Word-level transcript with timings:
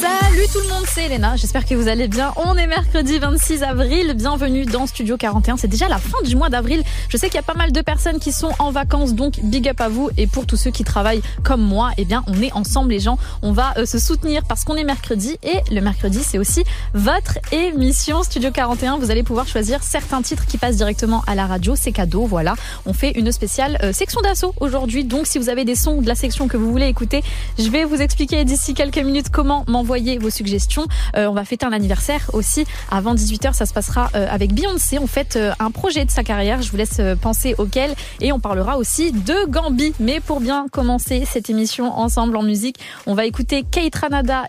Salut 0.00 0.46
tout 0.50 0.60
le 0.60 0.68
monde, 0.68 0.84
c'est 0.86 1.04
Elena. 1.04 1.36
J'espère 1.36 1.66
que 1.66 1.74
vous 1.74 1.86
allez 1.86 2.08
bien. 2.08 2.32
On 2.36 2.56
est 2.56 2.66
mercredi 2.66 3.18
26 3.18 3.62
avril. 3.62 4.14
Bienvenue 4.14 4.64
dans 4.64 4.86
Studio 4.86 5.18
41. 5.18 5.58
C'est 5.58 5.68
déjà 5.68 5.88
la 5.88 5.98
fin 5.98 6.16
du 6.24 6.36
mois 6.36 6.48
d'avril. 6.48 6.82
Je 7.10 7.18
sais 7.18 7.26
qu'il 7.26 7.34
y 7.34 7.40
a 7.40 7.42
pas 7.42 7.52
mal 7.52 7.70
de 7.70 7.80
personnes 7.82 8.18
qui 8.18 8.32
sont 8.32 8.50
en 8.60 8.70
vacances, 8.70 9.12
donc 9.12 9.34
big 9.42 9.68
up 9.68 9.78
à 9.82 9.90
vous. 9.90 10.08
Et 10.16 10.26
pour 10.26 10.46
tous 10.46 10.56
ceux 10.56 10.70
qui 10.70 10.84
travaillent 10.84 11.20
comme 11.42 11.60
moi, 11.60 11.90
eh 11.98 12.06
bien, 12.06 12.24
on 12.28 12.40
est 12.40 12.50
ensemble, 12.54 12.92
les 12.92 13.00
gens. 13.00 13.18
On 13.42 13.52
va 13.52 13.74
euh, 13.76 13.84
se 13.84 13.98
soutenir 13.98 14.44
parce 14.44 14.64
qu'on 14.64 14.76
est 14.76 14.84
mercredi. 14.84 15.36
Et 15.42 15.74
le 15.74 15.82
mercredi, 15.82 16.20
c'est 16.22 16.38
aussi 16.38 16.64
votre 16.94 17.38
émission 17.52 18.22
Studio 18.22 18.50
41. 18.50 18.96
Vous 18.96 19.10
allez 19.10 19.22
pouvoir 19.22 19.46
choisir 19.46 19.82
certains 19.82 20.22
titres 20.22 20.46
qui 20.46 20.56
passent 20.56 20.76
directement 20.76 21.22
à 21.26 21.34
la 21.34 21.46
radio. 21.46 21.74
C'est 21.76 21.92
cadeau, 21.92 22.24
voilà. 22.24 22.54
On 22.86 22.94
fait 22.94 23.10
une 23.18 23.30
spéciale 23.32 23.78
euh, 23.82 23.92
section 23.92 24.22
d'assaut 24.22 24.54
aujourd'hui. 24.60 25.04
Donc, 25.04 25.26
si 25.26 25.38
vous 25.38 25.50
avez 25.50 25.66
des 25.66 25.74
sons 25.74 26.00
de 26.00 26.06
la 26.06 26.14
section 26.14 26.48
que 26.48 26.56
vous 26.56 26.70
voulez 26.70 26.86
écouter, 26.86 27.22
je 27.58 27.68
vais 27.68 27.84
vous 27.84 28.00
expliquer 28.00 28.46
d'ici 28.46 28.72
quelques 28.72 28.96
minutes 28.96 29.28
comment 29.30 29.64
m'envoyer 29.68 29.89
vos 30.20 30.30
suggestions. 30.30 30.86
Euh, 31.16 31.26
on 31.26 31.32
va 31.32 31.44
fêter 31.44 31.66
un 31.66 31.72
anniversaire 31.72 32.30
aussi. 32.32 32.64
Avant 32.90 33.14
18h, 33.14 33.52
ça 33.54 33.66
se 33.66 33.72
passera 33.72 34.10
euh, 34.14 34.26
avec 34.30 34.54
Beyoncé. 34.54 34.98
On 34.98 35.06
fête 35.06 35.36
euh, 35.36 35.52
un 35.58 35.70
projet 35.70 36.04
de 36.04 36.10
sa 36.10 36.22
carrière. 36.22 36.62
Je 36.62 36.70
vous 36.70 36.76
laisse 36.76 37.00
penser 37.20 37.54
auquel. 37.58 37.94
Et 38.20 38.32
on 38.32 38.38
parlera 38.38 38.78
aussi 38.78 39.12
de 39.12 39.46
Gambi. 39.48 39.92
Mais 39.98 40.20
pour 40.20 40.40
bien 40.40 40.66
commencer 40.70 41.24
cette 41.26 41.50
émission 41.50 41.92
ensemble 41.92 42.36
en 42.36 42.42
musique, 42.42 42.76
on 43.06 43.14
va 43.14 43.24
écouter 43.24 43.64
Kate 43.68 43.94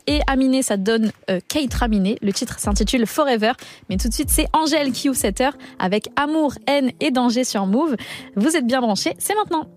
et 0.07 0.19
Aminé. 0.27 0.61
Ça 0.61 0.77
donne 0.77 1.11
Kate 1.47 1.73
Raminé. 1.73 2.17
Le 2.21 2.33
titre 2.33 2.59
s'intitule 2.59 3.07
Forever. 3.07 3.53
Mais 3.89 3.97
tout 3.97 4.07
de 4.07 4.13
suite, 4.13 4.29
c'est 4.29 4.47
Angèle 4.53 4.91
Q7 4.91 5.51
avec 5.79 6.09
Amour, 6.15 6.53
haine 6.67 6.91
et 6.99 7.11
danger 7.11 7.43
sur 7.43 7.65
Move. 7.65 7.95
Vous 8.35 8.55
êtes 8.55 8.67
bien 8.67 8.81
branchés. 8.81 9.15
C'est 9.17 9.35
maintenant. 9.35 9.67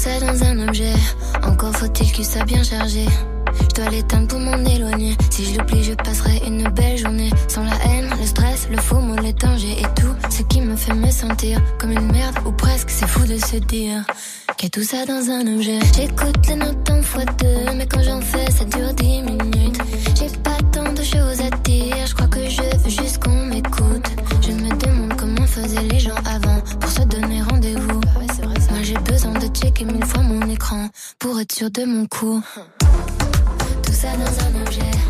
Ça 0.00 0.18
dans 0.18 0.42
un 0.44 0.66
objet, 0.66 0.94
encore 1.42 1.76
faut-il 1.76 2.10
qu'il 2.10 2.24
soit 2.24 2.44
bien 2.44 2.62
chargé. 2.62 3.04
Je 3.60 3.74
dois 3.74 3.90
l'éteindre 3.90 4.28
pour 4.28 4.38
m'en 4.38 4.56
éloigner. 4.64 5.14
Si 5.28 5.44
je 5.44 5.58
l'oublie, 5.58 5.84
je 5.84 5.92
passerai 5.92 6.40
une 6.46 6.66
belle 6.70 6.96
journée. 6.96 7.28
Sans 7.48 7.64
la 7.64 7.74
haine, 7.84 8.08
le 8.18 8.24
stress, 8.24 8.66
le 8.70 8.78
faux 8.78 9.00
mot, 9.00 9.20
les 9.20 9.34
dangers 9.34 9.76
et 9.78 10.00
tout 10.00 10.14
ce 10.30 10.42
qui 10.44 10.62
me 10.62 10.74
fait 10.74 10.94
me 10.94 11.10
sentir 11.10 11.60
comme 11.78 11.92
une 11.92 12.10
merde 12.10 12.36
ou 12.46 12.52
presque. 12.52 12.88
C'est 12.88 13.06
fou 13.06 13.26
de 13.26 13.36
se 13.36 13.56
dire 13.56 14.02
qu'il 14.56 14.68
y 14.68 14.68
a 14.68 14.70
tout 14.70 14.82
ça 14.82 15.04
dans 15.04 15.30
un 15.30 15.54
objet. 15.54 15.78
J'écoute 15.94 16.46
les 16.48 16.56
notes 16.56 16.90
en 16.90 17.02
fois 17.02 17.26
deux, 17.38 17.74
mais 17.76 17.86
quand 17.86 18.02
j'en 18.02 18.22
fais, 18.22 18.50
ça 18.50 18.64
dure 18.64 18.94
dix 18.94 19.20
minutes. 19.20 19.78
J'ai 20.18 20.30
pas 20.38 20.49
pour 31.18 31.40
être 31.40 31.52
sûr 31.52 31.70
de 31.70 31.84
mon 31.84 32.06
coup. 32.06 32.42
Tout 33.82 33.92
ça 33.92 34.08
dans 34.16 34.58
un 34.58 34.66
objet. 34.66 35.09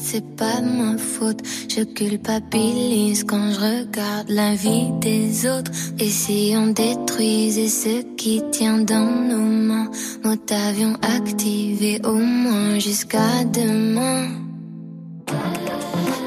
C'est 0.00 0.36
pas 0.36 0.60
ma 0.60 0.96
faute. 0.98 1.40
Je 1.68 1.82
culpabilise 1.82 3.24
quand 3.24 3.52
je 3.52 3.60
regarde 3.60 4.28
la 4.28 4.54
vie 4.54 4.90
des 5.00 5.46
autres. 5.46 5.70
Et 5.98 6.10
si 6.10 6.54
on 6.56 6.68
détruisait 6.68 7.68
ce 7.68 8.02
qui 8.16 8.42
tient 8.50 8.78
dans 8.78 9.10
nos 9.30 9.36
mains, 9.68 9.90
mode 10.24 10.40
avion 10.50 10.94
activé 11.02 12.00
au 12.04 12.14
moins 12.14 12.78
jusqu'à 12.78 13.44
demain. 13.52 14.28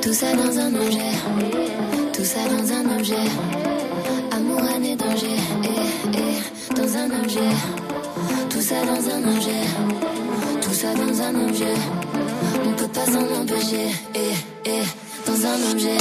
Tout 0.01 0.13
ça 0.13 0.33
dans 0.35 0.57
un 0.59 0.75
objet, 0.75 1.13
tout 2.13 2.23
ça 2.23 2.41
dans 2.47 2.67
un 2.73 2.97
objet. 2.97 3.27
Amour, 4.31 4.61
et 4.83 4.95
danger, 4.95 5.37
eh, 5.63 6.17
eh, 6.17 6.75
dans 6.75 6.97
un 6.97 7.23
objet. 7.23 7.53
Tout 8.49 8.61
ça 8.61 8.75
dans 8.85 9.09
un 9.15 9.35
objet, 9.35 9.63
tout 10.61 10.73
ça 10.73 10.93
dans 10.93 11.21
un 11.21 11.47
objet. 11.47 12.14
On 12.67 12.71
peut 12.73 12.87
pas 12.87 13.05
s'en 13.05 13.41
empêcher, 13.41 13.89
eh, 14.15 14.69
eh, 14.69 14.83
dans 15.27 15.45
un 15.45 15.71
objet. 15.71 15.97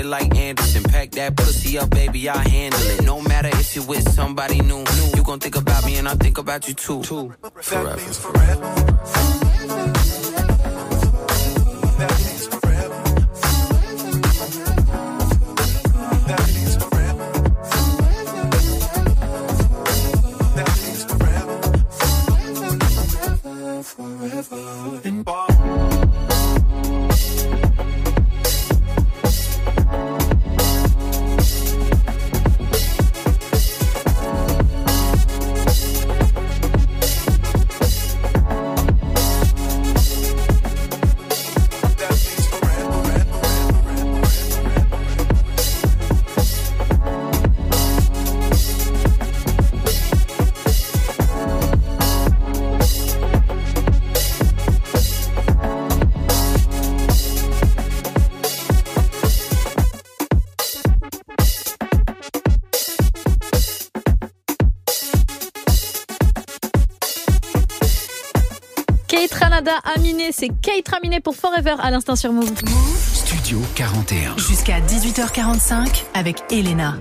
It 0.00 0.06
like 0.06 0.34
Anderson, 0.36 0.82
pack 0.82 1.10
that 1.12 1.36
pussy 1.36 1.78
up, 1.78 1.90
baby, 1.90 2.28
I 2.28 2.38
handle 2.48 2.80
it. 2.80 3.04
No 3.04 3.20
matter 3.20 3.48
if 3.48 3.76
you 3.76 3.82
with 3.82 4.08
somebody 4.12 4.60
new, 4.60 4.84
you 5.14 5.22
gon' 5.22 5.38
think 5.38 5.56
about 5.56 5.84
me 5.84 5.96
and 5.96 6.08
I 6.08 6.14
think 6.14 6.38
about 6.38 6.66
you 6.66 6.74
too. 6.74 7.02
Forever. 7.02 7.96
Kate 7.96 9.39
c'est 70.40 70.48
Kate 70.48 70.88
Raminé 70.88 71.20
pour 71.20 71.36
Forever 71.36 71.74
à 71.80 71.90
l'instant 71.90 72.16
sur 72.16 72.32
Move. 72.32 72.50
Studio 73.12 73.60
41. 73.74 74.38
Jusqu'à 74.38 74.80
18h45 74.80 76.04
avec 76.14 76.42
Elena. 76.50 76.96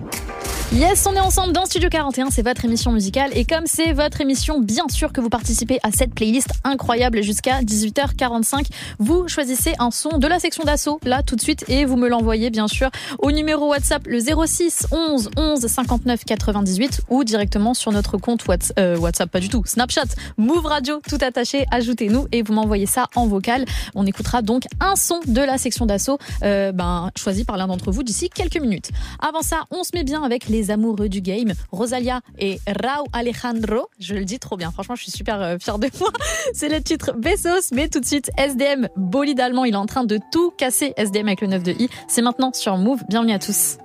Yes, 0.71 1.07
on 1.07 1.13
est 1.15 1.19
ensemble 1.19 1.51
dans 1.51 1.65
Studio 1.65 1.89
41, 1.89 2.29
c'est 2.29 2.43
votre 2.43 2.63
émission 2.63 2.91
musicale 2.91 3.31
et 3.33 3.43
comme 3.43 3.65
c'est 3.65 3.91
votre 3.91 4.21
émission, 4.21 4.59
bien 4.61 4.87
sûr 4.87 5.11
que 5.11 5.19
vous 5.19 5.29
participez 5.29 5.79
à 5.81 5.91
cette 5.91 6.13
playlist 6.13 6.49
incroyable 6.63 7.23
jusqu'à 7.23 7.61
18h45. 7.63 8.67
Vous 8.99 9.27
choisissez 9.27 9.73
un 9.79 9.89
son 9.89 10.19
de 10.19 10.27
la 10.27 10.37
section 10.39 10.63
d'assaut 10.63 10.99
là 11.03 11.23
tout 11.23 11.35
de 11.35 11.41
suite 11.41 11.65
et 11.69 11.85
vous 11.85 11.97
me 11.97 12.07
l'envoyez 12.07 12.51
bien 12.51 12.67
sûr 12.67 12.91
au 13.17 13.31
numéro 13.31 13.69
WhatsApp 13.69 14.05
le 14.05 14.19
06 14.19 14.85
11 14.91 15.31
11 15.37 15.59
59 15.65 16.23
98 16.23 17.01
ou 17.09 17.23
directement 17.23 17.73
sur 17.73 17.91
notre 17.91 18.17
compte 18.17 18.45
Whats- 18.47 18.71
euh, 18.77 18.95
WhatsApp, 18.95 19.31
pas 19.31 19.39
du 19.39 19.49
tout, 19.49 19.63
Snapchat, 19.65 20.05
Move 20.37 20.67
Radio, 20.67 21.01
tout 21.09 21.17
attaché, 21.19 21.65
ajoutez-nous 21.71 22.27
et 22.31 22.43
vous 22.43 22.53
m'envoyez 22.53 22.85
ça 22.85 23.07
en 23.15 23.25
vocal. 23.25 23.65
On 23.95 24.05
écoutera 24.05 24.43
donc 24.43 24.65
un 24.79 24.95
son 24.95 25.19
de 25.25 25.41
la 25.41 25.57
section 25.57 25.87
d'assaut 25.87 26.19
euh, 26.43 26.71
ben, 26.71 27.09
choisi 27.17 27.43
par 27.43 27.57
l'un 27.57 27.65
d'entre 27.65 27.91
vous 27.91 28.03
d'ici 28.03 28.29
quelques 28.29 28.61
minutes. 28.61 28.91
Avant 29.19 29.41
ça, 29.41 29.63
on 29.71 29.83
se 29.83 29.89
met 29.95 30.03
bien 30.03 30.21
avec 30.23 30.47
les 30.47 30.58
amoureux 30.69 31.09
du 31.09 31.21
game, 31.21 31.53
Rosalia 31.71 32.21
et 32.37 32.59
Rao 32.67 33.05
Alejandro. 33.13 33.87
Je 33.99 34.15
le 34.15 34.25
dis 34.25 34.39
trop 34.39 34.57
bien, 34.57 34.71
franchement, 34.71 34.95
je 34.95 35.03
suis 35.03 35.11
super 35.11 35.41
euh, 35.41 35.57
fière 35.59 35.79
de 35.79 35.89
moi. 35.99 36.11
C'est 36.53 36.69
le 36.69 36.81
titre 36.81 37.13
Bessos, 37.13 37.71
mais 37.73 37.87
tout 37.87 37.99
de 37.99 38.05
suite, 38.05 38.29
SDM, 38.37 38.87
bolide 38.95 39.39
allemand, 39.39 39.65
il 39.65 39.73
est 39.73 39.77
en 39.77 39.85
train 39.85 40.03
de 40.03 40.19
tout 40.31 40.51
casser, 40.51 40.93
SDM 40.97 41.27
avec 41.27 41.41
le 41.41 41.47
9 41.47 41.63
de 41.63 41.71
I. 41.71 41.89
C'est 42.07 42.21
maintenant 42.21 42.51
sur 42.53 42.77
Move, 42.77 43.01
bienvenue 43.09 43.33
à 43.33 43.39
tous. 43.39 43.77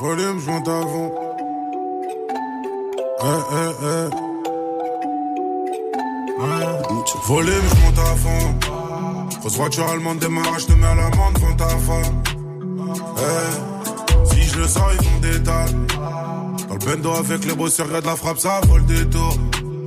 Volume, 0.00 0.38
je 0.40 0.50
monte 0.50 0.68
avant. 0.68 1.14
Eh, 3.22 3.26
eh, 3.52 3.72
eh. 3.82 4.26
Volume, 7.26 7.64
je 9.48 9.56
voiture 9.56 9.88
allemande 9.88 10.18
démarrage, 10.18 10.62
je 10.62 10.66
te 10.66 10.72
mets 10.72 10.86
à 10.86 10.94
l'amende 10.94 11.34
devant 11.34 11.54
ta 11.54 11.68
femme. 11.68 12.22
Je 14.46 14.58
le 14.58 14.68
sens, 14.68 14.82
ils 14.98 15.06
font 15.06 15.20
des. 15.20 15.38
Dans 15.40 16.74
le 16.74 16.84
bendo 16.84 17.12
avec 17.12 17.44
les 17.44 17.54
beaux 17.54 17.64
regarde 17.64 18.04
la 18.04 18.16
frappe, 18.16 18.38
ça 18.38 18.60
vaut 18.66 18.78
le 18.78 18.84
détour. 18.84 19.36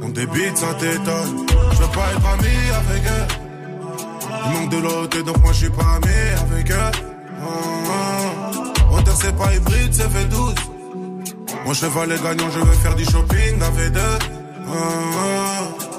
On 0.01 0.10
débite, 0.10 0.58
ça 0.58 0.74
t'étonne. 0.80 1.46
Je 1.72 1.78
veux 1.78 1.92
pas 1.92 2.12
être 2.13 2.28
ami 2.34 2.56
avec 2.82 3.04
eux. 3.06 3.28
Il 4.46 4.51
manque 4.54 4.70
de 4.72 4.78
l'autre, 4.78 5.22
donc 5.24 5.38
moi 5.42 5.51
je 5.54 5.58
suis 5.58 5.70
pas 5.70 5.98
ami 5.98 6.16
avec 6.42 6.72
eux. 6.72 6.75
Ah, 6.75 7.46
ah. 7.89 8.96
Auteur, 8.96 9.16
c'est 9.16 9.36
pas 9.36 9.54
hybride, 9.54 9.94
c'est 9.94 10.10
fait 10.10 10.25
12. 10.25 10.54
Mon 11.66 11.74
cheval 11.74 12.12
est 12.12 12.24
gagnant, 12.24 12.50
je 12.50 12.60
veux 12.60 12.74
faire 12.74 12.96
du 12.96 13.06
shopping 13.06 13.62
à 13.62 13.70
V2. 13.70 14.00
Ah, 14.00 14.74
ah. 15.18 15.89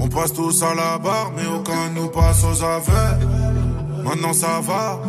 On 0.00 0.08
passe 0.08 0.32
tous 0.32 0.62
à 0.62 0.74
la 0.74 0.98
barre, 0.98 1.32
mais 1.36 1.46
aucun 1.46 1.90
nous 1.94 2.08
passe 2.08 2.44
aux 2.44 2.62
aveux. 2.62 3.26
Maintenant 4.04 4.32
ça 4.32 4.60
va, 4.60 5.00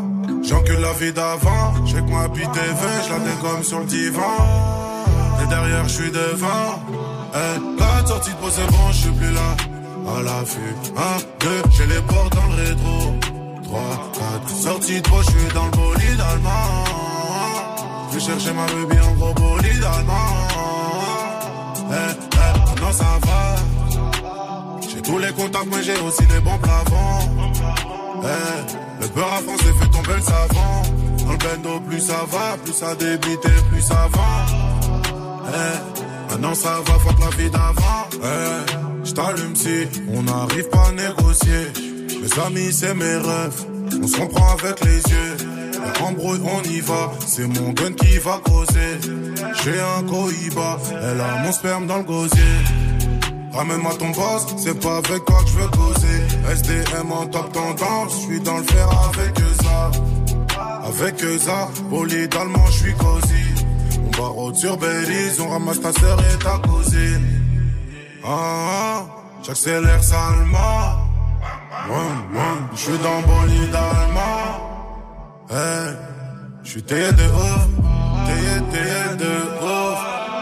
j'encule 0.44 0.80
la 0.80 0.94
vie 0.94 1.14
d'avant. 1.14 1.86
J'ai 1.86 2.02
que 2.02 2.12
ma 2.12 2.28
bite 2.28 2.46
est 2.46 3.06
je 3.06 3.10
la 3.12 3.20
dégomme 3.20 3.64
sur 3.64 3.80
le 3.80 3.86
divan. 3.86 4.38
Et 5.44 5.48
derrière, 5.48 5.88
je 5.88 5.94
suis 5.94 6.12
devant. 6.12 6.80
Eh, 7.34 7.80
la 7.80 8.08
sortie 8.08 8.32
de 8.32 8.36
pause, 8.36 8.54
c'est 8.56 8.72
bon, 8.72 8.92
je 8.92 8.98
suis 8.98 9.12
plus 9.12 9.32
là. 9.32 9.56
À 10.18 10.22
l'affût, 10.24 10.76
un, 10.98 11.18
deux, 11.40 11.62
j'ai 11.72 11.86
les 11.86 12.02
portes 12.02 12.34
dans 12.34 12.48
le 12.48 12.64
rétro. 12.64 13.14
3, 13.64 13.80
4, 14.48 14.50
sortie 14.50 15.02
de 15.02 15.08
pause, 15.08 15.26
je 15.26 15.38
suis 15.38 15.54
dans 15.54 15.66
le 15.66 15.72
bolide 15.72 16.22
allemand. 16.32 16.84
Je 18.10 18.16
vais 18.16 18.22
chercher 18.22 18.54
ma 18.54 18.66
baby 18.66 19.00
en 19.02 19.14
gros 19.14 19.34
bolide 19.34 19.84
allemand. 19.84 20.48
Eh, 21.92 21.96
eh, 22.34 22.82
non, 22.82 22.92
ça 22.92 23.06
va. 23.24 23.56
J'ai 24.90 25.02
tous 25.02 25.20
les 25.20 25.32
contacts, 25.34 25.68
mais 25.72 25.84
j'ai 25.84 26.00
aussi 26.00 26.24
les 26.34 26.40
bons 26.40 26.58
plafonds. 26.58 27.50
Eh, 28.24 29.02
le 29.02 29.08
beurre 29.10 29.34
à 29.34 29.42
France 29.42 29.62
fait 29.62 29.90
tomber 29.90 30.16
le 30.16 30.22
savant. 30.22 30.84
Dans 31.26 31.32
le 31.32 31.38
bendo, 31.38 31.80
plus 31.82 32.00
ça 32.00 32.26
va, 32.30 32.58
plus 32.64 32.74
ça 32.74 32.96
débite 32.96 33.46
et 33.46 33.70
plus 33.70 33.82
ça 33.82 34.08
va. 34.14 34.46
Eh, 35.48 36.32
maintenant 36.32 36.54
ça 36.54 36.80
va, 36.86 36.94
fuck 37.00 37.20
la 37.20 37.38
vie 37.38 37.50
d'avant. 37.50 38.08
Eh, 38.14 39.06
j't'allume 39.06 39.56
si 39.56 39.88
on 40.14 40.24
n'arrive 40.24 40.70
pas 40.70 40.88
à 40.88 40.92
négocier. 40.92 41.68
Mes 42.22 42.42
amis, 42.46 42.74
c'est 42.74 42.94
mes 42.94 43.16
rêves. 43.16 43.66
On 44.04 44.08
se 44.08 44.18
comprend 44.18 44.54
avec 44.54 44.84
les 44.84 44.98
yeux. 44.98 45.38
La 45.82 46.06
embrouille, 46.06 46.42
on 46.44 46.62
y 46.70 46.82
va. 46.82 47.12
C'est 47.26 47.48
mon 47.48 47.70
gun 47.72 47.94
qui 47.94 48.18
va 48.18 48.42
causer. 48.44 49.00
J'ai 49.64 49.80
un 49.80 50.04
cohiba. 50.04 50.78
Elle 50.92 51.22
a 51.22 51.44
mon 51.44 51.52
sperme 51.52 51.88
dans 51.88 51.98
le 51.98 52.04
gosier. 52.04 52.40
Ramène-moi 53.60 53.94
ton 54.00 54.12
boss, 54.12 54.46
c'est 54.56 54.80
pas 54.80 55.00
avec 55.00 55.26
toi 55.26 55.44
que 55.44 55.50
je 55.50 55.56
veux 55.58 55.68
causer. 55.68 56.20
SDM 56.50 57.12
en 57.12 57.28
top 57.28 57.52
tendance, 57.52 58.14
je 58.14 58.20
suis 58.20 58.40
dans 58.40 58.56
le 58.56 58.64
fer 58.64 58.88
avec 59.10 59.38
eux 59.38 59.56
ça. 59.62 59.92
Avec 60.88 61.22
eux 61.26 61.38
ça, 61.38 61.68
bolide 61.90 62.34
allemand, 62.36 62.66
je 62.68 62.84
suis 62.84 62.94
cosy. 62.94 63.44
On 63.98 64.18
barre 64.18 64.56
sur 64.56 64.78
Belize, 64.78 65.42
on 65.42 65.50
ramasse 65.50 65.82
ta 65.82 65.92
sœur 65.92 66.18
et 66.22 66.38
ta 66.42 66.58
cousine. 66.70 67.28
Ah, 68.24 68.30
ah, 68.30 69.06
j'accélère 69.44 70.06
salement. 70.06 70.96
Je 72.72 72.80
suis 72.80 72.98
dans 73.00 73.22
bolide 73.24 73.76
allemand. 73.76 74.56
Hey, 75.50 75.96
je 76.64 76.70
suis 76.70 76.84
taillé 76.84 77.12
de 77.12 77.24
ouf. 77.24 77.68
Taillé, 78.26 78.62
taillé 78.72 79.18
de 79.18 79.34
ouf. 79.66 80.00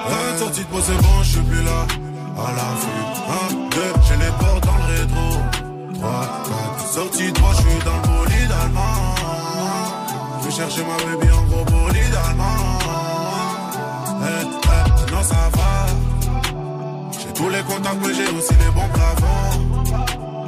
Hey, 0.07 0.37
sortie 0.37 0.61
de 0.61 0.81
c'est 0.81 1.01
bon, 1.01 1.23
je 1.23 1.29
suis 1.29 1.41
plus 1.41 1.63
là. 1.63 2.06
À 2.39 2.51
la 2.51 2.69
fuite. 2.81 3.17
Un, 3.37 3.47
deux, 3.75 3.93
j'ai 4.07 4.17
les 4.17 4.31
portes 4.39 4.63
dans 4.65 4.77
le 4.77 4.85
rétro. 4.93 5.27
Trois, 5.95 6.25
quatre, 6.47 6.87
sortie 6.93 7.31
de 7.31 7.37
je 7.37 7.55
suis 7.55 7.79
dans 7.83 7.95
le 7.95 8.07
bolide 8.07 8.51
allemand. 8.61 9.15
Je 10.39 10.45
vais 10.45 10.51
chercher 10.51 10.83
ma 10.85 10.97
baby 11.03 11.33
en 11.33 11.43
gros 11.43 11.65
bolide 11.65 12.15
allemand. 12.29 12.61
Hey, 14.21 14.45
hey, 14.45 15.11
non, 15.11 15.23
ça 15.23 15.49
va. 15.57 15.71
J'ai 17.19 17.33
tous 17.33 17.49
les 17.49 17.63
contacts, 17.63 18.01
mais 18.05 18.13
j'ai 18.13 18.29
aussi 18.37 18.53
les 18.53 18.71
bons 18.71 18.89
plafonds. 18.93 19.53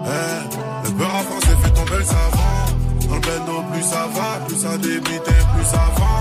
Hey, 0.05 0.39
le 0.83 0.89
beurre 0.91 1.15
à 1.15 1.23
France 1.23 1.45
fait 1.61 1.71
tomber 1.71 1.97
le 1.97 2.03
savant. 2.03 2.65
Dans 3.07 3.15
le 3.15 3.21
bendo, 3.21 3.63
plus 3.71 3.83
ça 3.83 4.07
va, 4.13 4.45
plus 4.45 4.57
ça 4.57 4.77
débite 4.77 5.23
plus 5.23 5.65
ça 5.65 5.85
va. 5.97 6.13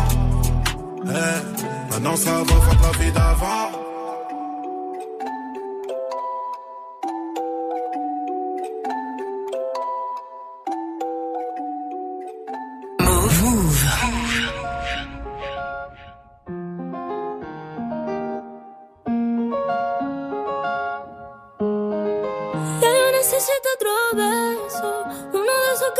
Eh, 1.05 1.93
maintenant 1.93 2.17
ça 2.17 2.31
va, 2.31 2.55
faut 2.55 2.77
la 2.83 3.05
vie 3.05 3.13
d'avant. 3.13 3.88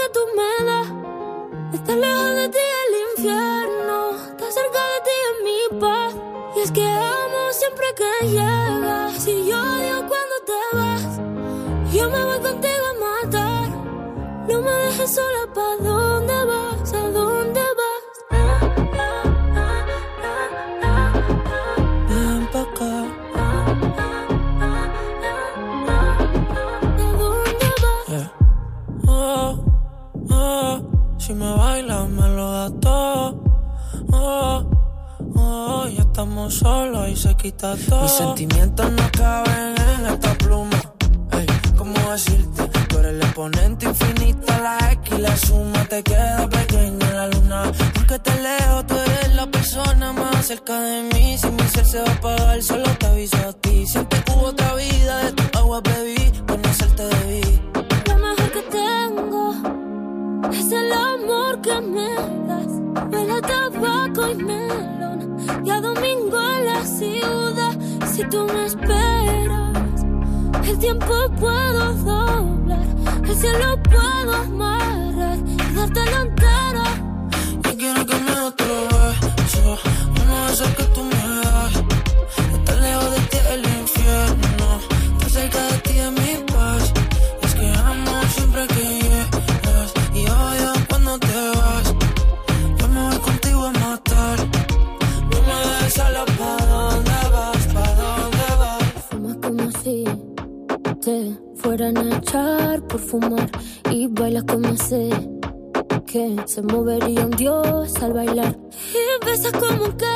que 0.09 0.13
tú 0.13 0.21
me 0.37 0.67
das. 0.67 0.89
Estar 1.75 1.97
lejos 1.97 2.35
de 2.35 2.49
ti 2.49 2.59
el 2.85 2.93
infierno, 3.11 4.17
estar 4.17 4.53
cerca 4.53 4.81
de 4.93 4.99
ti 5.07 5.17
es 5.29 5.37
mi 5.45 5.81
paz. 5.81 6.15
Y 6.57 6.61
es 6.61 6.71
que 6.73 6.87
amo 6.87 7.53
siempre 7.53 7.87
que 7.97 8.27
llegas. 8.29 9.13
Si 9.23 9.47
yo 9.47 9.61
odio 9.61 9.97
cuando 10.11 10.37
te 10.47 10.77
vas, 10.77 11.93
yo 11.93 12.11
me 12.11 12.25
voy 12.25 12.41
contigo 12.41 12.85
a 12.91 13.25
matar. 13.25 13.69
No 14.49 14.63
me 14.63 14.71
dejes 14.71 15.15
sola, 15.15 15.53
¿pa' 15.55 15.77
dónde 15.83 16.45
vas? 16.45 16.78
Mis 38.01 38.13
sentimientos 38.13 38.93
no 38.93 39.11
caben 39.13 39.75
en 39.77 40.07
esta 40.07 40.35
pluma. 40.39 40.81
Ey, 41.33 41.47
¿cómo 41.77 41.95
decirte? 42.11 42.69
Tú 42.89 42.99
eres 42.99 43.13
el 43.13 43.23
exponente 43.23 43.87
infinito, 43.87 44.47
la 44.63 44.93
X 44.93 45.15
y 45.17 45.21
la 45.21 45.37
suma 45.37 45.85
te 45.85 46.03
queda 46.03 46.49
pequeña 46.49 47.09
en 47.09 47.17
la 47.17 47.27
luna. 47.29 47.73
Porque 47.95 48.19
te 48.19 48.35
leo, 48.43 48.85
tú 48.87 48.95
eres 48.95 49.35
la 49.35 49.47
persona 49.51 50.13
más 50.13 50.47
cerca 50.47 50.81
de 50.81 51.03
mí. 51.15 51.39
Si 51.39 51.51
mi 51.51 51.63
ser 51.63 51.87
se 51.87 52.01
va 52.01 52.09
a 52.09 52.13
apagar, 52.13 52.63
solo 52.63 52.91
te 52.99 53.07
aviso 53.07 53.37
a 53.37 53.53
ti. 53.53 53.87
Siempre 53.87 54.23
hubo 54.31 54.47
otra 54.49 54.75
vida, 54.75 55.25
de 55.25 55.33
tu 55.33 55.59
agua 55.59 55.81
bebí, 55.81 56.33
conocerte 56.47 57.05
debí. 57.05 57.68
El 60.81 60.93
amor 60.93 61.61
que 61.61 61.81
me 61.81 62.15
das. 62.49 62.73
Huele 63.11 63.41
tabaco 63.41 64.31
y 64.31 64.35
melón. 64.35 65.19
Y 65.65 65.71
a 65.71 65.81
domingo 65.81 66.39
en 66.41 66.67
la 66.67 66.85
ciudad, 66.85 67.75
si 68.13 68.23
tú 68.25 68.47
me 68.55 68.67
esperas, 68.67 70.05
el 70.69 70.79
tiempo 70.79 71.15
puedo 71.39 71.93
doblar, 71.95 72.87
el 73.25 73.37
cielo 73.37 73.83
puedo 73.83 74.33
amarrar 74.35 75.39
y 75.39 75.75
darte 75.75 76.05
la 76.13 76.21
entera. 76.23 76.85
Yo 77.65 77.77
quiero 77.77 78.07
que 78.07 78.15
me 78.27 78.35
beso, 79.37 79.79
uno 80.21 80.47
de 80.47 80.53
esos 80.53 80.69
que 80.77 80.85
tú 80.95 81.03
me 81.03 81.28
al 108.03 108.13
bailar. 108.13 108.57
Y 108.95 109.27
besas 109.27 109.53
como 109.53 109.97
que 109.97 110.08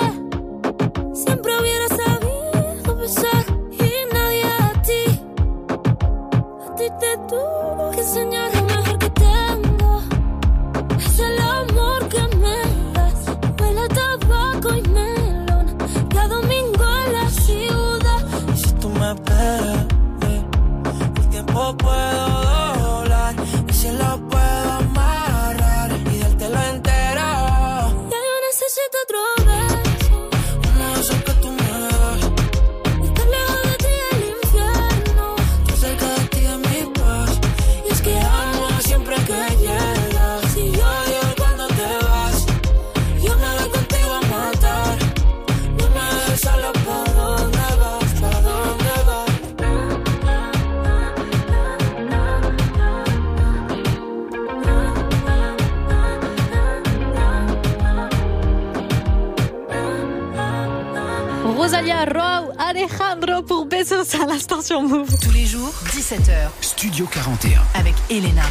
sur 64.72 64.82
Move. 64.82 65.18
Tous 65.20 65.30
les 65.32 65.44
jours, 65.44 65.74
17h, 65.88 66.48
Studio 66.62 67.06
41. 67.06 67.60
avec 67.74 67.92
Elena. 68.08 68.42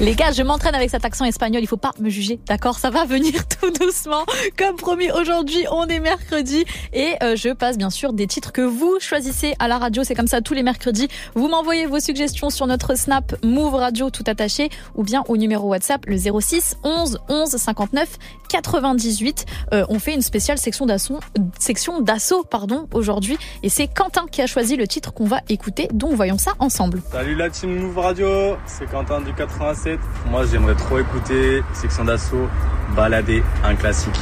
Les 0.00 0.14
gars, 0.14 0.32
je 0.32 0.42
m'entraîne 0.42 0.74
avec 0.74 0.88
cet 0.88 1.04
accent 1.04 1.26
espagnol, 1.26 1.62
il 1.62 1.66
faut 1.66 1.76
pas 1.76 1.92
me 2.00 2.08
juger, 2.08 2.38
d'accord? 2.46 2.78
Ça 2.78 2.88
va 2.88 3.04
venir 3.04 3.46
tout 3.46 3.55
doucement. 3.86 4.24
Comme 4.58 4.74
promis, 4.74 5.12
aujourd'hui, 5.12 5.64
on 5.70 5.86
est 5.86 6.00
mercredi 6.00 6.64
et 6.92 7.14
euh, 7.22 7.36
je 7.36 7.50
passe 7.50 7.78
bien 7.78 7.90
sûr 7.90 8.12
des 8.12 8.26
titres 8.26 8.50
que 8.50 8.62
vous 8.62 8.96
choisissez 9.00 9.54
à 9.60 9.68
la 9.68 9.78
radio. 9.78 10.02
C'est 10.02 10.16
comme 10.16 10.26
ça 10.26 10.40
tous 10.40 10.54
les 10.54 10.64
mercredis. 10.64 11.06
Vous 11.34 11.46
m'envoyez 11.46 11.86
vos 11.86 12.00
suggestions 12.00 12.50
sur 12.50 12.66
notre 12.66 12.96
Snap 12.96 13.36
Move 13.44 13.74
Radio 13.74 14.10
tout 14.10 14.24
attaché 14.26 14.70
ou 14.96 15.04
bien 15.04 15.22
au 15.28 15.36
numéro 15.36 15.68
WhatsApp 15.68 16.04
le 16.06 16.16
06 16.18 16.78
11 16.82 17.18
11 17.28 17.48
59 17.48 18.08
98. 18.48 19.46
Euh, 19.72 19.84
on 19.88 20.00
fait 20.00 20.14
une 20.14 20.22
spéciale 20.22 20.58
section 20.58 20.86
d'assaut, 20.86 21.20
section 21.58 22.02
pardon 22.50 22.88
aujourd'hui 22.92 23.38
et 23.62 23.68
c'est 23.68 23.86
Quentin 23.86 24.26
qui 24.30 24.42
a 24.42 24.46
choisi 24.46 24.76
le 24.76 24.88
titre 24.88 25.12
qu'on 25.12 25.26
va 25.26 25.40
écouter. 25.48 25.88
Donc 25.92 26.14
voyons 26.14 26.38
ça 26.38 26.52
ensemble. 26.58 27.02
Salut 27.12 27.36
la 27.36 27.50
team 27.50 27.78
Move 27.78 27.98
Radio, 27.98 28.56
c'est 28.66 28.86
Quentin 28.90 29.20
du 29.20 29.32
87. 29.32 30.00
Moi 30.30 30.44
j'aimerais 30.46 30.74
trop 30.74 30.98
écouter 30.98 31.62
Section 31.72 32.04
d'Assaut, 32.04 32.48
Balader, 32.94 33.42
un 33.64 33.74
classique. 33.74 34.14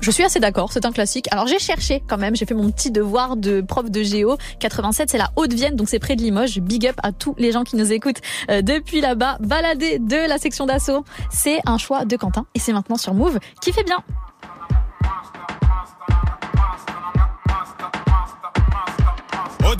Je 0.00 0.10
suis 0.10 0.24
assez 0.24 0.40
d'accord, 0.40 0.72
c'est 0.72 0.86
un 0.86 0.92
classique. 0.92 1.28
Alors 1.30 1.46
j'ai 1.46 1.58
cherché 1.58 2.02
quand 2.08 2.16
même, 2.16 2.34
j'ai 2.34 2.46
fait 2.46 2.54
mon 2.54 2.70
petit 2.70 2.90
devoir 2.90 3.36
de 3.36 3.60
prof 3.60 3.90
de 3.90 4.02
géo. 4.02 4.38
87, 4.58 5.10
c'est 5.10 5.18
la 5.18 5.30
Haute-Vienne, 5.36 5.76
donc 5.76 5.90
c'est 5.90 5.98
près 5.98 6.16
de 6.16 6.22
Limoges. 6.22 6.58
Big 6.58 6.86
up 6.86 6.96
à 7.02 7.12
tous 7.12 7.34
les 7.36 7.52
gens 7.52 7.64
qui 7.64 7.76
nous 7.76 7.92
écoutent 7.92 8.20
euh, 8.50 8.62
depuis 8.62 9.02
là-bas. 9.02 9.36
Balader 9.40 9.98
de 9.98 10.28
la 10.28 10.38
section 10.38 10.64
d'assaut, 10.64 11.04
c'est 11.30 11.60
un 11.66 11.76
choix 11.76 12.06
de 12.06 12.16
Quentin 12.16 12.46
et 12.54 12.58
c'est 12.58 12.72
maintenant 12.72 12.96
sur 12.96 13.12
Move 13.12 13.38
qui 13.60 13.72
fait 13.72 13.84
bien. 13.84 14.02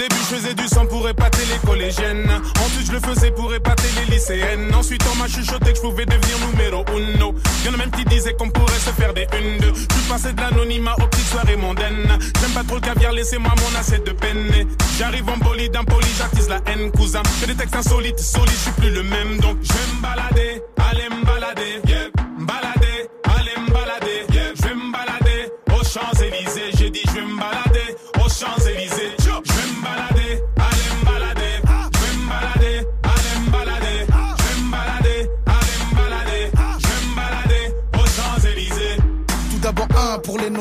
Début, 0.01 0.17
je 0.31 0.37
faisais 0.37 0.55
du 0.55 0.67
sang 0.67 0.87
pour 0.87 1.07
épater 1.09 1.43
les 1.53 1.69
collégiennes. 1.69 2.31
Ensuite, 2.65 2.87
je 2.87 2.93
le 2.93 3.01
faisais 3.01 3.31
pour 3.33 3.53
épater 3.53 3.89
les 3.99 4.15
lycéennes. 4.15 4.75
Ensuite, 4.75 5.03
on 5.13 5.17
m'a 5.17 5.29
chuchoté 5.29 5.73
que 5.73 5.77
je 5.77 5.83
pouvais 5.83 6.07
devenir 6.07 6.37
numéro 6.51 6.85
uno. 6.97 7.35
Y'en 7.65 7.75
a 7.75 7.77
même 7.77 7.91
qui 7.91 8.05
disaient 8.07 8.33
qu'on 8.33 8.49
pourrait 8.49 8.79
se 8.79 8.91
faire 8.91 9.13
des 9.13 9.27
une 9.39 9.59
deux. 9.59 9.75
Je 9.75 10.09
passé 10.09 10.33
de 10.33 10.41
l'anonymat 10.41 10.95
aux 10.99 11.07
petites 11.07 11.27
soirées 11.27 11.57
mondaines. 11.57 12.19
J'aime 12.41 12.53
pas 12.53 12.65
trop 12.65 12.77
le 12.77 12.81
caviar, 12.81 13.13
laissez-moi 13.13 13.53
mon 13.55 13.79
assiette 13.79 14.07
de 14.07 14.13
peine. 14.13 14.67
J'arrive 14.99 15.29
en 15.29 15.37
bolide, 15.37 15.77
poli, 15.87 16.09
j'attise 16.17 16.49
la 16.49 16.61
haine, 16.67 16.91
cousin. 16.93 17.23
Que 17.41 17.47
des 17.47 17.55
textes 17.55 17.77
insolites, 17.77 18.19
solides, 18.19 18.55
je 18.55 18.59
suis 18.59 18.73
plus 18.73 18.91
le 18.91 19.03
même. 19.03 19.39
Donc, 19.41 19.59
je 19.63 19.73
vais 19.73 19.97
me 19.97 20.03
balader, 20.03 20.63
aller 20.91 21.09
me 21.11 21.25
balader, 21.27 21.70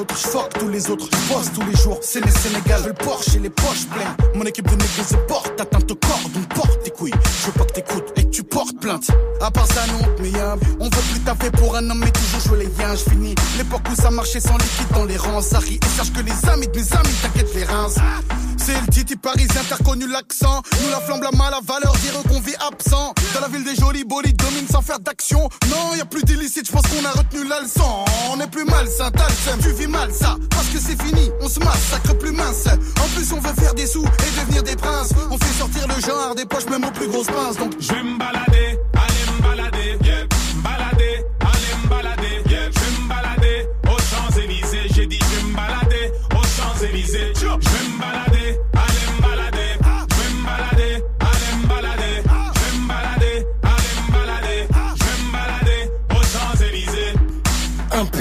tous 0.06 0.68
les 0.70 0.89
autres, 0.89 1.10
je 1.12 1.50
tous 1.51 1.65
les 1.65 1.75
jours, 1.75 2.00
c'est 2.01 2.24
les 2.24 2.32
Sénégal, 2.32 2.82
le 2.86 2.94
Porsche 2.94 3.36
et 3.36 3.39
les 3.39 3.50
poches 3.50 3.86
pleines. 3.91 4.15
Mon 4.36 4.44
équipe 4.44 4.65
de 4.65 4.75
négros 4.75 5.03
se 5.10 5.15
porte, 5.27 5.60
atteinte 5.60 5.91
au 5.91 5.96
corps, 5.96 6.29
donc 6.34 6.48
porte 6.53 6.84
tes 6.84 6.91
couilles. 6.91 7.13
Je 7.41 7.48
veux 7.48 7.51
pas 7.53 7.65
que 7.65 7.74
t'écoutes 7.74 8.13
et 8.15 8.24
que 8.24 8.29
tu 8.29 8.44
portes 8.44 8.79
plainte. 8.79 9.08
À 9.41 9.51
part 9.51 9.68
ça, 9.68 9.82
non, 9.88 10.08
mais 10.22 10.29
y'a, 10.29 10.56
on 10.79 10.86
veut 10.86 11.01
plus 11.12 11.20
taffer 11.22 11.51
pour 11.51 11.75
un 11.75 11.89
homme, 11.89 12.00
mais 12.03 12.12
toujours 12.12 12.39
jouer 12.41 12.65
les 12.65 12.82
yens. 12.82 13.03
Je 13.06 13.10
finis 13.12 13.36
l'époque 13.58 13.82
où 13.91 13.96
ça 13.96 14.10
marchait 14.12 14.39
sans 14.39 14.58
liquide 14.58 14.91
dans 14.94 15.06
les 15.06 15.18
rangs. 15.18 15.41
Ça 15.41 15.60
rit 15.60 15.79
et 15.84 15.98
sache 15.98 16.13
que 16.13 16.22
les 16.22 16.50
amis 16.50 16.68
de 16.68 16.79
mes 16.79 16.94
amis 16.94 17.15
t'inquiète 17.22 17.56
les 17.56 17.63
reins. 17.63 17.88
C'est 18.60 18.80
le 18.80 18.88
titi 18.88 19.16
parisien, 19.16 19.62
t'as 19.68 19.75
reconnu 19.75 20.08
l'accent. 20.08 20.62
Nous 20.84 20.89
la 20.92 21.00
flamme, 21.01 21.22
la 21.24 21.32
mal, 21.32 21.51
la 21.51 21.60
valeur, 21.66 21.94
dire 21.98 22.13
qu'on 22.30 22.39
vit 22.39 22.56
absent. 22.60 23.13
Dans 23.34 23.42
la 23.42 23.48
ville 23.48 23.63
des 23.63 23.75
jolis 23.75 24.04
bolides, 24.04 24.38
domine 24.38 24.68
sans 24.68 24.82
faire 24.82 25.00
d'action. 25.00 25.50
Non, 25.70 25.96
y 25.96 26.01
a 26.01 26.06
plus 26.06 26.24
d'illicite, 26.24 26.68
je 26.68 26.72
pense 26.72 26.84
qu'on 26.84 27.06
a 27.06 27.12
retenu 27.12 27.48
la 27.48 27.62
leçon. 27.62 28.06
On 28.32 28.39
est 28.39 28.48
plus 28.51 28.66
malsain, 28.66 29.10
t'as 29.12 29.28
le 29.28 29.62
tu 29.63 29.72
vis 29.74 29.88
mal 29.88 30.13
ça. 30.13 30.36
Parce 30.51 30.68
que 30.68 30.80
c'est 30.80 31.01
fini, 31.01 31.32
on 31.42 31.48
se 31.50 31.60
massacre 31.60 32.18
plus 32.18 32.32
mince. 32.32 32.68
En 32.68 33.08
plus, 33.16 33.32
on 33.34 33.39
veut 33.39 33.54
faire 33.54 33.74
des 33.74 33.88
sous 33.88 34.04
et 34.04 34.39
devenir 34.39 34.63
des 34.63 34.75
princes. 34.75 35.12
On 35.32 35.38
fait 35.38 35.58
sortir 35.58 35.88
le 35.88 36.01
genre 36.01 36.36
des 36.36 36.46
poches, 36.46 36.66
même 36.68 36.84
aux 36.84 36.92
plus 36.92 37.08
grosses 37.08 37.28
pinces. 37.28 37.58
Donc, 37.58 37.74
Je 37.80 37.94
vais 37.94 38.04
me 38.04 38.18
balader, 38.18 38.78
aller 38.94 39.25
me 39.36 39.42
balader, 39.42 39.98
yeah. 40.06 40.25
Balader, 40.63 41.25
aller 41.42 41.74
me 41.84 41.89
balader, 41.89 42.50
yeah. 42.50 42.70
Je 42.72 42.80
vais 42.80 43.01
me 43.01 43.08
balader 43.10 43.68
aux 43.86 44.00
Champs-Élysées. 44.00 44.88
J'ai 44.94 45.08
dit, 45.08 45.20
je 45.20 45.36
vais 45.38 45.44
me 45.50 45.56
balader 45.56 46.12
aux 46.32 46.44
Champs-Élysées. 46.44 47.34
Je 47.36 47.46
vais 47.46 47.54
me 47.56 48.00
balader, 48.00 48.29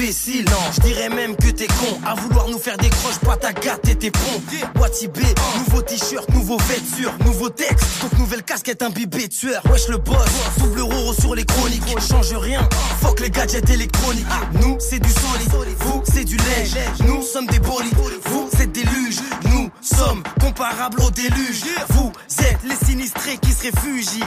Imbécile, 0.09 0.47
non, 0.47 0.73
je 0.75 0.81
dirais 0.81 1.11
même 1.11 1.37
que 1.37 1.51
t'es 1.51 1.67
con 1.67 2.01
À 2.07 2.15
vouloir 2.15 2.49
nous 2.49 2.59
faire 2.59 2.79
des 2.79 2.89
croches, 2.89 3.19
pas 3.19 3.37
ta 3.37 3.53
gâte 3.53 3.87
et 3.89 3.95
tes 3.95 4.11
pompes. 4.11 4.73
Boîtier 4.75 5.07
B, 5.07 5.19
nouveau 5.59 5.83
t-shirt, 5.83 6.27
nouveau 6.31 6.57
vêture 6.57 7.13
Nouveau 7.27 7.51
texte, 7.51 7.85
donc 8.01 8.19
nouvelle 8.19 8.43
casquette 8.43 8.83
imbibée 8.83 9.29
de 9.29 9.33
sueur 9.35 9.61
Wesh 9.71 9.89
le 9.89 9.99
boss, 9.99 10.17
double 10.61 10.81
roro 10.81 11.13
sur 11.13 11.35
les 11.35 11.45
chroniques 11.45 11.85
Change 12.01 12.33
rien, 12.33 12.67
fuck 13.03 13.21
les 13.21 13.29
gadgets 13.29 13.69
électroniques 13.69 14.25
Nous 14.63 14.79
c'est 14.81 14.99
du 14.99 15.11
solide, 15.11 15.77
vous 15.81 16.03
c'est 16.11 16.25
du 16.25 16.39
lait 16.39 16.65
Nous 17.07 17.21
sommes 17.21 17.47
des 17.47 17.59
bolides, 17.59 17.93
vous 18.25 18.49
c'est 18.57 18.73
des 18.73 18.85
luges 18.85 19.21
Nous 19.53 19.69
sommes 19.83 20.23
comparables 20.41 21.03
au 21.03 21.11
déluge. 21.11 21.65
Vous 21.91 22.11
êtes 22.41 22.61
les 22.65 22.87
sinistrés 22.87 23.37
qui 23.37 23.53
se 23.53 23.65
réfugient. 23.65 24.25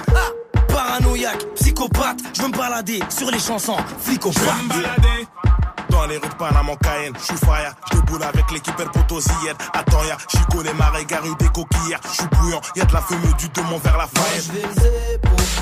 Paranoïaque, 0.67 1.43
psychopathe, 1.55 2.19
je 2.33 2.43
veux 2.43 2.49
me 2.49 2.55
balader 2.55 2.99
sur 3.09 3.31
les 3.31 3.39
chansons, 3.39 3.77
flic 3.99 4.23
au 4.27 4.31
Je 4.31 4.39
vais 4.39 4.45
me 4.45 4.69
balader. 4.69 5.27
Dans 5.91 6.07
les 6.07 6.17
rues 6.17 6.29
de 6.29 6.35
Panama 6.35 6.71
en 6.71 6.75
Cayenne, 6.77 7.13
je 7.19 7.25
suis 7.25 7.37
fire, 7.37 7.73
je 7.91 7.99
déboule 7.99 8.23
avec 8.23 8.49
l'équipe 8.51 8.79
El 8.79 8.89
Potosienne. 8.89 9.55
Attends, 9.73 10.03
y'a 10.07 10.17
Chico, 10.27 10.63
les 10.63 10.73
marais, 10.73 11.05
garus 11.05 11.35
des 11.37 11.47
coquillères. 11.49 11.99
Je 12.09 12.21
suis 12.21 12.27
bouillant, 12.31 12.61
y'a 12.75 12.85
de 12.85 12.93
la 12.93 13.01
fumée 13.01 13.33
du 13.37 13.49
démon 13.49 13.77
vers 13.83 13.97
la 13.97 14.07
Fayenne. 14.07 14.71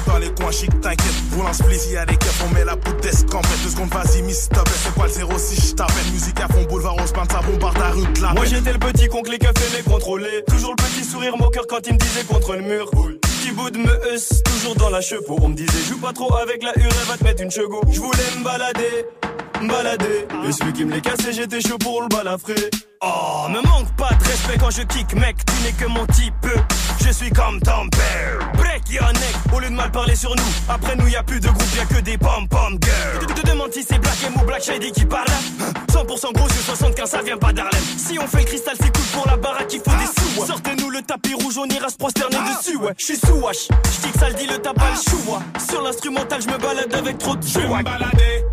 Dans 0.06 0.18
les 0.18 0.34
coins 0.34 0.52
chic, 0.52 0.70
t'inquiète, 0.82 1.16
roule 1.36 1.46
un 1.48 1.54
spliff, 1.54 1.92
y'a 1.92 2.06
des 2.06 2.16
keufs, 2.16 2.44
on 2.46 2.54
met 2.54 2.64
la 2.64 2.78
poudre 2.78 3.02
d'escampette. 3.02 3.64
Deux 3.64 3.70
secondes, 3.70 3.94
vas-y, 3.94 4.22
miss, 4.22 4.44
stop, 4.44 4.70
c'est 4.70 4.94
quoi 4.94 5.08
le 5.08 5.38
06, 5.38 5.70
je 5.70 5.76
t'appelle. 5.76 6.12
Musique 6.14 6.40
à 6.40 6.48
fond, 6.48 6.64
boulevard, 6.70 6.96
on 6.98 7.08
se 7.08 7.14
peint, 7.14 7.26
ça 7.30 7.42
bombarde 7.42 7.78
la 7.78 7.90
rue 7.90 8.08
de 8.08 8.22
la 8.22 8.34
Moi 8.34 8.46
j'étais 8.46 8.74
le 8.74 8.80
petit 8.80 9.08
con 9.08 9.22
que 9.22 9.32
les 9.32 9.40
keufs 9.40 9.52
aimaient 9.74 9.84
contrôler 9.84 10.44
Toujours 10.48 10.72
le 10.72 10.84
petit 10.84 11.04
sourire 11.04 11.38
moqueur 11.38 11.66
quand 11.68 11.86
il 11.86 11.94
me 11.94 11.98
disait 11.98 12.24
contre 12.24 12.56
le 12.56 12.62
mur 12.62 12.90
Petit 12.90 13.52
bout 13.52 13.70
de 13.70 13.78
me 13.78 14.06
heusse, 14.12 14.42
toujours 14.44 14.76
dans 14.76 14.90
la 14.90 15.02
chevaux 15.02 15.38
On 15.42 15.50
me 15.50 15.56
disait 15.56 15.84
joue 15.88 15.98
pas 16.00 16.14
trop 16.14 16.34
avec 16.36 16.64
la 16.64 16.72
hure, 16.78 16.92
elle 17.02 17.08
va 17.08 17.18
te 17.18 17.24
mettre 17.24 17.44
une 17.44 17.52
chego 17.52 17.82
Je 17.90 18.00
voulais 18.00 18.18
me 18.38 18.44
balader, 18.44 19.06
balader 19.68 20.28
Et 20.48 20.52
celui 20.52 20.74
qui 20.74 20.86
me 20.86 20.94
les 20.94 21.02
cassait, 21.02 21.34
j'étais 21.34 21.62
chaud 21.62 21.78
pour 21.78 22.02
le 22.02 22.08
balafrer 22.08 22.70
Oh, 23.02 23.48
me 23.48 23.62
manque 23.62 23.90
pas 23.96 24.10
de 24.10 24.24
respect 24.26 24.58
quand 24.60 24.72
je 24.72 24.82
kick, 24.82 25.14
mec, 25.16 25.38
tu 25.46 25.64
n'es 25.64 25.72
que 25.72 25.86
mon 25.86 26.06
type. 26.08 26.34
Je 27.06 27.12
suis 27.14 27.30
comme 27.30 27.62
ton 27.62 27.88
père. 27.90 28.52
Break 28.56 28.90
your 28.90 29.08
neck, 29.14 29.36
au 29.54 29.60
lieu 29.60 29.70
de 29.70 29.74
mal 29.74 29.90
parler 29.90 30.18
sur 30.18 30.36
nous. 30.36 30.52
Après 30.68 30.98
nous, 30.98 31.08
y 31.08 31.16
a 31.16 31.24
plus 31.24 31.40
de 31.40 31.48
groupe, 31.48 31.76
y 31.78 31.80
a 31.80 31.86
que 31.86 32.02
des 32.02 32.18
pom-pom 32.18 32.78
girls. 32.82 33.34
Te 33.36 33.48
demandes 33.48 33.72
si 33.72 33.84
c'est 33.84 34.00
Black 34.00 34.18
M 34.26 34.34
ou 34.42 34.46
Black 34.46 34.64
Shady 34.64 34.92
qui 34.92 35.06
parle. 35.06 35.28
100% 35.94 36.34
gros, 36.34 36.48
je 36.50 36.54
75, 36.56 37.10
ça 37.10 37.22
vient 37.22 37.38
pas 37.38 37.54
d'Harlem. 37.54 37.82
Si 37.98 38.20
on 38.20 38.28
fait 38.28 38.40
le 38.40 38.46
cristal, 38.46 38.76
c'est 38.78 38.94
cool 38.94 39.06
pour 39.14 39.28
la 39.28 39.38
baraque, 39.38 39.74
il 39.74 39.80
faut 39.80 39.98
des 39.98 40.06
sous. 40.06 40.46
Sortez-nous 40.46 40.90
le 40.90 41.02
tapis 41.02 41.36
rouge, 41.36 41.58
on 41.58 41.68
ira 41.74 41.88
se 41.88 41.96
prosterner 41.96 42.38
dessus, 42.54 42.76
ouais. 42.78 42.94
Je 42.98 43.06
suis 43.06 43.18
sous 43.18 43.36
wash, 43.36 43.70
je 43.70 44.08
dis 44.08 44.12
que 44.12 44.20
ça 44.20 44.28
le 44.28 44.36
dit, 44.36 44.46
le 44.46 44.60
pas 44.60 44.74
le 44.74 45.10
chou, 45.10 45.18
ouais. 45.32 45.40
Sur 45.70 45.82
l'instrumental, 45.84 46.42
je 46.42 46.48
me 46.48 46.58
balade 46.58 46.94
avec 46.94 47.18
trop 47.18 47.38
de 47.38 47.46
me 47.46 47.84
balader, 47.84 48.44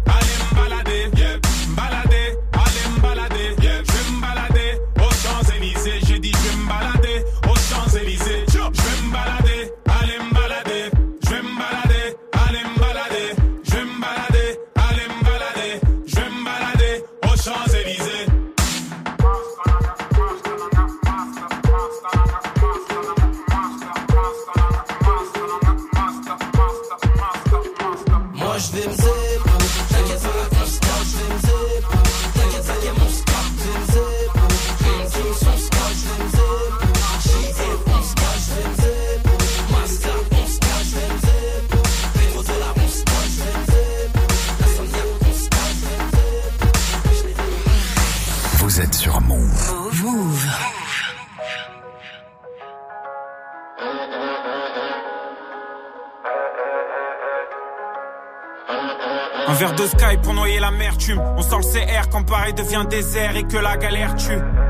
Un 59.77 59.79
verre 59.79 59.93
de 59.93 59.99
sky 59.99 60.17
pour 60.23 60.35
noyer 60.35 60.59
l'amertume. 60.59 61.21
On 61.37 61.43
sent 61.43 61.57
le 61.57 62.03
CR 62.03 62.09
quand 62.09 62.25
Paris 62.25 62.55
devient 62.55 62.85
désert 62.89 63.37
et 63.37 63.43
que 63.43 63.57
la 63.59 63.77
galère 63.77 64.15
tue. 64.17 64.66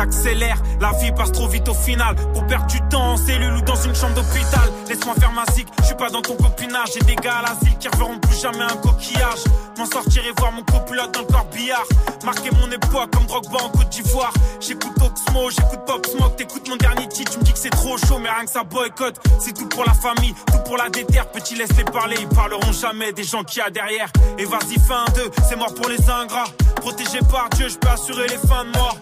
T'accélères, 0.00 0.56
la 0.80 0.92
vie 0.92 1.12
passe 1.12 1.30
trop 1.30 1.46
vite 1.46 1.68
au 1.68 1.74
final. 1.74 2.16
Pour 2.32 2.46
perdre 2.46 2.66
du 2.68 2.80
temps 2.88 3.12
en 3.12 3.16
cellule 3.18 3.52
ou 3.52 3.60
dans 3.60 3.74
une 3.74 3.94
chambre 3.94 4.14
d'hôpital. 4.14 4.72
Laisse-moi 4.88 5.14
faire 5.20 5.30
ma 5.32 5.44
zik, 5.52 5.68
je 5.80 5.84
suis 5.88 5.94
pas 5.94 6.08
dans 6.08 6.22
ton 6.22 6.36
copinage. 6.36 6.88
J'ai 6.94 7.04
des 7.04 7.16
gars 7.16 7.40
à 7.40 7.42
l'asile 7.42 7.76
qui 7.76 7.86
reverront 7.86 8.18
plus 8.18 8.40
jamais 8.40 8.62
un 8.62 8.76
coquillage. 8.76 9.44
M'en 9.76 9.84
sortir 9.84 10.22
et 10.24 10.32
voir 10.38 10.52
mon 10.52 10.62
copilote 10.62 11.12
dans 11.12 11.20
le 11.20 11.26
corbillard. 11.26 11.84
Marquer 12.24 12.50
mon 12.50 12.70
époque 12.70 13.10
comme 13.10 13.26
Drogba 13.26 13.58
en 13.62 13.68
Côte 13.68 13.90
d'Ivoire. 13.90 14.32
J'écoute 14.60 14.94
Oxmo, 15.02 15.50
j'écoute 15.50 15.84
Pop 15.86 16.06
Smoke. 16.06 16.36
T'écoutes 16.36 16.66
mon 16.70 16.76
dernier 16.76 17.06
titre, 17.06 17.32
tu 17.32 17.38
me 17.38 17.44
dis 17.44 17.52
que 17.52 17.58
c'est 17.58 17.68
trop 17.68 17.98
chaud, 17.98 18.18
mais 18.22 18.30
rien 18.30 18.46
que 18.46 18.50
ça 18.50 18.64
boycotte. 18.64 19.20
C'est 19.38 19.52
tout 19.52 19.68
pour 19.68 19.84
la 19.84 19.92
famille, 19.92 20.32
tout 20.50 20.60
pour 20.64 20.78
la 20.78 20.88
déterre. 20.88 21.30
Petit, 21.30 21.56
laisse-les 21.56 21.84
parler, 21.84 22.16
ils 22.18 22.28
parleront 22.28 22.72
jamais 22.72 23.12
des 23.12 23.24
gens 23.24 23.44
qu'il 23.44 23.60
y 23.60 23.66
a 23.66 23.68
derrière. 23.68 24.08
Et 24.38 24.46
vas-y, 24.46 24.80
fin 24.80 25.04
2, 25.14 25.30
c'est 25.46 25.56
mort 25.56 25.74
pour 25.74 25.90
les 25.90 26.08
ingrats. 26.08 26.48
Protégé 26.76 27.18
par 27.30 27.50
Dieu, 27.50 27.68
je 27.68 27.76
peux 27.76 27.88
assurer 27.88 28.28
les 28.28 28.38
fins 28.48 28.64
de 28.64 28.70
mort. 28.70 28.96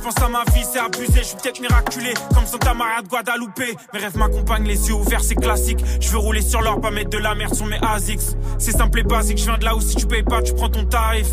Je 0.00 0.04
pense 0.06 0.22
à 0.22 0.28
ma 0.30 0.44
vie, 0.44 0.64
c'est 0.64 0.78
abusé, 0.78 1.18
je 1.18 1.24
suis 1.24 1.36
peut-être 1.36 1.60
miraculé, 1.60 2.14
comme 2.34 2.46
Santa 2.46 2.72
Maria 2.72 3.02
de 3.02 3.08
Guadalupe. 3.08 3.76
Mes 3.92 3.98
rêves 3.98 4.16
m'accompagnent, 4.16 4.66
les 4.66 4.88
yeux 4.88 4.94
ouverts, 4.94 5.22
c'est 5.22 5.34
classique. 5.34 5.84
Je 6.00 6.08
veux 6.08 6.16
rouler 6.16 6.40
sur 6.40 6.62
l'or, 6.62 6.80
pas 6.80 6.90
mettre 6.90 7.10
de 7.10 7.18
la 7.18 7.34
merde 7.34 7.54
sur 7.54 7.66
mes 7.66 7.78
ASICS. 7.82 8.34
C'est 8.58 8.72
simple 8.72 9.00
et 9.00 9.02
basique, 9.02 9.36
je 9.36 9.44
viens 9.44 9.58
de 9.58 9.64
là 9.66 9.76
où 9.76 9.80
si 9.82 9.96
tu 9.96 10.06
payes 10.06 10.22
pas, 10.22 10.40
tu 10.40 10.54
prends 10.54 10.70
ton 10.70 10.86
tarif. 10.86 11.28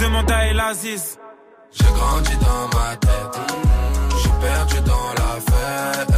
Demande 0.00 0.28
à 0.32 0.46
El 0.46 0.58
Aziz. 0.58 1.16
J'ai 1.70 1.84
grandi 1.84 2.32
dans 2.38 2.76
ma 2.76 2.96
tête, 2.96 3.40
suis 4.18 4.30
perdu 4.40 4.80
dans 4.80 5.12
la 5.14 5.40
fête. 5.40 6.15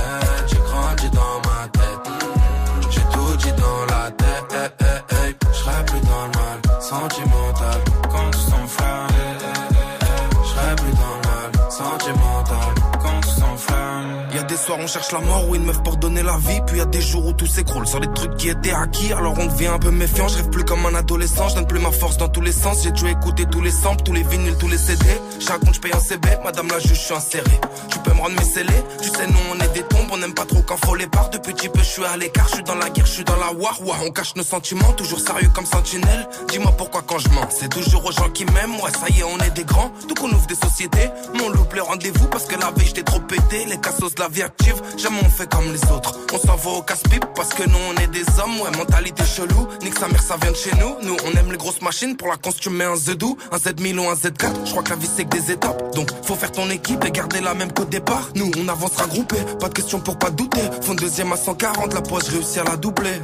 Cherche 14.86 15.12
la 15.12 15.20
mort 15.20 15.48
ou 15.48 15.54
une 15.54 15.64
meuf 15.64 15.82
pour 15.82 15.96
donner 15.96 16.22
la 16.22 16.36
vie. 16.36 16.60
Puis 16.66 16.78
y 16.78 16.80
a 16.80 16.84
des 16.84 17.00
jours 17.00 17.26
où 17.26 17.32
tout 17.32 17.46
s'écroule 17.46 17.86
sur 17.86 18.00
les 18.00 18.12
trucs 18.12 18.36
qui 18.36 18.48
étaient 18.50 18.72
acquis. 18.72 19.12
Alors 19.12 19.34
on 19.38 19.46
devient 19.46 19.68
un 19.68 19.78
peu 19.78 19.90
méfiant. 19.90 20.28
Je 20.28 20.36
rêve 20.36 20.50
plus 20.50 20.64
comme 20.64 20.84
un 20.84 20.94
adolescent. 20.94 21.48
Je 21.48 21.54
donne 21.56 21.66
plus 21.66 21.80
ma 21.80 21.90
force 21.90 22.18
dans 22.18 22.28
tous 22.28 22.40
les 22.40 22.52
sens. 22.52 22.82
J'ai 22.82 22.90
dû 22.90 23.08
écouter 23.08 23.46
tous 23.50 23.62
les 23.62 23.70
samples, 23.70 24.02
tous 24.02 24.12
les 24.12 24.22
vinyles, 24.22 24.56
tous 24.58 24.68
les 24.68 24.78
CD. 24.78 25.04
Chaque 25.40 25.60
compte, 25.60 25.74
je 25.74 25.80
paye 25.80 25.92
un 25.94 26.00
CB. 26.00 26.28
Madame 26.44 26.68
la 26.68 26.78
juge, 26.78 26.98
je 26.98 27.04
suis 27.04 27.14
inséré. 27.14 27.60
Tu 27.88 27.98
peux 28.00 28.12
me 28.12 28.20
rendre 28.20 28.36
mes 28.36 28.44
scellés. 28.44 28.82
Tu 29.00 29.08
sais, 29.08 29.26
nous 29.26 29.38
on 29.50 29.58
est 29.60 29.72
des 29.72 29.82
tombes. 29.82 30.08
On 30.12 30.22
aime 30.22 30.34
pas 30.34 30.44
trop 30.44 30.60
quand 30.62 30.76
faut 30.84 30.94
les 30.94 31.06
barres. 31.06 31.30
Depuis 31.30 31.54
petit 31.54 31.68
peu, 31.68 31.80
je 31.80 31.84
suis 31.84 32.04
à 32.04 32.16
l'écart. 32.16 32.48
Je 32.48 32.56
suis 32.56 32.64
dans 32.64 32.74
la 32.74 32.90
guerre, 32.90 33.06
je 33.06 33.12
suis 33.12 33.24
dans 33.24 33.36
la 33.36 33.52
war. 33.52 33.78
On 34.04 34.10
cache 34.10 34.34
nos 34.36 34.42
sentiments. 34.42 34.92
Toujours 34.92 35.20
sérieux 35.20 35.50
comme 35.54 35.66
sentinelle. 35.66 36.28
Dis-moi 36.48 36.72
pourquoi 36.76 37.02
quand 37.06 37.18
je 37.18 37.28
mens. 37.30 37.48
C'est 37.48 37.70
toujours 37.70 38.04
aux 38.04 38.12
gens 38.12 38.28
qui 38.28 38.44
m'aiment. 38.44 38.80
Ouais, 38.82 38.90
ça 38.90 39.08
y 39.08 39.20
est, 39.20 39.24
on 39.24 39.38
est 39.38 39.50
des 39.50 39.64
grands. 39.64 39.90
Tout 40.06 40.14
qu'on 40.14 40.30
ouvre 40.30 40.46
des 40.46 40.54
sociétés. 40.54 41.08
Mon 41.34 41.48
loup 41.48 41.64
le 41.74 41.82
rendez-vous 41.82 42.26
parce 42.26 42.44
que 42.44 42.56
la 42.56 42.70
veille, 42.70 42.86
j'étais 42.86 43.02
trop 43.02 43.20
pété. 43.20 43.64
Les 43.66 43.78
cassos 43.78 44.18
la 44.18 44.28
vie 44.28 44.42
active. 44.58 44.80
Jamais 44.96 45.20
on 45.24 45.30
fait 45.30 45.48
comme 45.48 45.72
les 45.72 45.84
autres. 45.90 46.18
On 46.32 46.38
s'en 46.38 46.56
va 46.56 46.70
au 46.70 46.82
casse-pipe 46.82 47.24
parce 47.34 47.50
que 47.50 47.62
nous 47.68 47.78
on 47.90 47.94
est 48.02 48.08
des 48.08 48.24
hommes. 48.40 48.60
Ouais, 48.60 48.76
mentalité 48.76 49.24
chelou. 49.24 49.68
Nique 49.82 49.98
sa 49.98 50.08
mère, 50.08 50.22
ça 50.22 50.36
vient 50.40 50.50
de 50.50 50.56
chez 50.56 50.72
nous. 50.76 50.96
Nous 51.02 51.16
on 51.26 51.38
aime 51.38 51.50
les 51.50 51.58
grosses 51.58 51.82
machines. 51.82 52.16
Pour 52.16 52.28
la 52.28 52.36
cons, 52.36 52.52
tu 52.58 52.70
mets 52.70 52.84
un 52.84 52.94
Z2, 52.94 53.36
un 53.52 53.56
Z1000 53.56 53.98
ou 53.98 54.08
un 54.08 54.14
Z4. 54.14 54.50
Je 54.64 54.70
crois 54.70 54.82
que 54.82 54.90
la 54.90 54.96
vie 54.96 55.08
c'est 55.14 55.24
que 55.24 55.36
des 55.36 55.52
étapes. 55.52 55.94
Donc 55.94 56.10
faut 56.24 56.34
faire 56.34 56.52
ton 56.52 56.68
équipe 56.70 57.04
et 57.04 57.10
garder 57.10 57.40
la 57.40 57.54
même 57.54 57.72
qu'au 57.72 57.84
départ. 57.84 58.28
Nous 58.34 58.50
on 58.58 58.68
avancera 58.68 59.06
groupé. 59.06 59.36
Pas 59.60 59.68
de 59.68 59.74
question 59.74 60.00
pour 60.00 60.18
pas 60.18 60.30
douter. 60.30 60.62
Fond 60.82 60.94
deuxième 60.94 61.32
à 61.32 61.36
140. 61.36 61.94
La 61.94 62.02
poche 62.02 62.28
réussi 62.28 62.58
à 62.58 62.64
la 62.64 62.76
doubler. 62.76 63.20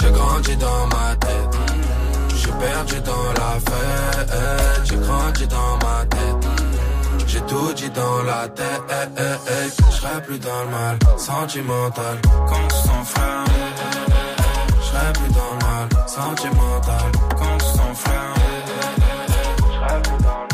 J'ai 0.00 0.10
grandi 0.10 0.56
dans 0.56 0.86
ma 0.86 1.16
tête. 1.16 1.58
J'ai 2.36 2.52
perdu 2.52 3.00
dans 3.00 3.32
la 3.32 3.58
fête. 3.66 4.30
J'ai 4.84 4.96
grandi 4.96 5.46
dans 5.48 5.76
ma 5.78 6.04
tête. 6.06 6.57
J'ai 7.38 7.44
tout 7.46 7.72
dit 7.74 7.90
dans 7.90 8.22
la 8.24 8.48
tête. 8.48 8.82
Je 9.90 9.96
serai 9.96 10.22
plus 10.22 10.38
dans 10.40 10.64
le 10.64 10.70
mal 10.70 10.98
sentimental. 11.16 12.18
Quand 12.24 12.56
on 12.64 12.70
s'enflamme. 12.70 13.44
Je 14.80 14.86
serai 14.86 15.12
plus 15.12 15.32
dans 15.34 15.52
le 15.52 15.66
mal 15.66 16.08
sentimental. 16.08 17.12
Quand 17.36 17.54
on 17.54 17.60
s'enflamme. 17.60 18.34
Je 19.70 20.10
plus 20.10 20.24
dans 20.24 20.30
le 20.30 20.38
mal 20.38 20.47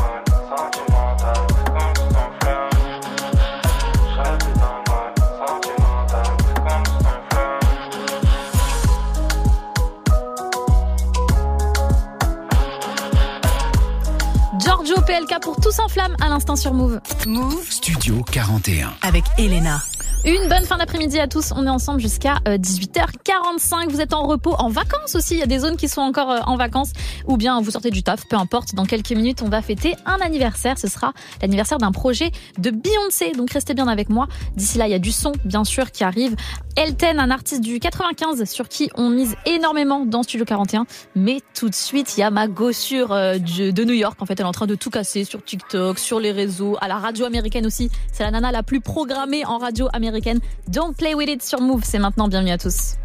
Giorgio 15.24 15.36
PLK 15.36 15.42
pour 15.42 15.56
Tous 15.56 15.78
en 15.80 15.88
flamme 15.88 16.14
à 16.20 16.28
l'instant 16.28 16.56
sur 16.56 16.72
Move. 16.74 17.00
Move 17.26 17.70
Studio 17.70 18.22
41. 18.30 18.92
avec 19.02 19.24
Elena. 19.38 19.80
Une 20.26 20.48
bonne 20.48 20.64
fin 20.64 20.78
d'après-midi 20.78 21.18
à 21.18 21.28
tous. 21.28 21.52
On 21.54 21.66
est 21.66 21.70
ensemble 21.70 22.00
jusqu'à 22.00 22.36
euh, 22.48 22.56
18h45. 22.56 23.90
Vous 23.90 24.00
êtes 24.00 24.14
en 24.14 24.26
repos, 24.26 24.54
en 24.58 24.70
vacances 24.70 25.14
aussi. 25.14 25.34
Il 25.34 25.40
y 25.40 25.42
a 25.42 25.46
des 25.46 25.58
zones 25.58 25.76
qui 25.76 25.86
sont 25.86 26.00
encore 26.00 26.30
euh, 26.30 26.40
en 26.46 26.56
vacances. 26.56 26.92
Ou 27.26 27.36
bien 27.36 27.60
vous 27.60 27.70
sortez 27.70 27.90
du 27.90 28.02
taf, 28.02 28.26
peu 28.26 28.36
importe. 28.36 28.74
Dans 28.74 28.86
quelques 28.86 29.10
minutes, 29.10 29.42
on 29.42 29.50
va 29.50 29.60
fêter 29.60 29.96
un 30.06 30.18
anniversaire. 30.22 30.78
Ce 30.78 30.88
sera 30.88 31.12
l'anniversaire 31.42 31.76
d'un 31.76 31.92
projet 31.92 32.32
de 32.56 32.70
Beyoncé. 32.70 33.32
Donc 33.32 33.50
restez 33.50 33.74
bien 33.74 33.86
avec 33.86 34.08
moi. 34.08 34.26
D'ici 34.56 34.78
là, 34.78 34.88
il 34.88 34.92
y 34.92 34.94
a 34.94 34.98
du 34.98 35.12
son, 35.12 35.32
bien 35.44 35.64
sûr, 35.64 35.90
qui 35.90 36.04
arrive. 36.04 36.36
Elten, 36.76 37.20
un 37.20 37.30
artiste 37.30 37.60
du 37.60 37.78
95 37.78 38.44
sur 38.44 38.68
qui 38.68 38.90
on 38.94 39.10
mise 39.10 39.36
énormément 39.44 40.06
dans 40.06 40.22
Studio 40.22 40.46
41. 40.46 40.86
Mais 41.16 41.42
tout 41.54 41.68
de 41.68 41.74
suite, 41.74 42.16
il 42.16 42.20
y 42.20 42.22
a 42.22 42.30
ma 42.30 42.48
gossure 42.48 43.12
euh, 43.12 43.38
de 43.38 43.84
New 43.84 43.92
York. 43.92 44.16
En 44.22 44.26
fait, 44.26 44.40
elle 44.40 44.46
est 44.46 44.48
en 44.48 44.52
train 44.52 44.66
de 44.66 44.74
tout 44.74 44.88
casser 44.88 45.13
sur 45.22 45.44
TikTok, 45.44 46.00
sur 46.00 46.18
les 46.18 46.32
réseaux, 46.32 46.76
à 46.80 46.88
la 46.88 46.96
radio 46.96 47.24
américaine 47.26 47.66
aussi. 47.66 47.90
C'est 48.12 48.24
la 48.24 48.32
nana 48.32 48.50
la 48.50 48.64
plus 48.64 48.80
programmée 48.80 49.44
en 49.44 49.58
radio 49.58 49.88
américaine. 49.92 50.40
Don't 50.66 50.94
play 50.96 51.14
with 51.14 51.28
it 51.28 51.42
sur 51.42 51.60
Move. 51.60 51.82
C'est 51.84 52.00
maintenant. 52.00 52.26
Bienvenue 52.26 52.50
à 52.50 52.58
tous. 52.58 52.96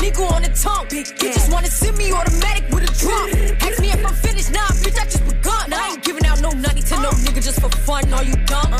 Nigga 0.00 0.22
on 0.22 0.40
the 0.40 0.50
tongue. 0.54 0.88
Bitches 0.88 1.48
wanna 1.52 1.68
send 1.68 1.96
me 1.96 2.12
automatic 2.12 2.64
with 2.72 2.82
a 2.82 2.92
drum. 2.98 3.28
Ask 3.60 3.80
me 3.80 3.88
if 3.88 4.04
I'm 4.04 4.14
finished, 4.14 4.50
nah, 4.50 4.66
bitch, 4.82 4.98
I 4.98 5.04
just 5.04 5.24
begun. 5.24 5.59
No 6.54 6.60
nutty 6.60 6.82
to 6.82 6.96
no 7.00 7.10
nigga 7.10 7.42
just 7.42 7.60
for 7.60 7.68
fun. 7.68 8.12
Are 8.12 8.24
you 8.24 8.34
dumb? 8.46 8.70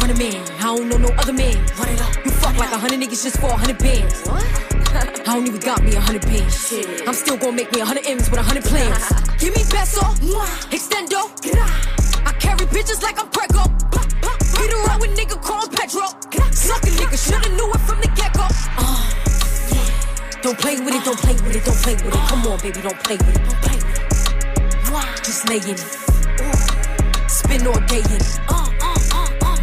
Run 0.00 0.10
a 0.10 0.14
man, 0.18 0.42
I 0.58 0.76
don't 0.76 0.88
know 0.88 0.98
no 0.98 1.08
other 1.18 1.32
man. 1.32 1.56
Run 1.78 1.88
it 1.88 2.00
up. 2.00 2.24
You 2.24 2.30
fuck 2.30 2.56
like 2.56 2.72
a 2.72 2.78
hundred 2.78 3.00
niggas 3.00 3.22
just 3.22 3.38
for 3.38 3.46
a 3.46 3.56
hundred 3.56 3.78
bands. 3.78 4.26
What? 4.26 4.42
I 4.94 5.34
don't 5.34 5.46
even 5.46 5.60
got 5.60 5.82
me 5.82 5.94
a 5.94 6.00
hundred 6.00 6.22
bands. 6.22 6.68
Shit. 6.68 7.06
I'm 7.06 7.14
still 7.14 7.36
gonna 7.36 7.52
make 7.52 7.72
me 7.72 7.80
a 7.80 7.84
hundred 7.84 8.06
M's 8.06 8.30
with 8.30 8.40
a 8.40 8.42
hundred 8.42 8.64
plans. 8.64 8.98
Give 9.38 9.54
me 9.54 9.62
peso, 9.70 10.00
extendo. 10.70 11.30
I 12.26 12.32
carry 12.38 12.66
bitches 12.66 13.02
like 13.02 13.18
I'm 13.18 13.28
Prego. 13.30 13.64
Get 14.58 14.72
around 14.72 15.00
with 15.00 15.16
nigga 15.16 15.40
call 15.40 15.62
him 15.62 15.70
Petro. 15.70 16.06
Suck 16.50 16.82
a 16.82 16.90
nigga, 16.98 17.18
shoulda 17.18 17.48
knew 17.50 17.70
it 17.70 17.80
from 17.80 18.00
the 18.00 18.08
get 18.14 18.32
go. 18.34 18.46
Uh. 18.78 18.98
Don't 20.42 20.58
play 20.58 20.80
with 20.80 20.94
it, 20.94 21.04
don't 21.04 21.18
play 21.18 21.34
with 21.34 21.56
it, 21.56 21.64
don't 21.64 21.78
play 21.78 21.94
with 21.94 22.06
it. 22.06 22.28
Come 22.28 22.46
on, 22.46 22.58
baby, 22.60 22.80
don't 22.82 22.98
play 23.04 23.16
with 23.16 23.36
it, 23.36 23.44
don't 23.44 23.62
play 23.62 23.76
with 23.76 23.98
it. 23.98 25.24
Just 25.24 25.48
lay 25.48 25.56
in 25.56 25.78
it. 25.78 26.11
Spin 27.52 27.66
all 27.66 27.80
day 27.80 27.98
in 27.98 28.12
it. 28.12 28.38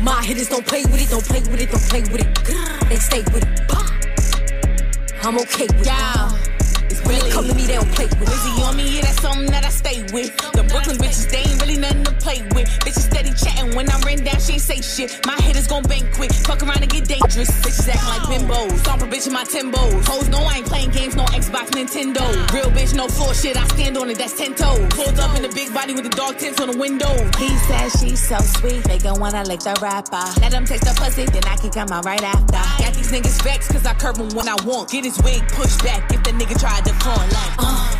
My 0.04 0.22
hitters 0.24 0.48
don't 0.48 0.66
play 0.66 0.84
with 0.84 1.02
it, 1.02 1.10
don't 1.10 1.24
play 1.24 1.40
with 1.40 1.60
it, 1.60 1.72
don't 1.72 1.82
play 1.90 2.02
with 2.02 2.22
it. 2.22 2.88
They 2.88 2.98
stay 2.98 3.24
with 3.34 3.44
it. 3.44 5.26
I'm 5.26 5.40
okay 5.40 5.66
with 5.76 5.88
Yeah. 5.88 6.49
It. 6.92 7.06
When 7.06 7.20
they 7.20 7.30
come 7.30 7.48
to 7.48 7.54
me, 7.54 7.66
they 7.66 7.76
don't 7.76 7.92
play 7.92 8.06
with 8.06 8.22
it. 8.22 8.30
Wizzy 8.30 8.68
on 8.68 8.78
me, 8.78 8.96
yeah, 8.96 9.02
that's 9.02 9.22
something 9.22 9.48
that 9.48 9.66
I 9.66 9.70
stay 9.70 10.04
with. 10.14 10.36
The 10.54 10.64
Brooklyn 10.64 10.98
bitches, 10.98 11.30
they 11.30 11.44
ain't 11.46 11.62
really 11.62 11.78
nothing 11.78 12.04
to 12.04 12.14
play 12.14 12.42
with. 12.54 12.68
Bitches 12.86 13.08
steady 13.10 13.34
chatting 13.34 13.76
when 13.76 13.90
I 13.90 14.00
ran 14.02 14.24
down, 14.24 14.40
she 14.40 14.54
ain't 14.54 14.62
say 14.62 14.82
shit. 14.82 15.26
My 15.26 15.36
hitters 15.42 15.68
gon' 15.68 15.84
bank 15.84 16.14
quick, 16.14 16.34
fuck 16.34 16.62
around 16.64 16.82
and 16.82 16.90
get 16.90 17.08
dangerous. 17.08 17.50
Bitches 17.62 17.90
acting 17.90 18.10
like 18.10 18.24
bimbos, 18.30 18.78
stomp 18.80 19.02
a 19.02 19.06
bitch 19.06 19.28
in 19.28 19.34
my 19.34 19.44
Timbos. 19.44 20.06
Hoes 20.06 20.30
know 20.30 20.40
I 20.40 20.58
ain't 20.58 20.68
playing 20.68 20.92
games, 20.92 21.16
no 21.16 21.26
Xbox, 21.26 21.72
Nintendo. 21.72 22.24
Real 22.54 22.70
bitch, 22.72 22.96
no 22.96 23.08
floor 23.08 23.34
shit, 23.34 23.58
I 23.58 23.66
stand 23.76 23.98
on 23.98 24.10
it, 24.10 24.18
that's 24.18 24.38
10 24.38 24.56
toes. 24.56 24.88
Pulled 24.90 25.20
up 25.20 25.36
in 25.36 25.42
the 25.44 25.50
big 25.50 25.74
body 25.74 25.94
with 25.94 26.04
the 26.04 26.16
dog 26.16 26.38
tints 26.38 26.60
on 26.62 26.72
the 26.72 26.78
window. 26.78 27.12
He 27.38 27.50
says 27.68 27.94
she's 28.00 28.22
so 28.28 28.38
sweet, 28.60 28.84
they 28.84 28.98
gon' 29.00 29.20
wanna 29.20 29.44
lick 29.44 29.62
the 29.62 29.78
rapper. 29.82 30.26
Let 30.42 30.52
them 30.52 30.66
taste 30.66 30.84
the 30.84 30.94
pussy, 31.00 31.26
then 31.26 31.44
I 31.46 31.56
can 31.58 31.72
come 31.72 31.90
out 31.92 32.06
right 32.06 32.24
after. 32.24 32.62
Got 32.84 32.94
these 32.94 33.12
niggas 33.12 33.42
vexed, 33.44 33.72
cause 33.72 33.86
I 33.86 33.94
curb 33.94 34.18
them 34.18 34.30
when 34.36 34.48
I 34.48 34.56
want. 34.66 34.90
Get 34.92 35.06
his 35.06 35.18
wig 35.22 35.42
pushed 35.50 35.84
back 35.84 36.12
if 36.12 36.24
the 36.24 36.32
nigga 36.32 36.60
try 36.60 36.79
to 36.84 36.92
decline. 36.92 37.30
Like, 37.30 37.56
uh. 37.60 37.96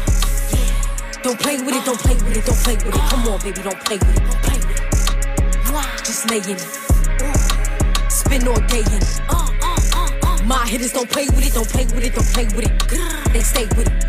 Don't 1.24 1.40
play 1.40 1.58
with 1.58 1.76
it, 1.76 1.86
don't 1.86 2.00
play 2.00 2.16
with 2.16 2.38
it, 2.38 2.46
don't 2.46 2.58
play 2.60 2.76
with 2.76 2.96
it. 2.96 3.02
Come 3.10 3.28
on, 3.28 3.40
baby, 3.42 3.62
don't 3.62 3.80
play 3.86 3.98
with 3.98 4.18
it, 4.18 4.24
don't 4.24 4.42
play 4.44 4.58
with 4.58 4.80
it. 4.80 6.06
Just 6.06 6.30
lay 6.30 6.38
in 6.38 6.58
it. 6.58 8.12
Spin 8.12 8.48
all 8.48 8.60
day 8.68 8.80
in 8.80 9.02
it. 9.02 9.22
Uh, 9.30 9.50
uh, 9.62 10.10
uh, 10.24 10.44
My 10.46 10.66
hitters 10.68 10.94
don't 10.94 11.10
play 11.10 11.26
with 11.28 11.46
it, 11.46 11.54
don't 11.54 11.68
play 11.68 11.86
with 11.86 12.04
it, 12.04 12.16
don't 12.16 12.28
play 12.28 12.46
with 12.46 12.66
it. 12.66 13.34
They 13.34 13.42
stay 13.42 13.66
with 13.76 13.88
it. 13.88 14.06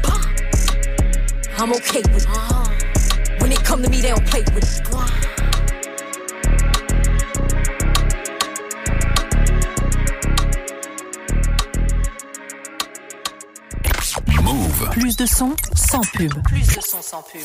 I'm 1.59 1.72
okay 1.72 2.02
with 2.14 2.24
it. 2.24 2.28
Uh-huh. 2.28 3.37
When 3.40 3.50
they 3.50 3.56
come 3.56 3.83
to 3.83 3.90
me, 3.90 4.00
they 4.00 4.11
don't 4.11 4.26
play 4.26 4.42
with 4.54 4.64
it. 4.64 5.39
Plus 14.92 15.16
de 15.16 15.26
son 15.26 15.55
sans 15.74 16.00
pub. 16.00 16.33
Plus 16.44 16.66
de 16.66 16.81
son 16.81 17.00
sans 17.00 17.22
pub. 17.22 17.40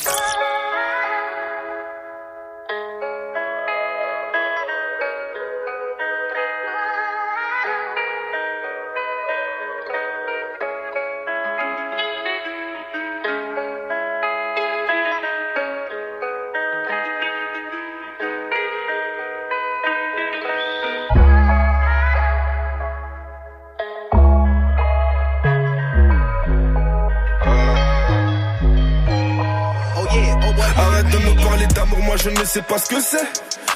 Je 32.18 32.30
ne 32.30 32.46
sais 32.46 32.62
pas 32.62 32.78
ce 32.78 32.90
que 32.90 33.02
c'est. 33.02 33.28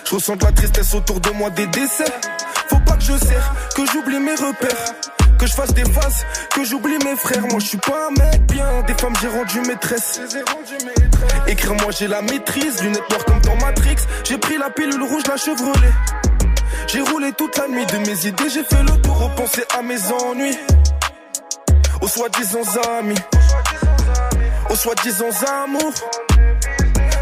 Je 0.06 0.16
ressens 0.16 0.36
de 0.36 0.46
la 0.46 0.52
tristesse 0.52 0.94
autour 0.94 1.20
de 1.20 1.30
moi, 1.32 1.50
des 1.50 1.68
décès. 1.68 2.06
Faut 2.70 2.80
pas 2.80 2.96
que 2.96 3.04
je 3.04 3.18
serre, 3.18 3.54
que 3.76 3.86
j'oublie 3.86 4.20
mes 4.20 4.36
repères. 4.36 4.86
Que 5.38 5.48
je 5.48 5.54
fasse 5.54 5.74
des 5.74 5.86
phases, 5.86 6.26
que 6.54 6.64
j'oublie 6.66 6.98
mes 7.06 7.16
frères. 7.16 7.42
Moi 7.48 7.60
je 7.60 7.68
suis 7.68 7.78
pas 7.78 8.08
un 8.08 8.12
mec 8.12 8.42
bien, 8.48 8.82
des 8.86 8.94
femmes 8.94 9.14
j'ai 9.22 9.30
rendu 9.30 9.62
maîtresse. 9.62 10.20
Écrire 11.48 11.76
moi 11.76 11.92
j'ai 11.98 12.08
la 12.08 12.22
maîtrise, 12.22 12.84
lunettes 12.84 13.10
noires 13.10 13.24
comme 13.26 13.40
dans 13.42 13.56
Matrix. 13.56 13.96
J'ai 14.26 14.38
pris 14.38 14.58
la 14.58 14.70
pilule 14.70 15.02
rouge, 15.02 15.24
la 15.30 15.38
chevrolet. 15.38 15.94
J'ai 16.88 17.02
roulé 17.02 17.32
toute 17.32 17.58
la 17.58 17.68
nuit 17.70 17.86
de 17.86 17.98
mes 18.00 18.28
idées, 18.28 18.50
j'ai 18.50 18.64
fait 18.64 18.84
le 18.84 19.02
tour, 19.02 19.18
repenser 19.18 19.64
à 19.78 19.82
mes 19.82 20.00
ennuis. 20.12 20.58
Aux 22.02 22.08
soi-disant 22.08 22.64
amis, 23.00 23.16
aux 24.70 24.76
soi-disant 24.76 25.30
amours. 25.64 25.94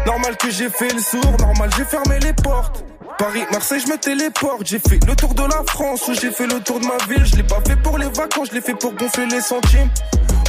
Normal 0.08 0.38
que 0.38 0.50
j'ai 0.50 0.70
fait 0.70 0.90
le 0.90 1.02
sourd, 1.02 1.36
normal 1.38 1.68
j'ai 1.76 1.84
fermé 1.84 2.18
les 2.20 2.32
portes. 2.32 2.82
Paris, 3.18 3.42
Marseille, 3.52 3.82
je 3.84 3.92
me 3.92 3.98
téléporte. 3.98 4.62
J'ai 4.64 4.78
fait 4.78 4.98
le 5.06 5.14
tour 5.14 5.34
de 5.34 5.42
la 5.42 5.62
France 5.68 6.08
ou 6.08 6.14
j'ai 6.14 6.30
fait 6.30 6.46
le 6.46 6.60
tour 6.60 6.80
de 6.80 6.86
ma 6.86 6.96
ville. 7.06 7.26
Je 7.26 7.36
l'ai 7.36 7.42
pas 7.42 7.60
fait 7.60 7.76
pour 7.76 7.98
les 7.98 8.06
vacances, 8.06 8.48
je 8.48 8.54
l'ai 8.54 8.62
fait 8.62 8.72
pour 8.72 8.94
gonfler 8.94 9.26
les 9.26 9.42
centimes. 9.42 9.90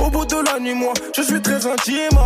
Au 0.01 0.09
bout 0.09 0.23
de 0.23 0.37
la 0.49 0.61
nuit, 0.61 0.75
moi, 0.75 0.93
je 1.13 1.23
suis 1.23 1.41
très 1.41 1.67
intime. 1.67 2.17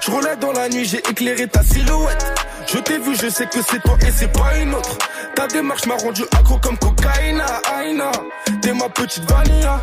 Je 0.00 0.10
roulais 0.12 0.36
dans 0.36 0.52
la 0.52 0.68
nuit, 0.68 0.84
j'ai 0.84 0.98
éclairé 0.98 1.48
ta 1.48 1.64
silhouette. 1.64 2.40
Je 2.72 2.78
t'ai 2.78 2.98
vu, 2.98 3.16
je 3.20 3.28
sais 3.28 3.46
que 3.46 3.58
c'est 3.60 3.82
toi 3.82 3.96
et 4.06 4.12
c'est 4.16 4.32
pas 4.32 4.56
une 4.58 4.74
autre. 4.76 4.96
Ta 5.34 5.48
démarche 5.48 5.86
m'a 5.86 5.96
rendu 5.96 6.22
accro 6.38 6.56
comme 6.58 6.78
cocaïna, 6.78 7.46
aïna. 7.74 8.12
T'es 8.60 8.72
ma 8.72 8.88
petite 8.88 9.28
vanilla. 9.28 9.80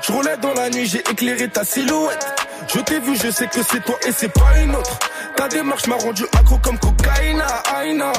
Je 0.00 0.12
roulais 0.12 0.38
dans 0.38 0.54
la 0.54 0.70
nuit, 0.70 0.86
j'ai 0.86 1.00
éclairé 1.00 1.46
ta 1.50 1.62
silhouette. 1.62 2.26
Je 2.74 2.80
t'ai 2.80 3.00
vu, 3.00 3.16
je 3.22 3.30
sais 3.30 3.48
que 3.48 3.60
c'est 3.70 3.84
toi 3.84 3.96
et 4.06 4.12
c'est 4.12 4.32
pas 4.32 4.58
une 4.62 4.74
autre. 4.74 4.98
Ta 5.38 5.46
démarche 5.46 5.86
m'a 5.86 5.94
rendu 5.94 6.24
accro 6.36 6.58
comme 6.58 6.76
cocaïna, 6.80 7.46
aïna. 7.72 8.10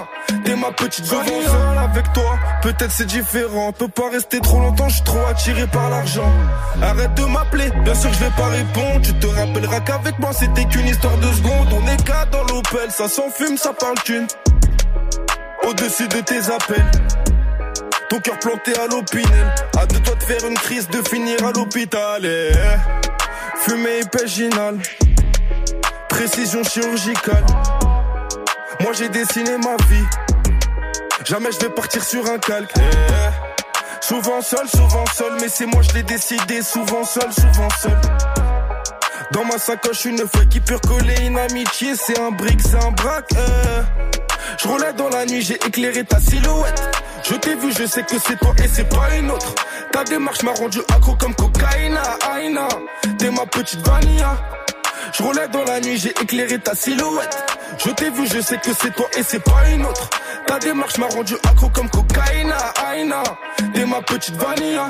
T'es 0.46 0.56
ma 0.56 0.72
petite 0.72 1.06
vanilla. 1.06 1.50
seul 1.50 1.78
avec 1.78 2.14
toi, 2.14 2.40
peut-être 2.62 2.92
c'est 2.92 3.08
différent. 3.08 3.74
Peut 3.74 3.90
pas 3.90 4.10
rester 4.10 4.40
trop 4.40 4.62
longtemps, 4.62 4.88
je 4.88 4.96
suis 4.96 5.04
trop 5.04 5.26
attiré 5.30 5.68
par 5.68 5.90
l'argent. 5.90 6.32
Arrête 6.82 7.14
de 7.16 7.26
m'appeler, 7.26 7.70
bien 7.84 7.94
sûr 7.94 8.10
je 8.14 8.20
vais 8.20 8.32
pas 8.38 8.48
répondre. 8.48 9.02
Tu 9.04 9.14
te 9.16 9.28
rappelleras 9.28 9.82
qu'avec 9.82 10.18
moi 10.20 10.32
c'était 10.32 10.64
qu'une 10.64 10.88
histoire 10.88 11.18
de 11.18 11.28
secondes. 11.34 11.68
On 11.74 11.86
est 11.90 12.02
quatre 12.06 12.30
dans 12.30 12.44
l'Opel, 12.44 12.90
ça 12.90 13.10
s'enfume, 13.10 13.58
ça 13.58 13.74
parle 13.74 13.96
thune. 14.06 14.28
Au-dessus 15.68 16.08
de 16.08 16.22
tes 16.22 16.40
appels. 16.50 16.90
Ton 18.08 18.20
cœur 18.20 18.40
planté 18.40 18.72
à 18.80 18.88
l'opinel. 18.88 19.54
À 19.78 19.86
de 19.86 19.98
toi 19.98 20.16
de 20.16 20.24
faire 20.24 20.50
une 20.50 20.56
crise, 20.58 20.88
de 20.88 21.06
finir 21.06 21.46
à 21.46 21.52
l'hôpital. 21.52 22.22
Eh, 22.24 22.52
Fumée 23.58 24.00
épéginale. 24.00 24.78
Précision 26.20 26.62
chirurgicale. 26.66 27.46
Moi 28.82 28.92
j'ai 28.92 29.08
dessiné 29.08 29.52
ma 29.52 29.78
vie. 29.86 30.04
Jamais 31.24 31.50
je 31.54 31.60
vais 31.60 31.70
partir 31.70 32.04
sur 32.04 32.26
un 32.30 32.38
calque. 32.38 32.74
Souvent 34.02 34.42
seul, 34.42 34.68
souvent 34.68 35.06
seul, 35.16 35.32
mais 35.40 35.48
c'est 35.48 35.66
moi 35.66 35.82
je 35.82 35.94
l'ai 35.94 36.04
décidé. 36.04 36.62
Souvent 36.62 37.06
seul, 37.06 37.32
souvent 37.32 37.70
seul. 37.82 37.98
Dans 39.32 39.46
ma 39.46 39.58
sacoche, 39.58 40.04
une 40.04 40.18
feuille 40.28 40.50
qui 40.50 40.60
peut 40.60 40.76
recoller 40.76 41.16
une 41.22 41.40
amitié. 41.40 41.94
C'est 41.96 42.20
un 42.20 42.32
brick, 42.32 42.60
c'est 42.62 42.84
un 42.84 42.92
braque. 42.92 43.32
Je 44.62 44.68
roulais 44.68 44.92
dans 44.92 45.08
la 45.08 45.26
nuit, 45.26 45.42
j'ai 45.42 45.56
éclairé 45.56 46.04
ta 46.04 46.20
silhouette. 46.20 46.98
Je 47.24 47.36
t'ai 47.36 47.56
vu, 47.56 47.72
je 47.72 47.86
sais 47.86 48.04
que 48.04 48.20
c'est 48.20 48.38
toi 48.38 48.54
et 48.62 48.68
c'est 48.68 48.90
pas 48.90 49.16
une 49.16 49.32
autre. 49.32 49.56
Ta 49.94 50.04
démarche 50.04 50.44
m'a 50.44 50.52
rendu 50.52 50.80
accro 50.94 51.16
comme 51.16 51.34
cocaïna, 51.34 52.04
aïna. 52.30 52.68
T'es 53.18 53.32
ma 53.32 53.46
petite 53.46 53.88
vanilla. 53.88 54.36
Je 55.12 55.24
roulais 55.24 55.48
dans 55.48 55.64
la 55.64 55.80
nuit, 55.80 55.98
j'ai 55.98 56.10
éclairé 56.10 56.60
ta 56.60 56.76
silhouette. 56.76 57.38
Je 57.78 57.90
t'ai 57.92 58.10
vu, 58.10 58.28
je 58.28 58.40
sais 58.42 58.58
que 58.58 58.72
c'est 58.80 58.94
toi 58.94 59.08
et 59.18 59.24
c'est 59.24 59.44
pas 59.44 59.70
une 59.74 59.86
autre. 59.86 60.10
Ta 60.46 60.60
démarche 60.60 60.98
m'a 60.98 61.08
rendu 61.08 61.36
accro 61.44 61.70
comme 61.70 61.90
cocaïna, 61.90 62.58
aïna. 62.88 63.24
T'es 63.74 63.86
ma 63.86 64.02
petite 64.02 64.36
vanilla. 64.36 64.90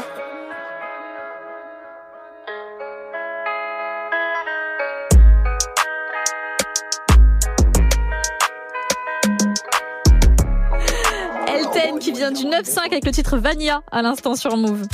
Elten 11.47 11.99
qui 11.99 12.11
vient 12.11 12.31
du 12.31 12.43
9-5 12.45 12.85
avec 12.87 13.05
le 13.05 13.11
titre 13.11 13.37
Vania 13.37 13.81
à 13.91 14.01
l'instant 14.01 14.35
sur 14.35 14.55
Move. 14.57 14.85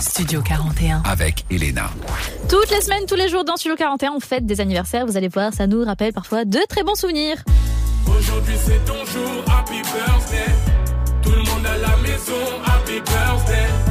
Studio 0.00 0.40
41. 0.40 1.02
Avec 1.04 1.44
Elena. 1.50 1.90
Toutes 2.48 2.70
les 2.70 2.80
semaines, 2.80 3.04
tous 3.06 3.16
les 3.16 3.28
jours 3.28 3.44
dans 3.44 3.56
Studio 3.56 3.76
41, 3.76 4.12
on 4.16 4.20
fête 4.20 4.46
des 4.46 4.60
anniversaires. 4.60 5.04
Vous 5.04 5.16
allez 5.16 5.28
voir, 5.28 5.52
ça 5.52 5.66
nous 5.66 5.84
rappelle 5.84 6.12
parfois 6.12 6.44
de 6.44 6.58
très 6.68 6.82
bons 6.82 6.94
souvenirs. 6.94 7.36
Aujourd'hui 8.06 8.54
c'est 8.64 8.84
ton 8.84 9.04
jour, 9.04 9.44
happy 9.46 9.82
birthday. 9.82 10.52
Tout 11.22 11.30
le 11.30 11.42
monde 11.42 11.66
à 11.66 11.76
la 11.76 11.96
maison, 11.98 12.32
happy 12.64 13.00
birthday. 13.00 13.89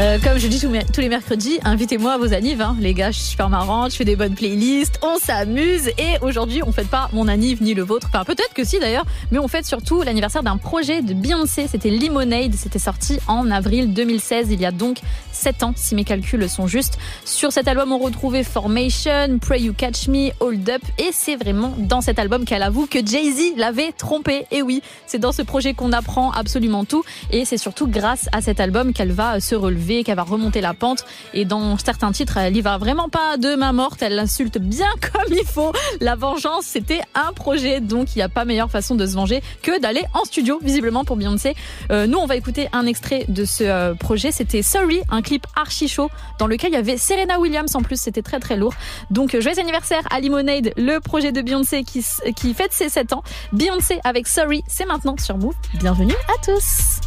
Euh, 0.00 0.16
comme 0.22 0.38
je 0.38 0.46
dis 0.46 0.60
tous, 0.60 1.00
les 1.00 1.08
mercredis, 1.08 1.58
invitez-moi 1.64 2.12
à 2.12 2.18
vos 2.18 2.32
anniv, 2.32 2.60
hein. 2.60 2.76
les 2.78 2.94
gars, 2.94 3.10
je 3.10 3.18
suis 3.18 3.30
super 3.30 3.48
marrante, 3.48 3.90
je 3.90 3.96
fais 3.96 4.04
des 4.04 4.14
bonnes 4.14 4.36
playlists, 4.36 5.00
on 5.02 5.18
s'amuse 5.18 5.88
et 5.88 6.22
aujourd'hui 6.22 6.62
on 6.64 6.70
fête 6.70 6.86
pas 6.86 7.08
mon 7.12 7.26
anniv 7.26 7.60
ni 7.64 7.74
le 7.74 7.82
vôtre, 7.82 8.06
enfin 8.12 8.24
peut-être 8.24 8.54
que 8.54 8.62
si 8.62 8.78
d'ailleurs, 8.78 9.06
mais 9.32 9.40
on 9.40 9.48
fête 9.48 9.66
surtout 9.66 10.02
l'anniversaire 10.02 10.44
d'un 10.44 10.56
projet 10.56 11.02
de 11.02 11.14
Beyoncé, 11.14 11.66
c'était 11.66 11.90
Lemonade, 11.90 12.54
c'était 12.54 12.78
sorti 12.78 13.18
en 13.26 13.50
avril 13.50 13.92
2016, 13.92 14.50
il 14.52 14.60
y 14.60 14.66
a 14.66 14.70
donc 14.70 14.98
7 15.32 15.62
ans 15.64 15.72
si 15.74 15.96
mes 15.96 16.04
calculs 16.04 16.48
sont 16.48 16.68
justes. 16.68 16.98
Sur 17.24 17.50
cet 17.50 17.66
album 17.66 17.90
on 17.90 17.98
retrouvait 17.98 18.44
Formation, 18.44 19.38
Pray 19.40 19.62
You 19.62 19.72
Catch 19.72 20.06
Me, 20.06 20.30
Hold 20.38 20.70
Up 20.70 20.82
et 20.98 21.10
c'est 21.12 21.34
vraiment 21.34 21.74
dans 21.76 22.02
cet 22.02 22.20
album 22.20 22.44
qu'elle 22.44 22.62
avoue 22.62 22.86
que 22.86 23.04
Jay-Z 23.04 23.56
l'avait 23.56 23.90
trompé. 23.90 24.46
Et 24.52 24.62
oui, 24.62 24.80
c'est 25.06 25.18
dans 25.18 25.32
ce 25.32 25.42
projet 25.42 25.74
qu'on 25.74 25.92
apprend 25.92 26.30
absolument 26.30 26.84
tout 26.84 27.02
et 27.32 27.44
c'est 27.44 27.56
surtout 27.56 27.88
grâce 27.88 28.28
à 28.30 28.42
cet 28.42 28.60
album 28.60 28.92
qu'elle 28.92 29.12
va 29.12 29.40
se 29.40 29.56
relever, 29.56 29.87
qu'elle 30.04 30.16
va 30.16 30.22
remonter 30.22 30.60
la 30.60 30.74
pente 30.74 31.04
et 31.34 31.44
dans 31.44 31.76
certains 31.78 32.12
titres, 32.12 32.36
elle 32.36 32.56
y 32.56 32.60
va 32.60 32.78
vraiment 32.78 33.08
pas 33.08 33.36
de 33.36 33.54
main 33.54 33.72
morte, 33.72 34.02
elle 34.02 34.14
l'insulte 34.14 34.58
bien 34.58 34.90
comme 35.12 35.32
il 35.32 35.44
faut. 35.46 35.72
La 36.00 36.14
vengeance, 36.14 36.64
c'était 36.64 37.00
un 37.14 37.32
projet 37.32 37.80
donc 37.80 38.14
il 38.14 38.18
n'y 38.18 38.22
a 38.22 38.28
pas 38.28 38.44
meilleure 38.44 38.70
façon 38.70 38.94
de 38.94 39.06
se 39.06 39.14
venger 39.14 39.42
que 39.62 39.80
d'aller 39.80 40.04
en 40.14 40.24
studio 40.24 40.58
visiblement 40.62 41.04
pour 41.04 41.16
Beyoncé. 41.16 41.54
Euh, 41.90 42.06
nous, 42.06 42.18
on 42.18 42.26
va 42.26 42.36
écouter 42.36 42.68
un 42.72 42.86
extrait 42.86 43.24
de 43.28 43.44
ce 43.44 43.64
euh, 43.64 43.94
projet, 43.94 44.32
c'était 44.32 44.62
Sorry, 44.62 45.00
un 45.10 45.22
clip 45.22 45.46
archi 45.56 45.88
chaud 45.88 46.10
dans 46.38 46.46
lequel 46.46 46.70
il 46.70 46.74
y 46.74 46.78
avait 46.78 46.96
Serena 46.96 47.38
Williams 47.38 47.74
en 47.74 47.82
plus, 47.82 48.00
c'était 48.00 48.22
très 48.22 48.40
très 48.40 48.56
lourd. 48.56 48.74
Donc 49.10 49.34
euh, 49.34 49.40
joyeux 49.40 49.58
anniversaire 49.58 50.02
à 50.10 50.20
Lemonade, 50.20 50.72
le 50.76 50.98
projet 50.98 51.32
de 51.32 51.40
Beyoncé 51.40 51.84
qui 51.84 52.54
fête 52.54 52.72
ses 52.72 52.88
7 52.88 53.12
ans. 53.12 53.22
Beyoncé 53.52 54.00
avec 54.04 54.26
Sorry, 54.26 54.62
c'est 54.68 54.86
maintenant 54.86 55.16
sur 55.18 55.36
Move. 55.38 55.54
Bienvenue 55.74 56.14
à 56.28 56.44
tous. 56.44 57.00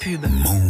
Pub. 0.00 0.22
Move. 0.22 0.69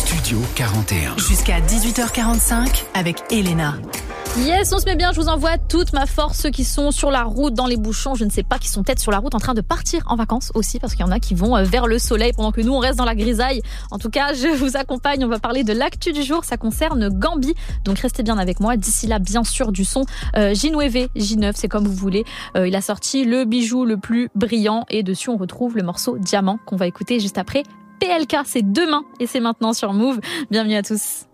Studio 0.11 0.39
41. 0.55 1.15
Jusqu'à 1.17 1.61
18h45 1.61 2.83
avec 2.93 3.23
Elena. 3.31 3.75
Yes, 4.39 4.73
on 4.73 4.79
se 4.79 4.83
met 4.83 4.97
bien, 4.97 5.13
je 5.13 5.21
vous 5.21 5.29
envoie 5.29 5.57
toute 5.57 5.93
ma 5.93 6.05
force, 6.05 6.37
ceux 6.37 6.49
qui 6.49 6.65
sont 6.65 6.91
sur 6.91 7.11
la 7.11 7.23
route, 7.23 7.53
dans 7.53 7.65
les 7.65 7.77
bouchons, 7.77 8.13
je 8.13 8.25
ne 8.25 8.29
sais 8.29 8.43
pas, 8.43 8.59
qui 8.59 8.67
sont 8.67 8.83
peut-être 8.83 8.99
sur 8.99 9.13
la 9.13 9.19
route 9.19 9.35
en 9.35 9.39
train 9.39 9.53
de 9.53 9.61
partir 9.61 10.03
en 10.07 10.17
vacances 10.17 10.51
aussi, 10.53 10.79
parce 10.79 10.95
qu'il 10.95 11.05
y 11.05 11.07
en 11.07 11.13
a 11.13 11.19
qui 11.19 11.33
vont 11.33 11.55
euh, 11.55 11.63
vers 11.63 11.87
le 11.87 11.97
soleil 11.97 12.33
pendant 12.33 12.51
que 12.51 12.59
nous, 12.59 12.73
on 12.73 12.79
reste 12.79 12.97
dans 12.97 13.05
la 13.05 13.15
grisaille. 13.15 13.61
En 13.89 13.99
tout 13.99 14.09
cas, 14.09 14.33
je 14.33 14.49
vous 14.49 14.75
accompagne, 14.75 15.23
on 15.23 15.29
va 15.29 15.39
parler 15.39 15.63
de 15.63 15.71
l'actu 15.71 16.11
du 16.11 16.23
jour, 16.23 16.43
ça 16.43 16.57
concerne 16.57 17.07
Gambi, 17.07 17.53
donc 17.85 17.99
restez 17.99 18.21
bien 18.21 18.37
avec 18.37 18.59
moi. 18.59 18.75
D'ici 18.75 19.07
là, 19.07 19.17
bien 19.17 19.45
sûr, 19.45 19.71
du 19.71 19.85
son 19.85 20.03
euh, 20.35 20.51
J9, 20.51 21.07
J9, 21.15 21.53
c'est 21.55 21.69
comme 21.69 21.87
vous 21.87 21.95
voulez. 21.95 22.25
Euh, 22.57 22.67
il 22.67 22.75
a 22.75 22.81
sorti 22.81 23.23
le 23.23 23.45
bijou 23.45 23.85
le 23.85 23.95
plus 23.95 24.29
brillant, 24.35 24.85
et 24.89 25.03
dessus, 25.03 25.29
on 25.29 25.37
retrouve 25.37 25.77
le 25.77 25.83
morceau 25.83 26.17
Diamant, 26.17 26.59
qu'on 26.65 26.75
va 26.75 26.87
écouter 26.87 27.21
juste 27.21 27.37
après. 27.37 27.63
PLK, 28.01 28.37
c'est 28.45 28.63
demain, 28.63 29.03
et 29.19 29.27
c'est 29.27 29.39
maintenant 29.39 29.73
sur 29.73 29.93
Move. 29.93 30.19
Bienvenue 30.49 30.75
à 30.75 30.81
tous. 30.81 31.27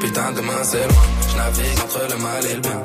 Putain, 0.00 0.32
demain 0.32 0.62
c'est 0.62 0.86
loin. 0.86 1.02
Je 1.30 1.36
navigue 1.36 1.80
entre 1.82 2.14
le 2.14 2.22
mal 2.22 2.46
et 2.46 2.54
le 2.54 2.60
bien. 2.60 2.82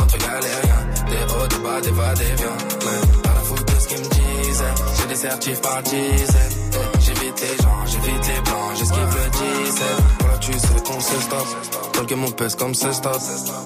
Entre 0.00 0.18
galériens, 0.18 0.86
des 1.10 1.34
hauts, 1.34 1.48
des 1.48 1.58
bas, 1.58 1.80
des 1.80 1.90
va, 1.90 2.14
des 2.14 2.24
viens. 2.24 2.56
Mais 2.84 3.22
pas 3.22 3.34
la 3.34 3.40
faute 3.40 3.66
de 3.66 3.80
ce 3.80 3.88
qu'ils 3.88 3.98
me 3.98 4.44
disaient. 4.44 4.74
J'ai 4.96 5.08
des 5.08 5.16
certifs 5.16 5.60
par 5.60 5.82
J'évite 5.84 7.40
les 7.40 7.62
gens, 7.62 7.86
j'évite 7.86 8.28
les 8.28 8.40
blancs, 8.42 8.76
j'esquive 8.76 9.16
le 9.24 9.30
17. 9.64 10.15
Qu'on 10.86 11.00
se 11.00 11.20
stop. 11.20 11.46
Tel 11.92 12.06
que 12.06 12.14
mon 12.14 12.30
pèse 12.30 12.54
comme 12.54 12.74
ce 12.74 12.92
stop. 12.92 13.18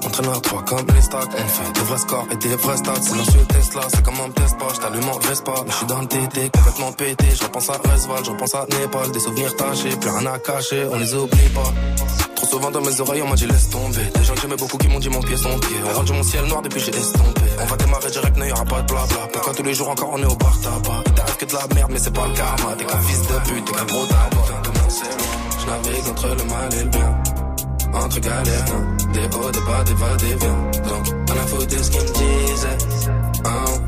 Entre 0.07 0.23
noir 0.23 0.41
3 0.41 0.63
comme 0.63 0.87
les 0.95 1.03
stocks. 1.03 1.29
On 1.33 1.49
fait 1.49 1.73
des 1.73 1.81
vrais 1.81 1.99
scores 1.99 2.27
et 2.31 2.37
des 2.37 2.57
vrais 2.57 2.77
stats. 2.79 3.03
Silencieux 3.03 3.45
Tesla, 3.49 3.83
c'est 3.89 4.03
comme 4.03 4.15
un 4.15 4.31
test 4.31 4.57
pas. 4.59 4.69
J't'allume 4.75 5.09
en 5.09 5.19
Vespa. 5.19 5.53
Mais 5.67 5.73
j'suis 5.73 5.87
dans 5.87 6.01
le 6.01 6.07
TT, 6.07 6.51
complètement 6.51 6.93
pété. 6.93 7.27
Je 7.35 7.45
repense 7.45 7.69
à 7.69 7.75
Resval, 7.75 8.25
je 8.25 8.31
repense 8.31 8.55
à 8.55 8.67
Népal. 8.71 9.11
Des 9.13 9.21
souvenirs 9.21 9.55
tachés, 9.57 9.97
plus 9.97 10.11
rien 10.11 10.27
à 10.33 10.39
cacher, 10.39 10.87
on 10.91 10.99
les 10.99 11.15
oublie 11.15 11.49
pas. 11.55 11.73
Trop 12.37 12.47
souvent 12.47 12.71
dans 12.71 12.81
mes 12.81 13.01
oreilles, 13.01 13.23
on 13.23 13.29
m'a 13.29 13.37
dit 13.37 13.47
laisse 13.47 13.69
tomber. 13.69 14.05
Des 14.15 14.25
gens 14.25 14.35
que 14.35 14.41
j'aimais 14.41 14.57
beaucoup 14.57 14.79
qui 14.79 14.89
m'ont 14.89 14.99
dit 14.99 15.11
mon 15.11 15.21
pied 15.21 15.37
son 15.37 15.59
pied. 15.59 15.77
On 15.85 15.99
rendu 15.99 16.13
mon 16.13 16.23
ciel 16.23 16.45
noir 16.47 16.63
depuis 16.63 16.81
j'ai 16.81 16.97
estompé. 16.97 17.43
On 17.61 17.67
va 17.67 17.77
démarrer 17.77 18.11
direct, 18.11 18.37
n'y 18.39 18.51
aura 18.51 18.65
pas 18.65 18.81
de 18.81 18.87
blabla. 18.87 19.29
Pourquoi 19.31 19.53
tous 19.53 19.63
les 19.63 19.75
jours 19.75 19.91
encore 19.91 20.11
on 20.15 20.23
est 20.23 20.27
au 20.27 20.37
bar 20.37 20.59
tabac? 20.61 21.03
Il 21.05 21.13
t'arrive 21.13 21.37
que 21.37 21.45
de 21.45 21.53
la 21.53 21.75
merde, 21.75 21.91
mais 21.93 21.99
c'est 21.99 22.15
pas 22.15 22.27
le 22.27 22.33
karma. 22.35 22.75
T'es 22.79 22.85
qu'un 22.87 23.01
fils 23.01 23.21
de 23.21 23.51
pute, 23.51 23.65
t'es 23.67 23.73
qu'un 23.73 23.85
gros 23.85 24.07
tabac. 24.07 24.71
Je 25.61 25.67
navigue 25.67 26.09
entre 26.09 26.29
le 26.29 26.45
mal 26.45 26.75
et 26.75 26.85
le 26.85 26.91
bien. 26.91 27.23
Entre 27.93 28.21
galères, 28.21 28.65
des 29.13 29.37
hauts, 29.37 29.51
des 29.51 29.61
bas, 29.61 29.85
des 29.85 29.95
va, 29.95 30.17
des 30.17 30.35
viens. 30.37 30.71
Donc, 30.89 31.07
on 31.29 31.33
a 31.33 31.47
foutu 31.47 31.77
ce 31.83 31.91
qu'ils 31.91 32.01
me 32.01 32.13
disaient. 32.13 32.79
Oh. 33.45 33.81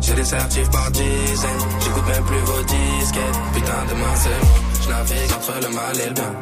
J'ai 0.00 0.14
des 0.14 0.24
certifs 0.24 0.70
par 0.70 0.90
dizaines. 0.90 1.62
J'écoute 1.80 2.06
même 2.06 2.24
plus 2.24 2.38
vos 2.40 2.62
disquettes. 2.62 3.38
Putain, 3.54 3.84
demain 3.88 4.14
c'est 4.16 4.28
loin. 4.28 4.58
Je 4.82 4.88
navigue 4.88 5.32
entre 5.36 5.54
le 5.62 5.74
mal 5.74 6.00
et 6.00 6.08
le 6.08 6.14
bien. 6.14 6.34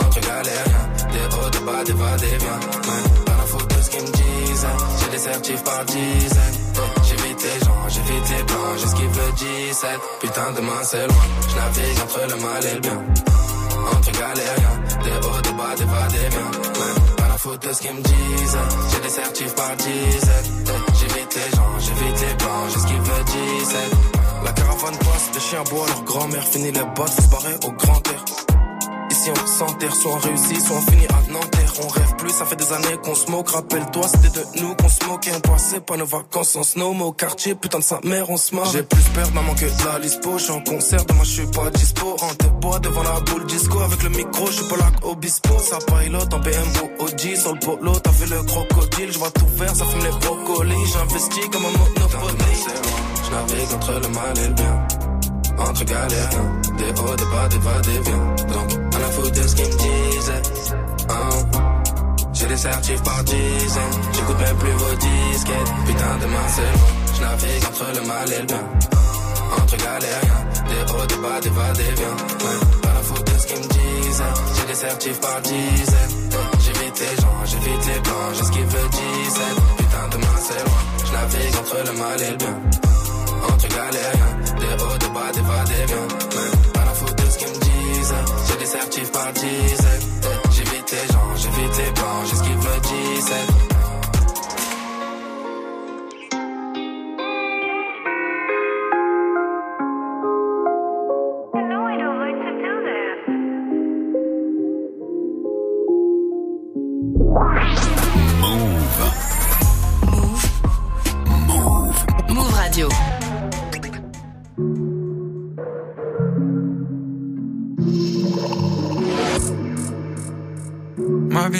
Entre 0.00 0.20
galériens, 0.20 0.88
des 1.12 1.36
hauts, 1.36 1.50
des 1.50 1.58
bas, 1.58 1.84
des 1.84 1.92
va, 1.92 2.16
des 2.16 2.36
viens. 2.38 2.60
La 3.26 3.46
faute 3.46 3.76
de 3.76 3.82
ce 3.82 3.90
qu'ils 3.90 4.02
me 4.02 4.06
disent. 4.06 4.66
J'ai 5.00 5.10
des 5.10 5.18
certifs 5.18 5.64
par 5.64 5.84
dizaines. 5.84 6.58
J'évite 7.02 7.42
les 7.42 7.64
gens, 7.64 7.88
j'évite 7.88 8.28
les 8.30 8.42
blancs, 8.44 8.78
j'esquive 8.78 9.10
le 9.18 9.32
17. 9.32 9.90
Putain, 10.20 10.52
demain 10.56 10.82
c'est 10.84 11.06
loin. 11.06 11.26
Je 11.48 11.56
navigue 11.56 12.00
entre 12.02 12.20
le 12.30 12.42
mal 12.42 12.64
et 12.64 12.74
le 12.74 12.80
bien. 12.80 13.02
Entre 13.96 14.12
galériens, 14.12 14.78
des 15.04 15.26
hauts, 15.26 15.42
des 15.42 15.52
bas, 15.52 15.74
des 15.76 15.84
va, 15.84 16.06
des 16.08 16.28
viens. 16.34 16.50
Ouais, 16.78 17.14
pas 17.16 17.28
la 17.28 17.38
faute 17.38 17.62
de 17.66 17.72
ce 17.72 17.80
qu'ils 17.80 17.94
me 17.94 18.02
disent. 18.02 18.58
J'ai 18.90 19.00
des 19.00 19.08
certifs 19.10 19.54
par 19.54 19.76
dizaines. 19.76 20.64
J'évite 20.98 21.34
les 21.34 21.56
gens, 21.56 21.78
j'évite 21.78 22.20
les 22.20 22.34
blancs, 22.34 22.68
j'esquive 22.72 23.02
le 23.18 23.24
17. 23.24 23.80
La 24.44 24.52
caravane 24.52 24.98
passe, 24.98 25.42
chiens 25.48 25.64
boivent, 25.70 25.88
leur 25.88 26.02
grand-mère 26.04 26.44
finit 26.44 26.72
les 26.72 26.84
bottes, 26.96 27.10
faut 27.10 27.28
barrer 27.28 27.56
au 27.66 27.72
grand 27.72 28.08
air. 28.08 28.17
Ici 29.28 29.34
ici 29.34 29.42
on 29.42 29.46
s'enterre, 29.46 29.94
soit 29.94 30.12
on 30.12 30.18
réussit, 30.18 30.60
soit 30.64 30.76
on 30.76 30.90
finit 30.90 31.06
à 31.06 31.32
Nanterre. 31.32 31.72
On 31.82 31.88
rêve 31.88 32.16
plus, 32.16 32.30
ça 32.30 32.44
fait 32.44 32.56
des 32.56 32.72
années 32.72 32.96
qu'on 33.02 33.14
se 33.14 33.30
moque. 33.30 33.50
Rappelle-toi, 33.50 34.08
c'était 34.08 34.40
de 34.40 34.60
nous 34.60 34.74
qu'on 34.74 34.88
se 34.88 35.04
moquait. 35.06 35.32
On 35.36 35.40
passait 35.40 35.80
pas 35.80 35.96
nos 35.96 36.06
vacances 36.06 36.56
en 36.56 36.62
snow, 36.62 36.94
mais 36.94 37.02
au 37.02 37.12
quartier, 37.12 37.54
putain 37.54 37.78
de 37.78 37.84
sa 37.84 38.00
mère, 38.04 38.30
on 38.30 38.36
se 38.36 38.54
marre. 38.54 38.70
J'ai 38.72 38.82
plus 38.82 39.02
peur 39.14 39.30
maman 39.34 39.54
que 39.54 39.66
de 39.66 39.84
la 39.86 39.98
lispo. 39.98 40.38
J'suis 40.38 40.52
en 40.52 40.60
concert, 40.60 41.04
demain 41.04 41.24
je 41.24 41.30
suis 41.30 41.46
pas 41.46 41.70
dispo. 41.70 42.16
Rentre 42.16 42.50
bois 42.60 42.78
devant 42.80 43.02
la 43.02 43.20
boule 43.20 43.46
disco. 43.46 43.80
Avec 43.80 44.02
le 44.02 44.10
micro, 44.10 44.46
je 44.46 44.52
suis 44.52 44.68
pas 44.68 44.76
là 44.76 44.90
obispo. 45.02 45.58
Ça 45.58 45.78
pilote 45.78 46.32
en 46.32 46.38
BMW 46.38 46.90
OG 47.00 47.36
sur 47.36 47.52
le 47.54 47.60
polo. 47.60 47.92
T'as 48.00 48.12
fait 48.12 48.26
le 48.26 48.42
crocodile, 48.42 49.12
je 49.12 49.18
vois 49.18 49.30
tout 49.30 49.46
vert, 49.56 49.74
ça 49.74 49.84
fume 49.84 50.04
les 50.04 50.26
brocolis. 50.26 50.86
J'investis 50.92 51.48
comme 51.52 51.64
un 51.64 51.78
monopoly. 51.78 52.54
Je 53.24 53.30
navigue 53.30 53.74
entre 53.74 53.92
le 53.92 54.08
mal 54.08 54.38
et 54.38 54.48
le 54.48 54.54
bien. 54.54 54.86
Entre 55.58 55.84
galériens, 55.84 56.60
des 56.78 57.00
hauts, 57.00 57.16
des 57.16 57.24
bas, 57.24 57.48
des 57.48 57.58
va, 57.58 57.80
des 57.80 58.00
viens. 58.00 58.36
Donc, 58.46 58.87
faute 59.28 59.42
de 59.42 59.48
ce 59.48 59.54
qu'ils 59.54 59.66
me 59.66 59.78
disaient. 59.78 60.42
Hein. 61.08 61.30
J'ai 62.32 62.46
des 62.46 62.56
certifs 62.56 63.02
par 63.02 63.24
dizaines. 63.24 64.00
J'écoute 64.12 64.38
même 64.38 64.56
plus 64.56 64.72
vos 64.72 64.94
disquettes. 64.94 65.72
Putain, 65.86 66.18
demain 66.20 66.48
c'est 66.48 66.72
loin. 66.72 66.90
Je 67.14 67.20
navigue 67.20 67.64
entre 67.64 67.86
le 67.94 68.06
mal 68.06 68.32
et 68.32 68.38
le 68.40 68.46
bien. 68.46 68.64
Entre 69.56 69.76
galériens, 69.76 70.42
des 70.68 70.92
hauts, 70.92 71.06
des 71.06 71.16
bas, 71.16 71.40
des 71.40 71.50
va, 71.50 71.72
des 71.72 71.94
viens. 71.98 72.16
Ouais, 72.44 72.88
à 72.88 72.94
la 72.94 73.02
faute 73.02 73.32
de 73.32 73.38
ce 73.38 73.46
qu'ils 73.46 73.58
me 73.58 73.68
disaient. 73.68 74.34
J'ai 74.56 74.66
des 74.66 74.74
certifs 74.74 75.20
par 75.20 75.40
dizaines. 75.42 76.14
J'évite 76.60 77.00
les 77.00 77.22
gens, 77.22 77.38
j'évite 77.44 77.86
les 77.86 78.00
blancs. 78.00 78.32
J'esquive 78.34 78.72
le 78.76 78.88
17. 78.88 79.42
Putain, 79.78 80.08
demain 80.12 80.36
c'est 80.46 80.64
loin. 80.64 80.82
Je 81.06 81.12
navigue 81.12 81.56
entre 81.60 81.76
le 81.86 81.98
mal 81.98 82.22
et 82.22 82.30
le 82.30 82.36
bien. 82.36 82.56
Entre 83.48 83.68
galériens, 83.68 84.34
des 84.60 84.84
hauts, 84.84 84.98
des 84.98 85.08
bas, 85.08 85.32
des 85.32 85.40
va, 85.40 85.64
des 85.64 85.86
viens. 85.86 86.08
Ouais, 86.36 86.57
J'ai 88.68 88.74
des 88.74 88.80
certifs 88.80 89.12
par 89.12 89.32
dizaines. 89.32 90.20
J'évite 90.50 90.90
les 90.90 91.12
gens, 91.12 91.36
j'évite 91.36 91.78
les 91.78 91.90
blancs. 91.92 92.26
J'esquive 92.26 92.56
le 92.56 92.80
17. 93.16 93.67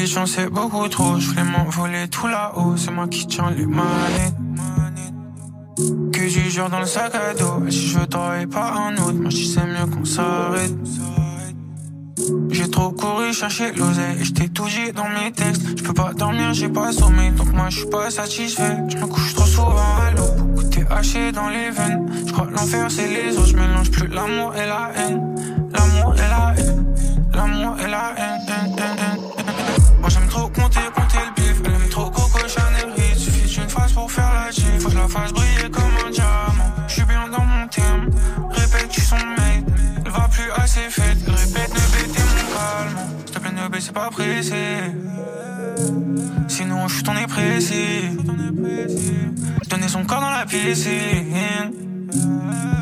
J'en 0.09 0.27
sais 0.27 0.49
beaucoup 0.49 0.89
trop, 0.89 1.19
je 1.19 1.29
voulais 1.29 1.45
m'envoler 1.45 2.09
tout 2.09 2.27
là-haut, 2.27 2.77
c'est 2.77 2.91
moi 2.91 3.09
qui 3.09 3.27
tiens 3.27 3.51
les 3.51 3.67
manettes. 3.67 4.35
Que 6.13 6.29
du 6.29 6.51
jure 6.51 6.71
dans 6.71 6.81
le 6.81 6.87
sac 6.87 7.15
à 7.15 7.35
dos, 7.35 7.67
et 7.67 7.71
si 7.71 7.89
je 7.89 8.01
t'aurais 8.01 8.47
pas 8.47 8.73
un 8.73 8.97
autre, 8.97 9.15
moi 9.15 9.31
je 9.31 9.45
sais 9.45 9.65
mieux 9.65 9.87
qu'on 9.87 10.05
s'arrête. 10.05 10.75
J'ai 12.51 12.69
trop 12.69 12.91
couru 12.91 13.33
chercher 13.33 13.73
l'oseille 13.73 14.19
et 14.21 14.25
j't'ai 14.25 14.49
tout 14.49 14.67
dit 14.67 14.93
dans 14.93 15.09
mes 15.09 15.31
textes. 15.33 15.79
Je 15.79 15.83
peux 15.83 15.95
pas 15.95 16.13
dormir, 16.13 16.53
j'ai 16.53 16.69
pas 16.69 16.93
sommeil, 16.93 17.31
donc 17.33 17.53
moi 17.53 17.67
je 17.69 17.79
suis 17.79 17.89
pas 17.89 18.11
satisfait. 18.11 18.77
Je 18.89 18.97
me 18.97 19.07
couche 19.07 19.35
trop 19.35 19.47
souvent 19.47 19.97
à 20.07 20.11
l'eau, 20.17 20.45
beaucoup 20.55 20.69
haché 20.91 21.33
dans 21.33 21.49
les 21.49 21.71
veines. 21.71 22.07
Je 22.27 22.33
crois 22.33 22.49
l'enfer 22.51 22.87
c'est 22.91 23.09
les 23.09 23.37
autres, 23.37 23.47
je 23.47 23.57
mélange 23.57 23.91
plus 23.91 24.09
l'amour 24.09 24.55
et 24.57 24.67
la 24.67 24.91
haine. 24.97 25.28
Sinon, 46.49 46.89
je 46.89 46.95
suis 46.95 47.03
ton 47.05 47.13
pressé. 47.29 48.03
Donner 49.69 49.89
son 49.89 50.05
corps 50.05 50.21
dans 50.21 50.31
la 50.31 50.45
piscine. 50.45 51.71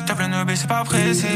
Te 0.07 0.13
plaît, 0.13 0.29
ne 0.29 0.45
baissez 0.45 0.67
pas 0.67 0.83
pressé. 0.85 1.29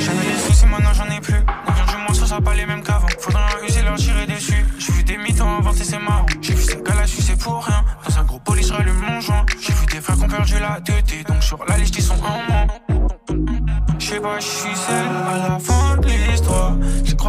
J'avais 0.00 0.26
des 0.26 0.38
soucis, 0.38 0.66
maintenant 0.66 0.92
j'en 0.92 1.06
ai 1.06 1.20
plus. 1.20 1.34
Vient 1.34 1.86
du 1.86 1.96
moins, 1.96 2.14
ça 2.14 2.40
pas 2.40 2.54
les 2.54 2.66
mêmes 2.66 2.82
qu'avant. 2.82 3.08
Faudra 3.18 3.48
user 3.66 3.82
leur 3.82 3.96
tirer 3.96 4.26
dessus. 4.26 4.64
J'ai 4.78 4.92
vu 4.92 5.02
des 5.02 5.16
mythos 5.16 5.44
inventer, 5.44 5.84
c'est 5.84 5.98
marrant. 5.98 6.26
J'ai 6.40 6.54
vu 6.54 6.62
ces 6.62 6.76
gars 6.76 6.94
là, 6.94 7.04
c'est 7.06 7.38
pour 7.38 7.64
rien. 7.64 7.84
Dans 8.06 8.18
un 8.18 8.24
gros 8.24 8.38
police, 8.38 8.68
je 8.68 8.72
rallume 8.72 9.00
mon 9.00 9.20
joint. 9.20 9.44
J'ai 9.60 9.72
vu 9.72 9.86
des 9.86 10.00
frères 10.00 10.16
qui 10.16 10.24
ont 10.24 10.28
perdu 10.28 10.54
la 10.60 10.80
tête. 10.80 11.26
Donc 11.26 11.42
sur 11.42 11.64
la 11.66 11.76
liste, 11.78 11.96
ils 11.96 12.02
sont 12.02 12.14
en 12.22 12.52
moins. 12.52 12.66
Je 13.98 14.06
sais 14.06 14.20
pas, 14.20 14.38
je 14.38 14.46
suis 14.46 14.76
seul 14.76 15.06
à 15.26 15.48
la 15.48 15.58
fin 15.58 15.96
de 15.96 16.08
l'histoire. 16.30 16.76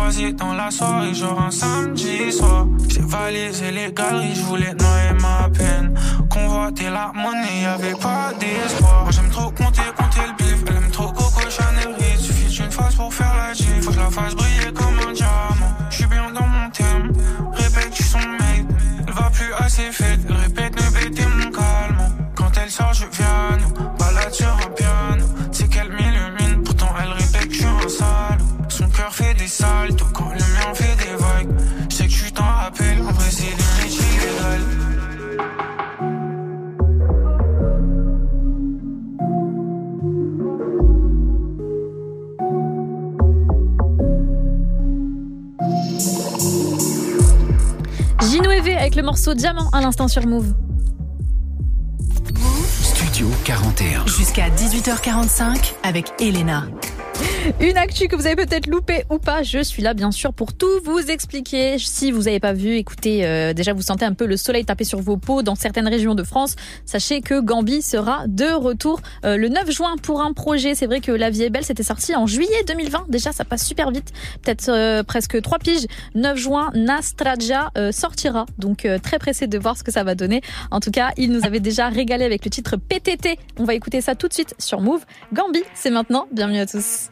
Dans 0.06 0.54
la 0.54 0.70
soirée, 0.70 1.16
genre 1.16 1.42
un 1.42 1.50
samedi 1.50 2.32
soir. 2.32 2.68
J'ai 2.88 3.02
valisé 3.02 3.72
les 3.72 3.92
galeries, 3.92 4.36
je 4.36 4.42
voulais 4.42 4.74
noyer 4.76 5.14
ma 5.20 5.50
peine. 5.50 5.96
Convoiter 6.30 6.92
la 6.92 7.12
monnaie, 7.16 7.64
y'avait 7.64 7.96
pas 7.96 8.32
d'espoir. 8.40 9.02
Moi 9.02 9.12
j'aime 9.12 9.32
trop 9.32 9.50
compter, 9.50 9.82
compter 9.98 10.20
le 10.28 10.34
bif. 10.38 10.64
Elle 10.68 10.76
aime 10.76 10.92
trop 10.92 11.08
Coco 11.08 11.42
Chanel 11.50 11.96
Reed. 11.98 12.20
Suffit 12.20 12.62
d'une 12.62 12.72
phase 12.72 12.94
pour 12.94 13.12
faire 13.12 13.34
la 13.36 13.54
G. 13.54 13.64
Faut 13.82 13.90
que 13.90 13.96
je 13.96 14.00
la 14.00 14.12
fasse 14.12 14.36
briller 14.36 14.72
comme 14.76 15.10
un 15.10 15.12
diamant. 15.12 15.74
Je 15.90 15.96
suis 15.96 16.06
bien 16.06 16.32
dans 16.32 16.48
mon 16.48 16.70
thème. 16.70 17.12
Répète, 17.54 17.90
tu 17.92 18.04
son 18.04 18.20
mate. 18.20 18.68
Elle 19.08 19.14
va 19.14 19.32
plus 19.32 19.54
assez 19.58 19.92
faite. 19.92 20.20
Elle 20.30 20.36
répète, 20.36 20.76
ne 20.76 21.00
bêtez 21.00 21.26
mon 21.26 21.50
calme. 21.50 21.98
Quand 22.36 22.52
elle 22.64 22.70
sort, 22.70 22.94
je 22.94 23.06
viens 23.12 23.26
à 23.54 23.58
nous. 23.58 23.74
Balade 23.98 24.34
sur 24.34 24.56
des 29.58 29.64
saltos 29.64 30.06
quand 30.14 30.30
le 30.32 30.40
mien 30.40 30.74
fait 30.74 30.96
des 30.98 31.16
vagues. 31.16 31.60
Je 31.90 31.96
sais 31.96 32.08
que 32.08 32.12
tu 32.12 32.32
t'en 32.32 32.44
rappelles. 32.44 33.02
En 33.02 33.12
vrai, 33.12 33.30
c'est 33.30 33.44
limite 33.44 34.00
illégal. 34.00 34.62
Gino 48.22 48.52
EV 48.52 48.76
avec 48.78 48.96
le 48.96 49.04
morceau 49.04 49.34
Diamant 49.34 49.70
à 49.72 49.82
l'instant 49.82 50.08
sur 50.08 50.26
Move. 50.26 50.54
Studio 52.82 53.30
41. 53.44 54.08
Jusqu'à 54.08 54.50
18h45 54.50 55.74
avec 55.84 56.14
Elena. 56.20 56.66
Une 57.62 57.78
actu 57.78 58.08
que 58.08 58.16
vous 58.16 58.26
avez 58.26 58.36
peut-être 58.36 58.68
loupé 58.68 59.04
ou 59.10 59.18
pas, 59.20 59.44
je 59.44 59.62
suis 59.64 59.82
là 59.82 59.94
bien 59.94 60.12
sûr 60.12 60.34
pour 60.34 60.54
tout 60.54 60.80
vous 60.84 61.00
expliquer. 61.00 61.78
Si 61.78 62.12
vous 62.12 62.24
n'avez 62.24 62.40
pas 62.40 62.54
vu, 62.54 62.76
écoutez, 62.76 63.26
euh, 63.26 63.54
déjà 63.54 63.74
vous 63.74 63.82
sentez 63.82 64.06
un 64.06 64.14
peu 64.14 64.26
le 64.26 64.38
soleil 64.38 64.66
taper 64.66 64.84
sur 64.84 65.00
vos 65.00 65.18
peaux 65.18 65.42
dans 65.42 65.56
certaines 65.56 65.88
régions 65.88 66.16
de 66.16 66.24
France. 66.24 66.56
Sachez 66.86 67.22
que 67.22 67.40
Gambi 67.40 67.82
sera 67.82 68.24
de 68.28 68.52
retour 68.54 69.02
euh, 69.26 69.38
le 69.38 69.50
9 69.50 69.72
juin 69.72 69.96
pour 70.02 70.22
un 70.22 70.34
projet. 70.34 70.76
C'est 70.76 70.88
vrai 70.88 71.02
que 71.02 71.12
La 71.12 71.30
vie 71.30 71.44
est 71.44 71.50
belle, 71.50 71.66
c'était 71.66 71.84
sorti 71.84 72.16
en 72.16 72.28
juillet 72.28 72.64
2020. 72.68 73.06
Déjà, 73.10 73.32
ça 73.32 73.46
passe 73.46 73.66
super 73.66 73.92
vite. 73.92 74.12
Peut-être 74.42 74.70
euh, 74.70 75.04
presque 75.04 75.42
trois 75.42 75.60
piges. 75.60 75.86
9 76.16 76.38
juin, 76.38 76.72
Nastraja 76.74 77.72
euh, 77.78 77.92
sortira. 77.92 78.46
Donc 78.58 78.86
euh, 78.86 78.98
très 79.00 79.20
pressé 79.20 79.48
de 79.48 79.58
voir 79.58 79.78
ce 79.78 79.84
que 79.84 79.92
ça 79.92 80.04
va 80.04 80.16
donner. 80.16 80.42
En 80.72 80.80
tout 80.80 80.92
cas, 80.92 81.12
il 81.18 81.32
nous 81.32 81.46
avait 81.46 81.60
déjà 81.60 81.90
régalé 81.90 82.26
avec 82.26 82.44
le 82.46 82.52
titre 82.52 82.78
PTT. 82.78 83.38
On 83.58 83.64
va 83.64 83.74
écouter 83.74 84.02
ça 84.02 84.16
tout 84.16 84.28
de 84.28 84.34
suite 84.34 84.56
sur 84.60 84.82
Move. 84.82 85.06
Gambi, 85.34 85.64
c'est 85.74 85.92
maintenant. 85.92 86.28
Bienvenue 86.32 86.60
à 86.60 86.66
tous. 86.66 87.05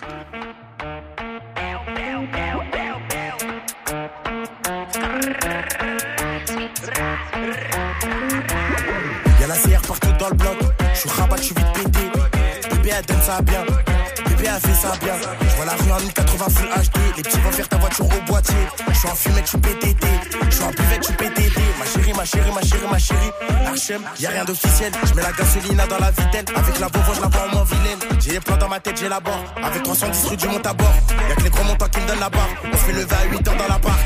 Y'a 9.40 9.48
la 9.48 9.56
CR 9.56 9.82
partout 9.88 10.08
dans 10.20 10.30
le 10.30 10.36
bloc. 10.36 10.58
Je 10.94 11.00
suis 11.00 11.10
rabat, 11.10 11.38
je 11.38 11.44
suis 11.44 11.56
vite 11.56 11.74
pété. 11.74 12.00
Bébé 12.72 12.92
elle 12.98 13.06
donne 13.06 13.22
ça 13.22 13.42
bien. 13.42 13.64
Bébé 14.28 14.48
a 14.48 14.60
fait 14.60 14.74
ça 14.74 14.94
bien. 15.02 15.14
Je 15.42 15.56
vois 15.56 15.66
la 15.66 15.74
rue 15.74 15.92
en 15.92 16.00
1080 16.00 16.50
Full 16.50 16.68
HD. 16.68 17.18
Les 17.18 17.24
petits 17.24 17.40
vont 17.40 17.52
faire 17.52 17.70
ta 17.70 17.78
voiture 17.78 18.06
au 18.06 18.22
boîtier. 18.28 18.56
Je 18.90 18.94
suis 18.98 19.08
en 19.08 19.16
fumette, 19.16 19.46
je 19.46 19.50
suis. 19.50 19.60
Je 20.50 20.56
suis 20.56 20.64
en 20.64 20.72
buvette, 20.72 21.02
je 21.02 21.08
suis 21.08 21.16
PTT. 21.16 21.43
Ma 22.24 22.28
chérie, 22.28 22.52
ma 22.56 22.62
chérie, 22.62 22.88
ma 22.90 22.98
chérie, 22.98 23.32
ma 23.42 23.50
chérie. 23.50 23.68
Archem, 23.68 24.02
y'a 24.18 24.30
rien 24.30 24.46
d'officiel. 24.46 24.94
Je 25.04 25.14
mets 25.14 25.24
la 25.24 25.34
gasolina 25.34 25.86
dans 25.88 25.98
la 25.98 26.10
vitelle. 26.10 26.46
Avec 26.56 26.80
la 26.80 26.88
Volvo, 26.88 27.14
je 27.14 27.22
la 27.22 27.28
vois 27.28 27.42
en 27.42 27.50
moins 27.54 27.64
vilaine. 27.66 28.00
J'ai 28.18 28.32
les 28.32 28.40
plans 28.40 28.56
dans 28.56 28.70
ma 28.70 28.80
tête, 28.80 28.98
j'ai 28.98 29.10
la 29.10 29.20
barre. 29.20 29.44
Avec 29.62 29.84
310 29.84 30.26
rue 30.28 30.38
du 30.38 30.48
monte 30.48 30.66
à 30.66 30.72
bord. 30.72 30.94
Y'a 31.28 31.36
que 31.36 31.44
les 31.44 31.50
gros 31.50 31.66
montants 31.66 31.90
qui 31.90 32.00
me 32.00 32.08
donnent 32.08 32.22
la 32.22 32.30
barre. 32.30 32.48
On 32.64 32.78
se 32.78 32.78
fait 32.78 32.94
lever 32.94 33.14
à 33.14 33.26
8 33.30 33.46
heures 33.46 33.58
dans 33.58 33.68
la 33.68 33.78
barre. 33.78 34.00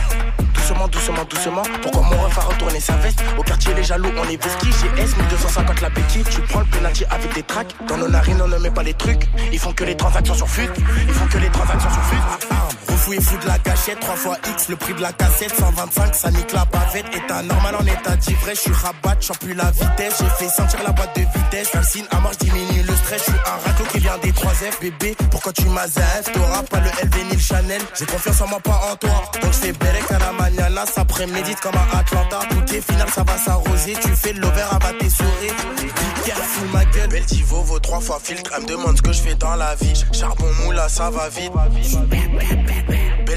Doucement, 0.55 0.87
doucement, 0.87 1.25
doucement. 1.29 1.61
Pourquoi 1.83 2.01
mon 2.01 2.23
ref 2.23 2.37
a 2.39 2.41
retourné 2.41 2.79
sa 2.79 2.93
veste? 2.93 3.19
Au 3.37 3.43
quartier, 3.43 3.75
les 3.75 3.83
jaloux, 3.83 4.09
on 4.17 4.27
est 4.27 4.43
vesquis. 4.43 4.71
J'ai 4.81 5.03
S, 5.03 5.15
1250 5.15 5.81
la 5.81 5.89
petite. 5.91 6.27
Tu 6.27 6.41
prends 6.41 6.61
le 6.61 6.65
penalty 6.65 7.05
avec 7.11 7.31
des 7.35 7.43
tracks. 7.43 7.75
Dans 7.87 7.97
nos 7.97 8.07
narines, 8.07 8.41
on 8.41 8.47
ne 8.47 8.57
met 8.57 8.71
pas 8.71 8.81
les 8.81 8.95
trucs. 8.95 9.27
Ils 9.53 9.59
font 9.59 9.73
que 9.73 9.83
les 9.83 9.95
transactions 9.95 10.33
sur 10.33 10.49
fut. 10.49 10.71
Ils 11.07 11.13
font 11.13 11.27
que 11.27 11.37
les 11.37 11.49
transactions 11.49 11.91
sur. 11.91 12.01
Arme, 12.49 12.96
fou 13.07 13.13
et 13.13 13.21
fou 13.21 13.37
de 13.37 13.47
la 13.47 13.57
gâchette. 13.59 13.99
3 13.99 14.15
fois 14.15 14.37
X, 14.51 14.69
le 14.69 14.75
prix 14.75 14.93
de 14.93 15.01
la 15.01 15.13
cassette. 15.13 15.53
125, 15.57 16.15
ça 16.15 16.31
nique 16.31 16.51
la 16.51 16.65
bavette. 16.65 17.05
État 17.15 17.41
normal 17.41 17.75
en 17.75 17.85
état 17.85 18.15
d'ivresse. 18.17 18.57
Je 18.57 18.61
suis 18.61 18.73
rabat, 18.73 19.17
j'en 19.21 19.33
plus 19.35 19.53
la 19.53 19.71
vitesse. 19.71 20.15
J'ai 20.19 20.45
fait 20.45 20.49
sentir 20.49 20.83
la 20.83 20.91
boîte 20.91 21.15
de 21.15 21.21
vitesse. 21.21 21.69
Calcine 21.71 22.05
à 22.11 22.19
mort, 22.19 22.35
diminue 22.39 22.83
le 22.83 22.95
stress. 22.95 23.21
Je 23.25 23.31
suis 23.31 23.41
un 23.45 23.67
radio 23.67 23.85
qui 23.91 23.99
vient 23.99 24.17
des 24.17 24.31
3F. 24.31 24.81
Bébé, 24.81 25.15
pourquoi 25.31 25.53
tu 25.53 25.65
m'as 25.65 25.87
F 25.87 26.31
T'auras 26.33 26.63
pas 26.63 26.79
le 26.79 26.89
LV 26.89 27.23
ni 27.29 27.35
le 27.35 27.39
Chanel. 27.39 27.81
J'ai 27.97 28.05
confiance 28.05 28.41
en 28.41 28.47
moi, 28.47 28.59
pas 28.59 28.81
en 28.91 28.95
toi. 28.95 29.31
Donc 29.41 29.53
je 29.53 29.57
fais 29.57 29.71
Berek 29.71 30.11
à 30.11 30.19
la 30.19 30.31
mañana. 30.33 30.85
Ça 30.85 31.05
prémédite 31.05 31.59
comme 31.61 31.75
un 31.75 31.97
Atlanta. 31.97 32.39
Bouquet 32.51 32.81
final, 32.81 33.07
ça 33.09 33.23
va 33.23 33.37
s'arroser. 33.37 33.93
Tu 34.01 34.09
fais 34.15 34.33
l'over, 34.33 34.65
à 34.71 34.93
tes 34.99 35.09
souris. 35.09 35.53
Be 35.77 36.25
careful, 36.25 36.67
ma 36.73 36.83
gueule. 36.85 37.09
Beltivo 37.09 37.61
vaut 37.63 37.79
3 37.79 38.01
fois 38.01 38.19
filtre. 38.21 38.51
Elle 38.55 38.63
me 38.63 38.67
demande 38.67 38.97
ce 38.97 39.01
que 39.01 39.13
je 39.13 39.21
fais 39.21 39.35
dans 39.35 39.55
la 39.55 39.75
vie. 39.75 39.93
Charbon 40.11 40.51
moula, 40.63 40.89
ça 40.89 41.09
va 41.09 41.29
vite. 41.29 41.51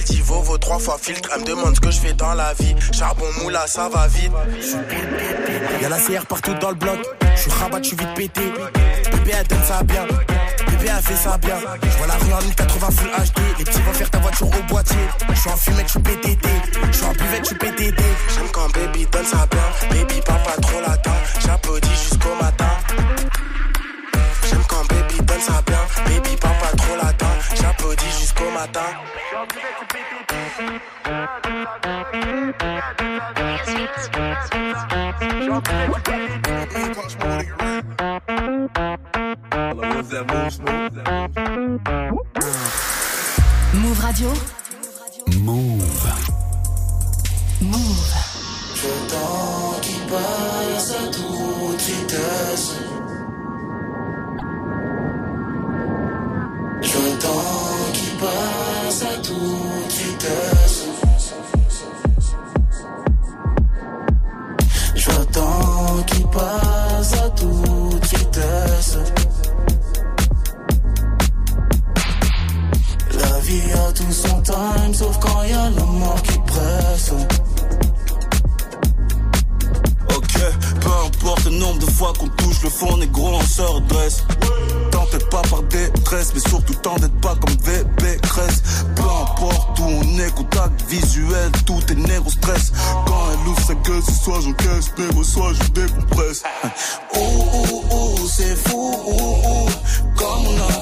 Beltivo 0.01 0.41
vaut 0.41 0.57
3 0.57 0.79
fois 0.79 0.97
filtre? 0.99 1.29
Elle 1.35 1.43
me 1.43 1.47
demande 1.47 1.75
ce 1.75 1.81
que 1.81 1.91
je 1.91 2.01
fais 2.01 2.15
dans 2.15 2.33
la 2.33 2.55
vie. 2.55 2.75
Charbon 2.91 3.27
moula, 3.43 3.67
ça 3.67 3.91
va 3.91 4.07
vite. 4.07 4.33
Y'a 5.83 5.91
la 5.91 5.99
CR 5.99 6.25
partout 6.27 6.55
dans 6.55 6.71
le 6.71 6.75
bloc. 6.75 6.99
Je 7.37 7.41
suis 7.43 7.51
rabat, 7.51 7.83
je 7.83 7.89
suis 7.89 7.97
vite 7.99 8.15
pété. 8.15 8.51
Bébé, 9.13 9.33
elle 9.39 9.47
donne 9.47 9.63
ça 9.63 9.83
bien. 9.83 10.07
Bébé, 10.67 10.91
elle 10.97 11.05
fait 11.05 11.17
ça 11.17 11.37
bien. 11.37 11.59
Je 11.83 11.99
vois 11.99 12.07
la 12.07 12.15
rue 12.15 12.33
en 12.33 12.41
1080 12.41 12.91
full 12.93 13.11
HD. 13.11 13.59
Les 13.59 13.65
petits 13.65 13.83
vont 13.83 13.93
faire 13.93 14.11
ta 14.11 14.19
voiture 14.21 14.47
au 14.47 14.63
boîtier. 14.73 14.97
Je 15.29 15.35
suis 15.39 15.51
en 15.51 15.57
fumette, 15.57 15.87
je 15.87 15.91
suis 15.91 16.01
PTT. 16.01 16.49
Je 16.91 16.97
suis 16.97 17.05
en 17.05 17.13
buvette, 17.13 17.41
je 17.41 17.45
suis 17.45 17.57
PTT. 17.57 18.03
J'aime 18.35 18.51
quand 18.53 18.73
baby 18.73 19.07
donne 19.13 19.27
ça 19.27 19.47
bien. 19.51 19.91
Baby, 19.91 20.21
papa 20.25 20.53
trop 20.63 20.81
latin. 20.81 21.13
J'applaudis 21.45 21.91
jusqu'au 21.91 22.35
matin. 22.41 22.71
J'aime 24.49 24.65
quand 24.67 24.87
baby 24.89 25.10
donne 25.41 25.55
ça 25.55 25.62
bien. 25.66 25.78
Baby, 26.05 26.36
papa 26.36 26.76
trop 26.76 26.97
latin. 26.97 27.26
J'applaudis 27.55 28.05
jusqu'au 28.20 28.51
matin. 28.51 28.80
Move 43.74 44.01
Radio. 44.01 44.28
Move. 45.38 46.12
Move. 47.62 48.14
Je 48.74 48.88
temps 49.11 49.80
qui 49.82 49.95
passe 50.09 50.93
à 50.93 51.07
toute 51.12 51.80
vitesse. 51.82 53.10
Je 56.83 56.99
temps 57.20 57.93
qui 57.93 58.11
passe 58.18 59.03
à 59.03 59.16
toute 59.22 59.93
vitesse. 59.93 60.85
Je 64.95 65.11
temps 65.33 66.03
qui 66.07 66.22
passe 66.33 67.12
à 67.14 67.31
toute 67.31 68.18
vitesse. 68.18 68.99
La 73.18 73.39
vie 73.41 73.72
a 73.72 73.93
tout 73.93 74.12
son 74.12 74.41
time, 74.43 74.95
sauf 74.95 75.18
quand 75.20 75.43
y 75.45 75.53
a 75.53 75.70
la 75.70 75.85
mort 75.85 76.22
qui 76.22 76.39
presse. 76.47 77.12
Peu 80.81 80.91
importe 81.07 81.45
le 81.45 81.51
nombre 81.51 81.78
de 81.78 81.91
fois 81.91 82.12
qu'on 82.18 82.28
touche 82.28 82.62
le 82.62 82.70
fond, 82.70 82.97
négro, 82.97 83.28
on 83.28 83.41
se 83.43 83.62
redresse. 83.62 84.24
T'entête 84.91 85.28
pas 85.31 85.43
par 85.43 85.62
détresse, 85.64 86.33
mais 86.35 86.41
surtout 86.41 86.74
t'entête 86.74 87.20
pas 87.20 87.35
comme 87.37 87.57
VB 87.62 88.20
Cresse. 88.22 88.62
Peu 88.97 89.03
importe 89.03 89.78
où 89.78 89.85
on 89.85 90.18
est, 90.18 90.35
contact 90.35 90.83
visuel, 90.89 91.51
tout 91.66 91.81
est 91.91 91.95
négro 91.95 92.31
stress. 92.31 92.72
Quand 93.07 93.31
elle 93.33 93.49
ouvre 93.49 93.66
sa 93.66 93.74
gueule, 93.74 94.03
c'est 94.05 94.22
soit 94.24 94.41
j'encaisse, 94.41 94.93
négro, 94.99 95.24
soit 95.24 95.53
je 95.55 95.68
décompresse. 95.70 96.43
Ouh, 97.16 97.18
ouh, 97.20 97.95
ouh, 97.95 98.28
c'est 98.28 98.57
fou, 98.57 98.95
ouh, 99.07 99.12
ouh, 99.12 99.68
comme 100.16 100.47
on 100.47 100.57
a 100.57 100.80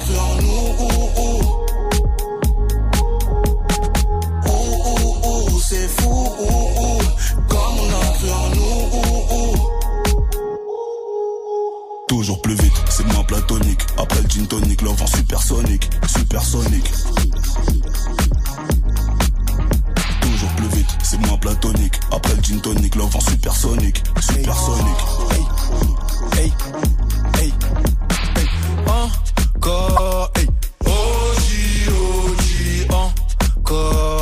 c'est 12.99 13.07
moins 13.13 13.23
platonique. 13.23 13.79
Après 13.97 14.21
le 14.21 14.27
gin 14.27 14.45
tonic, 14.47 14.81
en 14.83 15.07
supersonique, 15.07 15.89
supersonique. 16.07 16.91
Toujours 20.21 20.49
plus 20.57 20.67
vite, 20.77 20.97
c'est 21.03 21.19
moins 21.25 21.37
platonique. 21.37 21.93
Après 22.11 22.35
le 22.35 22.41
gin 22.41 22.59
tonic, 22.59 22.95
en 22.97 23.21
supersonique, 23.21 24.03
supersonique. 24.19 25.05
Hey, 26.37 26.41
hey, 26.41 26.51
hey, 27.39 27.53
encore, 29.55 30.31
hey. 30.35 30.47
OG, 30.85 32.87
encore, 32.91 34.18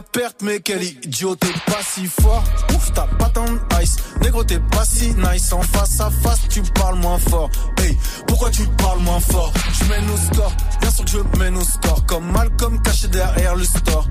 Perte, 0.00 0.42
mais 0.42 0.60
quel 0.60 0.82
idiot. 0.82 1.36
T'es 1.36 1.52
pas 1.66 1.80
si 1.82 2.06
fort. 2.06 2.42
Ouf, 2.74 2.92
t'as 2.92 3.06
pas 3.06 3.28
tant 3.28 3.46
ice. 3.82 3.96
Négro, 4.22 4.44
t'es 4.44 4.58
pas 4.58 4.84
si 4.84 5.14
nice. 5.14 5.52
En 5.52 5.62
face 5.62 6.00
à 6.00 6.10
face, 6.10 6.40
tu 6.48 6.62
parles 6.62 6.98
moins 6.98 7.18
fort. 7.18 7.50
Hey, 7.78 7.96
pourquoi 8.26 8.50
tu 8.50 8.66
parles 8.78 9.00
moins 9.00 9.20
fort? 9.20 9.52
Je 9.72 9.84
mène 9.88 10.10
au 10.10 10.16
score. 10.16 10.52
Bien 10.80 10.90
sûr 10.90 11.04
que 11.04 11.10
je 11.10 11.38
mène 11.38 11.56
au 11.56 11.64
score. 11.64 12.04
Comme 12.06 12.30
Malcolm 12.30 12.80
caché 12.82 13.08
derrière 13.08 13.54
le 13.54 13.64
store. 13.64 14.06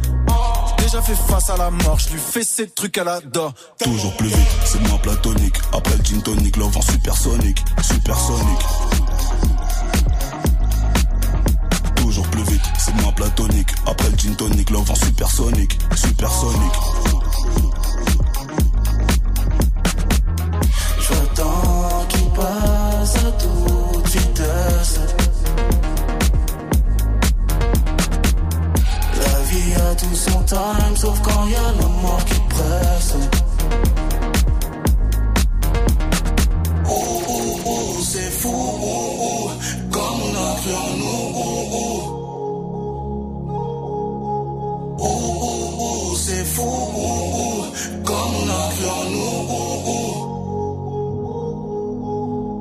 Déjà 0.77 1.01
fait 1.01 1.15
face 1.15 1.49
à 1.49 1.57
la 1.57 1.71
mort. 1.71 1.99
Je 1.99 2.13
lui 2.13 2.19
fais 2.19 2.43
ces 2.43 2.69
trucs, 2.69 2.97
elle 2.97 3.07
adore. 3.07 3.53
Toujours 3.83 4.15
plus 4.17 4.29
vite, 4.29 4.47
c'est 4.65 4.81
moins 4.87 4.97
platonique. 4.99 5.55
Après 5.73 5.95
le 5.97 6.03
gin 6.03 6.21
tonic, 6.21 6.55
supersonique, 6.81 7.63
supersonique. 7.81 8.65
Moins 13.01 13.11
platonique. 13.11 13.69
Après 13.85 14.09
le 14.09 14.17
gin 14.17 14.35
tonic, 14.35 14.69
love 14.69 14.89
en 14.89 14.95
supersonique, 14.95 15.77
supersonique. 15.95 16.79
Je 20.99 21.13
temps 21.35 22.05
qui 22.09 22.23
passe 22.35 23.15
à 23.15 23.31
toute 23.31 24.07
vitesse. 24.07 24.99
La 29.17 29.39
vie 29.43 29.73
a 29.75 29.95
tout 29.95 30.15
son 30.15 30.43
time, 30.43 30.95
sauf 30.95 31.19
quand 31.21 31.47
y 31.47 31.55
a 31.55 31.71
la 31.79 31.87
mort 32.01 32.23
qui 32.25 32.39
presse. 32.49 33.15
C'est 46.15 46.45
fou, 46.45 46.61
ouh, 46.61 47.39
ouh, 47.39 47.65
comme 48.03 48.35
on 48.35 48.49
a 48.49 48.69
cru 48.73 48.87
en 48.87 49.05
nous. 49.09 49.35
Ouh, 49.49 49.89
ouh. 49.91 50.29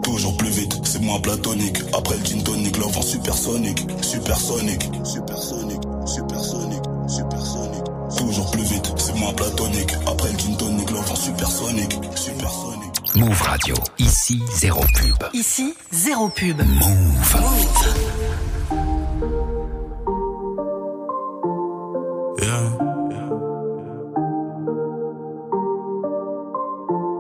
Toujours 0.02 0.36
plus 0.36 0.50
vite, 0.50 0.80
c'est 0.84 1.02
moins 1.02 1.20
platonique. 1.20 1.78
Après 1.92 2.16
le 2.16 2.24
gin 2.24 2.42
tonic, 2.42 2.76
en 2.82 3.02
supersonique, 3.02 3.86
supersonique, 4.02 4.88
supersonique, 5.04 5.82
supersonique, 6.06 6.82
supersonique. 7.08 7.84
Toujours 8.16 8.50
plus 8.50 8.64
vite, 8.64 8.92
c'est 8.96 9.14
moins 9.16 9.32
platonique. 9.34 9.92
Après 10.06 10.32
le 10.32 10.38
gin 10.38 10.56
tonic, 10.56 10.90
en 10.90 11.16
supersonique, 11.16 11.98
supersonique. 12.14 12.88
Move 13.16 13.42
Radio. 13.42 13.74
Ici, 13.98 14.40
zéro 14.54 14.80
pub. 14.80 15.16
Ici, 15.32 15.74
zéro 15.92 16.28
pub. 16.28 16.62
Move. 16.62 18.27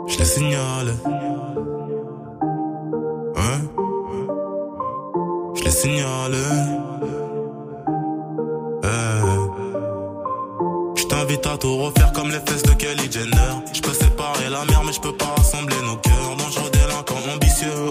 Je 0.06 0.18
les 0.18 0.24
signale. 0.24 0.94
Ouais. 3.36 3.60
Je 5.54 5.64
les 5.64 5.70
signale. 5.70 6.34
Eh. 8.84 8.88
Je 10.96 11.04
t'invite 11.06 11.08
t'invite 11.08 11.46
à 11.46 11.58
tout 11.58 11.76
refaire 11.76 12.12
comme 12.12 12.30
les 12.30 12.40
fesses 12.40 12.62
de 12.62 12.72
Kelly 12.72 13.12
Jenner. 13.12 13.36
Je 13.74 13.82
peux 13.82 13.92
séparer 13.92 14.48
la 14.50 14.64
mer, 14.64 14.82
mais 14.86 14.92
je 14.92 15.00
peux 15.00 15.12
pas 15.12 15.34
rassembler 15.36 15.76
nos 15.84 15.96
cœurs. 15.96 16.36
Dangereux 16.38 16.70
délinquant, 16.70 17.34
ambitieux, 17.34 17.90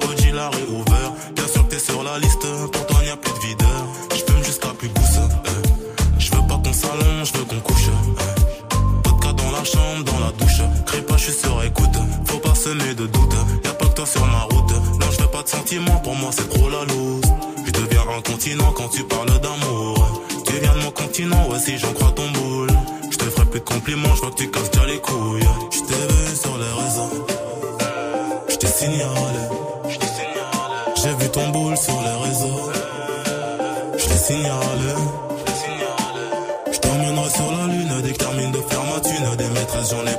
suis 11.32 11.42
sur 11.42 11.64
écoute. 11.64 11.98
Faut 12.26 12.40
pas 12.40 12.56
semer 12.56 12.94
de 12.96 13.06
doute. 13.06 13.34
Y'a 13.64 13.74
pas 13.74 13.86
que 13.86 13.94
toi 13.94 14.06
sur 14.06 14.26
ma 14.26 14.42
route. 14.44 14.72
Non, 15.00 15.08
je 15.12 15.22
veux 15.22 15.28
pas 15.28 15.44
de 15.44 15.50
sentiments, 15.50 16.00
pour 16.04 16.16
moi 16.16 16.30
c'est 16.32 16.50
trop 16.50 16.70
la 16.70 16.84
loose. 16.86 17.22
Je 17.66 17.72
deviens 17.72 18.02
un 18.18 18.22
continent 18.22 18.72
quand 18.76 18.90
tu 18.90 19.04
parles 19.04 19.40
d'amour. 19.40 20.22
Tu 20.46 20.54
viens 20.54 20.74
de 20.74 20.84
mon 20.84 20.92
continent, 20.92 21.50
ouais, 21.50 21.60
si 21.60 21.78
j'en 21.78 21.94
crois 21.94 22.12
ton 22.12 22.30
boule. 22.32 22.70
Je 23.12 23.18
te 23.18 23.26
ferai 23.26 23.46
plus 23.46 23.60
de 23.60 23.66
compliments, 23.66 24.16
je 24.16 24.22
vois 24.22 24.32
que 24.32 24.36
tu 24.36 24.52
casses 24.52 24.72
déjà 24.72 24.86
les 24.86 25.00
couilles. 25.00 25.50
Je 25.72 25.80
t'ai 25.80 26.14
vu 26.14 26.36
sur 26.36 26.58
les 26.58 26.74
réseaux. 26.84 27.26
Je 28.50 28.56
t'ai 28.56 28.68
signalé. 28.68 29.44
J'ai 31.02 31.14
vu 31.24 31.30
ton 31.30 31.50
boule 31.50 31.78
sur 31.78 32.00
les 32.02 32.30
réseaux. 32.30 32.72
Je 33.98 34.06
t'ai 34.06 34.18
signalé. 34.18 34.94
Je 36.72 36.78
t'emmènerai 36.80 37.30
sur 37.30 37.52
la 37.52 37.68
lune 37.68 38.02
dès 38.04 38.12
que 38.12 38.18
termine 38.18 38.52
de 38.52 38.62
faire 38.70 38.84
ma 38.84 39.00
thune. 39.02 39.36
Des 39.38 39.50
maîtresses, 39.50 39.92
j'en 39.92 40.06
ai 40.06 40.17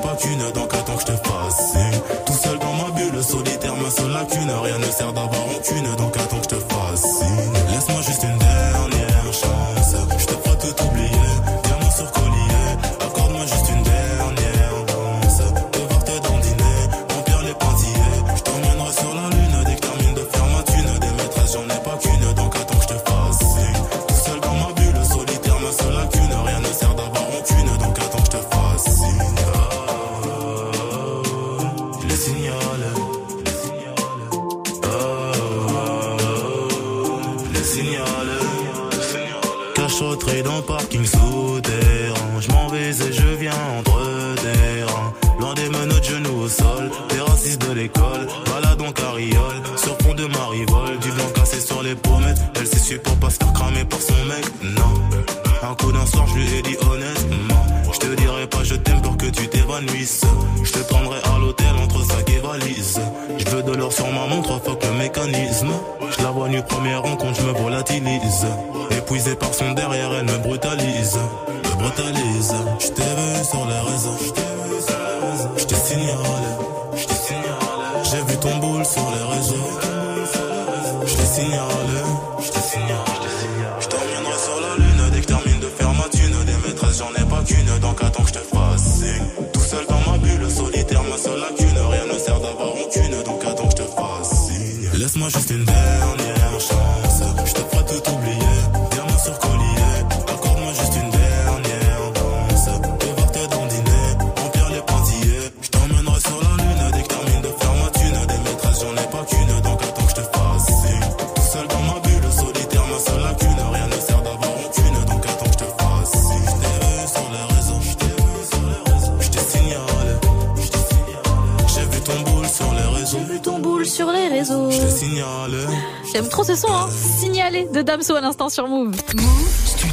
Damso 127.99 128.15
à 128.15 128.21
l'instant 128.21 128.49
sur 128.49 128.69
Move. 128.69 128.95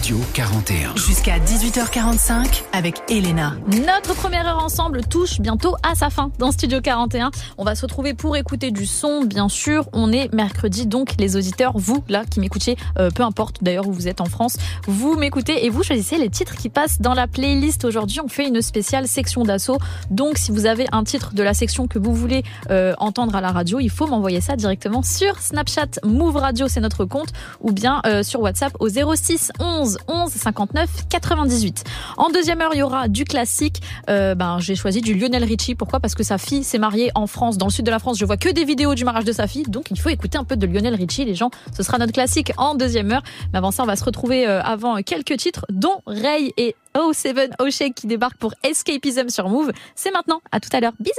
Studio 0.06 0.24
41. 0.34 0.96
Jusqu'à 0.98 1.40
18h45 1.40 2.62
avec 2.74 3.02
Elena. 3.10 3.56
Notre 3.88 4.14
première 4.14 4.46
heure 4.46 4.64
ensemble 4.64 5.02
touche 5.02 5.40
bientôt 5.40 5.76
à 5.82 5.96
sa 5.96 6.12
fin 6.12 6.30
dans 6.38 6.52
Studio 6.52 6.80
41. 6.80 7.32
On 7.58 7.64
va 7.64 7.74
se 7.74 7.82
retrouver 7.82 8.14
pour 8.14 8.38
écouter 8.38 8.70
du 8.70 8.86
son, 8.86 9.24
bien 9.24 9.50
sûr. 9.50 9.90
On 9.94 10.12
est 10.12 10.32
mercredi, 10.32 10.86
donc 10.86 11.16
les 11.18 11.36
auditeurs, 11.38 11.72
vous 11.74 12.04
là 12.08 12.24
qui 12.30 12.40
m'écoutez, 12.40 12.78
euh, 13.00 13.10
peu 13.10 13.24
importe 13.24 13.64
d'ailleurs 13.64 13.88
où 13.88 13.94
vous 13.94 14.08
êtes 14.08 14.22
en 14.22 14.26
France, 14.26 14.58
vous 14.86 15.16
m'écoutez 15.16 15.66
et 15.66 15.72
vous 15.72 15.82
choisissez 15.82 16.20
les 16.20 16.30
titres 16.30 16.56
qui 16.56 16.70
passent 16.70 17.02
dans 17.02 17.16
la 17.16 17.26
playlist. 17.26 17.84
Aujourd'hui, 17.84 18.20
on 18.24 18.28
fait 18.28 18.48
une 18.48 18.62
spéciale 18.62 19.08
section 19.08 19.44
d'assaut. 19.44 19.80
Donc, 20.12 20.38
si 20.38 20.52
vous 20.52 20.68
avez 20.68 20.86
un 20.92 21.04
titre 21.04 21.34
de 21.34 21.42
la 21.42 21.56
section 21.56 21.88
que 21.88 21.98
vous 21.98 22.14
voulez 22.14 22.44
euh, 22.70 22.94
entendre 23.00 23.36
à 23.36 23.42
la 23.42 23.52
radio, 23.52 23.80
il 23.80 23.90
faut 23.90 24.06
m'envoyer 24.06 24.40
ça 24.40 24.56
directement 24.56 25.02
sur 25.02 25.40
Snapchat 25.40 26.00
Move 26.04 26.36
Radio, 26.36 26.68
c'est 26.68 26.82
notre 26.82 27.06
compte, 27.06 27.30
ou 27.60 27.72
bien 27.72 28.04
euh, 28.06 28.22
sur 28.22 28.42
WhatsApp 28.42 28.74
au 28.80 28.88
06 28.88 29.52
11 29.60 29.95
11 30.08 30.32
59 30.32 30.90
98. 31.10 31.84
En 32.18 32.30
deuxième 32.30 32.62
heure, 32.62 32.72
il 32.74 32.80
y 32.80 32.84
aura 32.84 33.08
du 33.08 33.26
classique. 33.26 33.82
Euh, 34.10 34.36
ben, 34.36 34.60
j'ai 34.60 34.76
choisi 34.76 35.02
du 35.02 35.14
Lionel 35.14 35.44
Richie. 35.44 35.76
Pourquoi? 35.76 36.00
Parce 36.00 36.16
que 36.16 36.24
sa 36.24 36.38
fille 36.38 36.64
s'est 36.64 36.78
mariée 36.78 37.12
en 37.16 37.28
France, 37.28 37.58
dans 37.58 37.68
le 37.68 37.72
sud 37.72 37.86
de 37.86 37.92
la 37.92 38.00
France. 38.00 38.18
Je 38.18 38.26
vois 38.26 38.38
que 38.38 38.50
des 38.50 38.66
vidéos 38.66 38.96
du 38.96 39.04
mariage 39.04 39.26
de 39.26 39.32
sa 39.32 39.48
fille, 39.48 39.64
donc 39.64 39.92
il 39.92 40.00
faut 40.00 40.10
écouter 40.10 40.38
un 40.38 40.44
peu 40.44 40.56
de 40.56 40.66
Lionel 40.66 40.96
Richie. 40.96 41.26
Les 41.26 41.36
gens, 41.36 41.52
ce 41.76 41.84
sera 41.84 41.98
notre 41.98 42.14
classique 42.14 42.52
en 42.58 42.76
deuxième 42.76 43.12
heure. 43.12 43.24
Mais 43.54 43.58
avant 43.58 43.72
ça, 43.72 43.84
on 43.84 43.88
va 43.88 43.96
se 43.96 44.04
retrouver 44.04 44.48
euh, 44.48 44.62
avant 44.62 45.02
quelques 45.02 45.38
titres, 45.38 45.66
dont 45.70 46.02
Ray 46.06 46.54
et 46.58 46.76
O7 46.96 47.52
O'Shake 47.60 47.96
qui 47.96 48.08
débarquent 48.08 48.38
pour 48.38 48.54
Escapism 48.64 49.30
sur 49.30 49.50
Move. 49.50 49.72
C'est 49.96 50.12
maintenant. 50.12 50.42
À 50.52 50.60
tout 50.60 50.70
à 50.74 50.80
l'heure. 50.80 50.94
Bisous. 51.00 51.14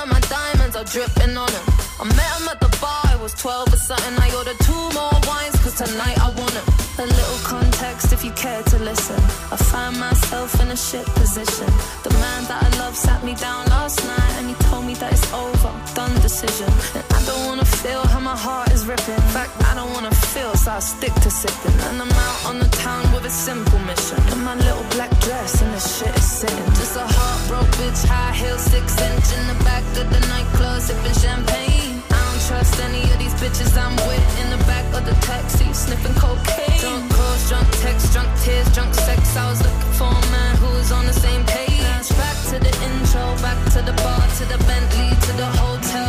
All 0.00 0.06
my 0.06 0.20
diamonds 0.32 0.76
are 0.76 0.84
dripping 0.84 1.36
on 1.36 1.50
him. 1.52 1.66
I 2.00 2.04
met 2.04 2.32
him 2.40 2.48
at 2.48 2.58
the 2.58 2.72
bar, 2.80 3.04
I 3.04 3.16
was 3.20 3.34
12 3.34 3.74
or 3.74 3.76
something. 3.76 4.14
I 4.16 4.34
ordered 4.34 4.56
two 4.64 4.84
more 4.96 5.12
wines, 5.28 5.56
cause 5.60 5.76
tonight 5.76 6.16
I 6.16 6.30
want 6.40 6.54
him. 6.56 6.64
A 7.04 7.04
little 7.04 7.40
context 7.44 8.10
if 8.10 8.24
you 8.24 8.32
care 8.32 8.62
to 8.62 8.78
listen. 8.78 9.20
I 9.52 9.56
find 9.56 10.00
myself 10.00 10.58
in 10.62 10.68
a 10.68 10.76
shit 10.76 11.04
position. 11.20 11.68
The 12.02 12.12
man 12.16 12.40
that 12.48 12.64
I 12.64 12.78
love 12.78 12.96
sat 12.96 13.22
me 13.22 13.34
down 13.34 13.66
last 13.66 14.00
night 14.06 14.32
and 14.38 14.48
he 14.48 14.54
told 14.72 14.86
me 14.86 14.94
that 14.94 15.12
it's 15.12 15.30
over, 15.34 15.72
done 15.92 16.14
decision. 16.22 16.72
And 16.96 17.04
I 17.12 17.20
don't 17.28 17.39
wanna 17.60 17.76
feel 17.76 18.02
how 18.06 18.20
my 18.20 18.36
heart 18.36 18.72
is 18.72 18.86
ripping. 18.86 19.14
In 19.14 19.30
fact, 19.36 19.52
I 19.68 19.74
don't 19.74 19.92
wanna 19.92 20.14
feel, 20.32 20.54
so 20.54 20.70
I 20.72 20.80
stick 20.80 21.12
to 21.24 21.30
sipping. 21.30 21.78
And 21.88 22.00
I'm 22.00 22.10
out 22.10 22.40
on 22.48 22.58
the 22.58 22.68
town 22.84 23.02
with 23.12 23.24
a 23.26 23.30
simple 23.30 23.78
mission. 23.80 24.18
In 24.32 24.40
my 24.44 24.54
little 24.54 24.84
black 24.94 25.12
dress 25.20 25.60
and 25.60 25.72
the 25.74 25.80
shit 25.80 26.14
is 26.16 26.28
sitting. 26.40 26.68
Just 26.80 26.96
a 26.96 27.04
heartbroken 27.04 27.70
bitch, 27.78 28.02
high 28.06 28.32
heel, 28.32 28.58
six 28.58 28.86
inch 29.08 29.28
in 29.36 29.44
the 29.52 29.58
back 29.64 29.84
of 30.00 30.06
the 30.14 30.20
nightclub, 30.32 30.80
sipping 30.80 31.16
champagne. 31.24 32.02
I 32.10 32.20
don't 32.26 32.42
trust 32.48 32.80
any 32.80 33.02
of 33.12 33.18
these 33.18 33.36
bitches 33.42 33.76
I'm 33.76 33.96
with 34.08 34.28
in 34.40 34.48
the 34.54 34.62
back 34.64 34.86
of 34.96 35.04
the 35.04 35.16
taxi, 35.20 35.68
sniffing 35.72 36.16
cocaine. 36.16 36.80
Drunk 36.80 37.12
calls, 37.12 37.48
drunk 37.48 37.68
texts, 37.84 38.12
drunk 38.14 38.30
tears, 38.40 38.68
drunk 38.72 38.94
sex. 38.94 39.36
I 39.36 39.50
was 39.50 39.60
looking 39.60 39.92
for 40.00 40.08
a 40.08 40.26
man 40.32 40.56
who 40.56 40.68
was 40.78 40.92
on 40.92 41.04
the 41.04 41.16
same 41.26 41.44
page. 41.44 41.68
Back 42.16 42.36
to 42.50 42.56
the 42.58 42.72
intro, 42.88 43.24
back 43.44 43.60
to 43.74 43.80
the 43.82 43.92
bar, 44.02 44.24
to 44.38 44.44
the 44.48 44.58
Bentley, 44.64 45.10
to 45.26 45.32
the 45.36 45.48
hotel, 45.60 46.08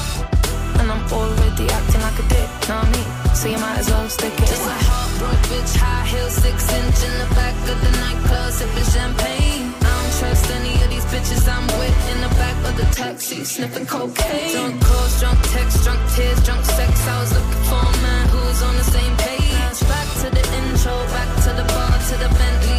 And 0.81 0.89
I'm 0.89 1.05
already 1.13 1.69
acting 1.69 2.01
like 2.01 2.17
a 2.17 2.25
dick, 2.25 2.49
know 2.65 2.81
what 2.81 2.89
I 2.89 2.97
mean? 2.97 3.35
So 3.37 3.45
you 3.53 3.59
might 3.61 3.77
as 3.77 3.87
well 3.91 4.09
stick 4.09 4.33
it 4.33 4.49
Just 4.49 4.65
a 4.65 4.73
heartbroken 4.81 5.45
bitch, 5.53 5.77
high 5.77 6.05
heels, 6.09 6.33
six 6.33 6.57
inch 6.73 6.99
in 7.05 7.13
the 7.21 7.29
back 7.37 7.53
of 7.69 7.77
the 7.85 7.91
nightclub, 8.01 8.49
sipping 8.49 8.89
champagne. 8.89 9.77
I 9.77 9.93
don't 9.93 10.13
trust 10.17 10.49
any 10.49 10.73
of 10.81 10.89
these 10.89 11.05
bitches 11.13 11.45
I'm 11.45 11.69
with 11.77 12.01
in 12.09 12.17
the 12.25 12.33
back 12.33 12.57
of 12.65 12.73
the 12.81 12.87
taxi, 12.97 13.45
sniffing 13.45 13.85
cocaine. 13.85 14.57
Drunk 14.57 14.81
calls, 14.81 15.13
drunk 15.21 15.39
texts, 15.53 15.85
drunk 15.85 16.01
tears, 16.17 16.41
drunk 16.41 16.65
sex. 16.65 16.91
I 17.05 17.15
was 17.21 17.31
looking 17.37 17.63
for 17.69 17.83
a 17.85 17.93
man 18.01 18.25
who 18.33 18.39
was 18.49 18.61
on 18.65 18.73
the 18.81 18.87
same 18.89 19.13
page. 19.21 19.77
Back 19.85 20.09
to 20.25 20.27
the 20.33 20.43
intro, 20.65 20.95
back 21.13 21.29
to 21.45 21.51
the 21.61 21.65
bar, 21.77 21.93
to 22.09 22.15
the 22.25 22.29
Bentley, 22.41 22.70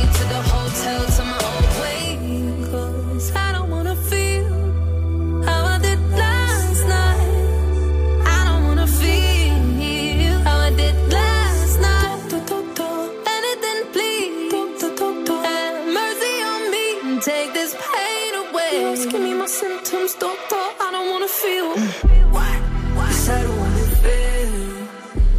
symptoms, 20.12 20.20
doctor. 20.20 20.56
I 20.56 20.90
don't 20.90 21.10
wanna 21.10 21.28
feel. 21.28 21.74
Mm. 21.74 22.32
What? 22.32 22.60
Yes, 22.96 23.28
I 23.28 23.42
don't 23.42 23.58
wanna 23.58 23.86
feel 24.02 24.50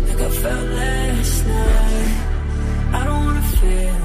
like 0.07 0.21
I 0.21 0.29
felt 0.29 0.69
last 0.69 1.47
night. 1.47 2.11
I 2.93 3.03
don't 3.05 3.25
wanna 3.25 3.41
feel 3.41 3.97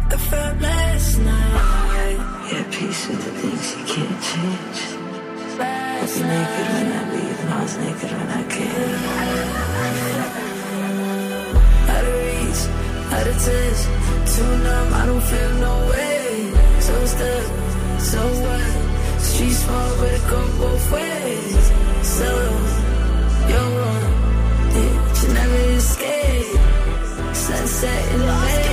like 0.00 0.14
I 0.14 0.16
felt 0.16 0.60
last 0.60 1.18
night. 1.18 2.18
Yeah, 2.52 2.64
peace 2.70 3.08
with 3.08 3.24
the 3.24 3.32
things 3.40 3.66
you 3.76 3.84
can't 3.92 4.20
change. 4.30 4.80
I 5.58 6.00
was 6.02 6.20
naked 6.20 6.66
when 6.74 6.88
I 6.92 7.02
leave, 7.12 7.40
and 7.40 7.50
I 7.54 7.62
was 7.62 7.76
naked 7.78 8.10
when 8.18 8.28
I 8.28 8.42
came. 8.54 9.00
Out 11.92 12.04
of 12.10 12.14
reach, 12.26 12.62
out 13.14 13.26
of 13.32 13.36
touch, 13.44 13.80
too 14.32 14.52
numb, 14.64 14.94
I 14.94 15.06
don't 15.06 15.24
feel 15.30 15.52
no 15.66 15.74
way. 15.90 16.52
So 16.80 16.94
stuck, 17.06 17.44
so 18.00 18.20
what? 18.42 18.81
Street 19.42 19.54
smart, 19.54 19.98
but 19.98 20.12
it 20.12 20.22
go 20.30 20.40
both 20.58 20.92
ways. 20.92 21.72
So, 22.06 22.28
you're 23.50 23.70
one, 23.90 24.06
yeah, 24.76 25.20
you 25.20 25.34
never 25.34 25.60
escape. 25.78 26.60
Sunset 27.34 28.12
in 28.14 28.20
the 28.20 28.71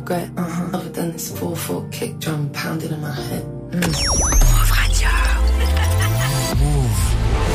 regret. 0.00 0.28
Uh-huh. 0.36 0.76
Other 0.76 0.90
than 0.92 1.12
this 1.12 1.32
4-4 1.32 1.90
kick 1.90 2.18
drum 2.18 2.48
pounding 2.52 2.92
in 2.92 3.00
my 3.00 3.14
head. 3.14 3.44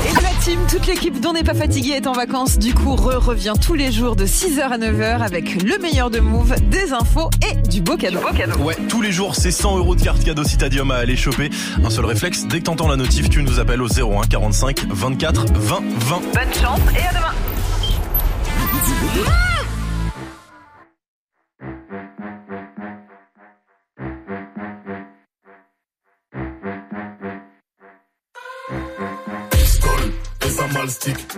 Et 0.07 0.13
la 0.21 0.29
team, 0.43 0.59
toute 0.69 0.85
l'équipe 0.85 1.19
dont 1.19 1.33
n'est 1.33 1.43
pas 1.43 1.55
fatiguée 1.55 1.93
est 1.93 2.07
en 2.07 2.13
vacances. 2.13 2.57
Du 2.59 2.73
coup, 2.73 2.95
Re 2.95 3.19
revient 3.19 3.53
tous 3.59 3.73
les 3.73 3.91
jours 3.91 4.15
de 4.15 4.25
6h 4.25 4.61
à 4.61 4.77
9h 4.77 5.21
avec 5.21 5.61
le 5.63 5.77
meilleur 5.79 6.09
de 6.09 6.19
Move, 6.19 6.55
des 6.69 6.93
infos 6.93 7.29
et 7.49 7.55
du 7.67 7.81
beau 7.81 7.97
cadeau. 7.97 8.19
Ouais, 8.59 8.77
tous 8.87 9.01
les 9.01 9.11
jours, 9.11 9.35
c'est 9.35 9.51
100 9.51 9.77
euros 9.77 9.95
de 9.95 10.01
carte 10.01 10.23
cadeau 10.23 10.43
Citadium 10.43 10.91
à 10.91 10.95
aller 10.95 11.15
choper. 11.15 11.49
Un 11.83 11.89
seul 11.89 12.05
réflexe, 12.05 12.45
dès 12.45 12.59
que 12.59 12.65
t'entends 12.65 12.87
la 12.87 12.97
notif, 12.97 13.29
tu 13.29 13.41
nous 13.41 13.59
appelles 13.59 13.81
au 13.81 13.87
01 13.87 14.27
45 14.27 14.85
24 14.89 15.45
20 15.53 15.83
20. 15.97 16.21
Bonne 16.33 16.53
chance 16.53 16.79
et 16.95 17.07
à 17.07 17.13
demain. 17.13 17.33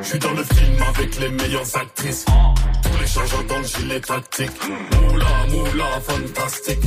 Je 0.07 0.11
suis 0.11 0.19
dans 0.19 0.31
le 0.31 0.43
film 0.43 0.81
avec 0.87 1.19
les 1.19 1.27
meilleures 1.27 1.75
actrices. 1.75 2.23
Tous 2.81 2.97
les 2.97 3.07
chargeurs 3.07 3.43
dans 3.43 3.57
le 3.57 3.65
gilet 3.65 3.99
tactique. 3.99 4.51
Moula, 5.01 5.25
moula, 5.49 5.99
fantastique. 5.99 6.79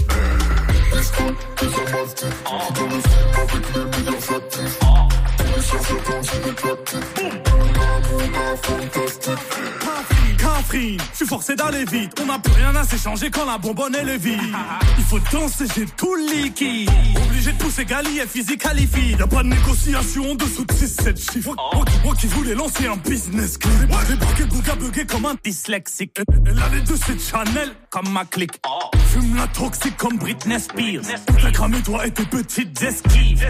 Mal 0.90 1.04
stick. 1.04 1.26
Je 1.60 1.68
suis 1.68 1.76
dans 1.76 2.86
le 2.86 3.00
film 3.02 3.30
avec 3.36 3.74
les 3.74 3.84
meilleures 3.84 4.36
actrices. 4.36 4.78
Tous 5.36 5.44
les 5.54 5.62
chargeurs 5.62 6.02
dans 6.08 6.16
le 6.16 6.22
gilet 6.22 6.54
tactique. 6.54 7.22
Moula, 7.22 7.88
moula, 8.08 8.56
fantastique. 8.62 9.79
Je 10.72 11.16
suis 11.16 11.26
forcé 11.26 11.54
d'aller 11.56 11.84
vite. 11.84 12.12
On 12.22 12.26
n'a 12.26 12.38
plus 12.38 12.52
rien 12.52 12.74
à 12.76 12.84
s'échanger 12.84 13.30
quand 13.30 13.44
la 13.46 13.58
bonbonne 13.58 13.94
est 13.94 14.16
vide. 14.18 14.38
Il 14.98 15.04
faut 15.04 15.18
danser, 15.32 15.64
j'ai 15.74 15.86
tout 15.86 16.14
liquide. 16.14 16.90
Obligé 17.26 17.52
de 17.52 17.58
pousser 17.58 17.84
Gali 17.84 18.18
et 18.18 18.26
physique 18.26 18.62
qualifie. 18.62 19.16
Y'a 19.18 19.26
pas 19.26 19.42
de 19.42 19.48
négociation 19.48 20.30
en 20.30 20.34
dessous 20.34 20.64
de 20.64 20.72
6-7 20.72 21.32
chiffres. 21.32 21.54
Moi, 22.04 22.14
qui- 22.14 22.26
voulais 22.28 22.54
lancer 22.54 22.86
un 22.86 22.96
business 22.96 23.58
clé. 23.58 23.70
J'ai 24.08 24.14
bloqué 24.16 24.42
le 24.42 24.46
bouga 24.46 24.74
bugué 24.76 25.06
comme 25.06 25.26
un 25.26 25.34
dyslexique. 25.42 26.16
Elle 26.46 26.58
a 26.62 26.68
les 26.68 26.80
deux, 26.82 26.96
c'est 26.96 27.18
Chanel 27.20 27.72
comme 27.90 28.08
ma 28.10 28.24
clique. 28.24 28.60
Fume 29.08 29.36
la 29.36 29.46
toxique 29.48 29.96
comme 29.96 30.16
Britney 30.16 30.58
Spears. 30.58 31.02
T'as 31.26 31.50
cramé 31.50 31.82
toi 31.82 32.06
et 32.06 32.10
tes 32.12 32.24
petites 32.24 32.80
esquives. 32.80 33.48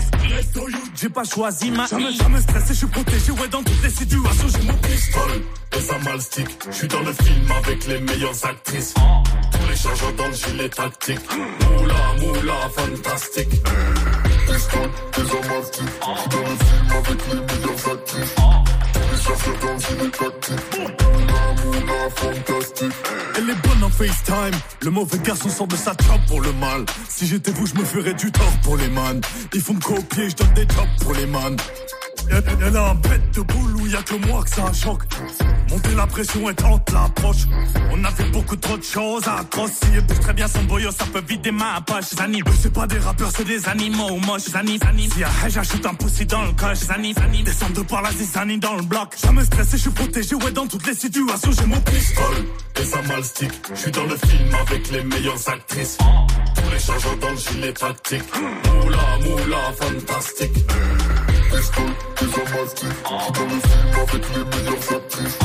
J'ai 0.95 1.09
pas 1.09 1.24
choisi 1.24 1.70
ma 1.70 1.86
Jamais, 1.86 2.12
jamais 2.12 2.41
stressé, 2.41 2.68
je 2.68 2.78
suis 2.78 2.86
protégé. 2.86 3.32
Ouais, 3.32 3.49
dans 3.49 3.62
toutes 3.62 3.82
les 3.82 3.91
situations, 3.91 4.49
j'ai 4.49 4.66
mon 4.66 4.78
Pistole, 4.78 5.43
et 5.76 5.80
ça 5.80 5.99
mal 5.99 6.20
stick. 6.20 6.49
Je 6.70 6.74
suis 6.74 6.88
dans 6.88 7.01
le 7.01 7.12
film 7.12 7.51
avec 7.59 7.86
les 7.86 8.01
meilleures 8.01 8.47
actrices. 8.47 8.95
Tous 8.95 9.68
les 9.68 9.76
chargeurs 9.76 10.12
dans 10.14 10.26
le 10.28 10.32
gilet 10.34 10.68
tactique. 10.68 11.20
Moula, 11.78 11.95
moula, 12.20 12.55
fantastique. 12.74 13.51
Pistole, 14.47 14.91
et 15.18 15.28
ça 15.28 15.49
mal 15.49 15.64
stick. 15.64 15.84
Je 16.14 16.20
suis 16.20 16.30
dans 16.30 16.41
le 16.41 16.57
film 16.57 16.93
avec 16.99 17.26
les 17.28 17.41
meilleures 17.41 17.93
actrices. 17.93 18.34
Dans 19.26 19.34
fantastique. 22.16 22.92
Elle 23.36 23.50
est 23.50 23.54
bonne 23.68 23.84
en 23.84 23.90
FaceTime. 23.90 24.58
Le 24.82 24.90
mauvais 24.90 25.18
garçon 25.18 25.48
sort 25.50 25.66
de 25.66 25.76
sa 25.76 25.90
job 25.92 26.20
pour 26.26 26.40
le 26.40 26.52
mal. 26.54 26.84
Si 27.08 27.26
j'étais 27.26 27.50
vous, 27.50 27.66
je 27.66 27.74
me 27.74 27.84
ferais 27.84 28.14
du 28.14 28.32
tort 28.32 28.52
pour 28.62 28.76
les 28.76 28.88
man. 28.88 29.20
Ils 29.52 29.60
font 29.60 29.74
me 29.74 29.80
copier, 29.80 30.30
je 30.30 30.36
donne 30.36 30.54
des 30.54 30.62
jobs 30.62 30.88
pour 31.02 31.12
les 31.14 31.26
man. 31.26 31.56
Elle, 32.30 32.44
elle- 32.64 32.76
a 32.76 32.90
un 32.90 32.94
bête 32.94 33.30
de 33.34 33.40
boule 33.40 33.76
où 33.76 33.86
y 33.88 33.96
a 33.96 34.02
que 34.02 34.14
moi 34.26 34.44
que 34.44 34.50
ça 34.50 34.72
choque. 34.72 35.02
Monter 35.68 35.94
la 35.96 36.06
pression 36.06 36.48
et 36.48 36.54
tente 36.54 36.90
l'approche. 36.92 37.46
On 37.90 38.04
a 38.04 38.10
fait 38.10 38.30
beaucoup 38.30 38.56
trop 38.56 38.76
de 38.76 38.82
choses 38.84 39.26
atroces. 39.26 39.72
Si 39.82 39.86
il 39.94 40.00
bouge 40.02 40.20
très 40.20 40.32
bien 40.32 40.46
son 40.46 40.62
boyau, 40.64 40.90
ça 40.92 41.04
peut 41.12 41.22
vider 41.26 41.50
ma 41.50 41.80
poche. 41.80 42.04
Zani, 42.16 42.40
eux, 42.40 42.52
c'est 42.60 42.72
pas 42.72 42.86
des 42.86 42.98
rappeurs, 42.98 43.30
c'est 43.36 43.44
des 43.44 43.68
animaux 43.68 44.16
moches. 44.26 44.42
Zani, 44.50 44.78
Zani, 44.78 45.08
si 45.10 45.22
j'ajoute 45.48 45.86
un 45.86 45.94
poussi 45.94 46.24
dans 46.26 46.42
le 46.44 46.52
coche. 46.52 46.78
Zani, 46.78 47.14
Zani, 47.14 47.42
descends 47.42 47.70
de 47.70 47.80
par 47.82 48.02
la 48.02 48.12
zizanie 48.12 48.58
dans 48.58 48.76
le 48.76 48.82
bloc. 48.82 49.09
Jamais 49.16 49.44
stressé, 49.44 49.76
je 49.76 49.82
suis 49.82 49.90
protégé, 49.90 50.34
ouais, 50.34 50.50
dans 50.52 50.66
toutes 50.66 50.86
les 50.86 50.94
situations, 50.94 51.50
j'ai 51.52 51.66
mon 51.66 51.80
pistolet. 51.80 52.44
Et 52.80 52.84
ça 52.84 53.02
mal 53.02 53.24
stick, 53.24 53.52
je 53.74 53.80
suis 53.80 53.90
dans 53.90 54.04
le 54.04 54.16
film 54.16 54.54
avec 54.54 54.90
les 54.90 55.02
meilleures 55.02 55.48
actrices. 55.48 55.98
Tous 55.98 56.70
les 56.72 56.78
chargeurs 56.78 57.16
dans 57.18 57.30
le 57.30 57.36
gilet 57.36 57.72
tactique. 57.72 58.22
Moula, 58.82 59.18
moula, 59.22 59.72
fantastique. 59.78 60.52
Pistol, 61.50 61.90
et 62.22 62.24
ça 62.24 62.54
mal 62.54 62.68
stick, 62.68 63.02
dans 63.04 63.44
le 63.44 63.61
film 63.61 63.94
avec 64.08 64.24
les 64.34 64.44
meilleures 64.44 64.96
actrices. 64.96 65.38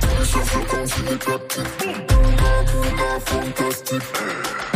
Tous 0.00 0.18
les 0.18 0.26
chargeurs 0.26 0.66
dans 0.72 0.80
le 0.80 0.86
gilet 0.86 1.18
tactique. 1.18 1.86
Moula, 1.86 2.52
moula, 2.74 3.20
fantastique. 3.24 4.73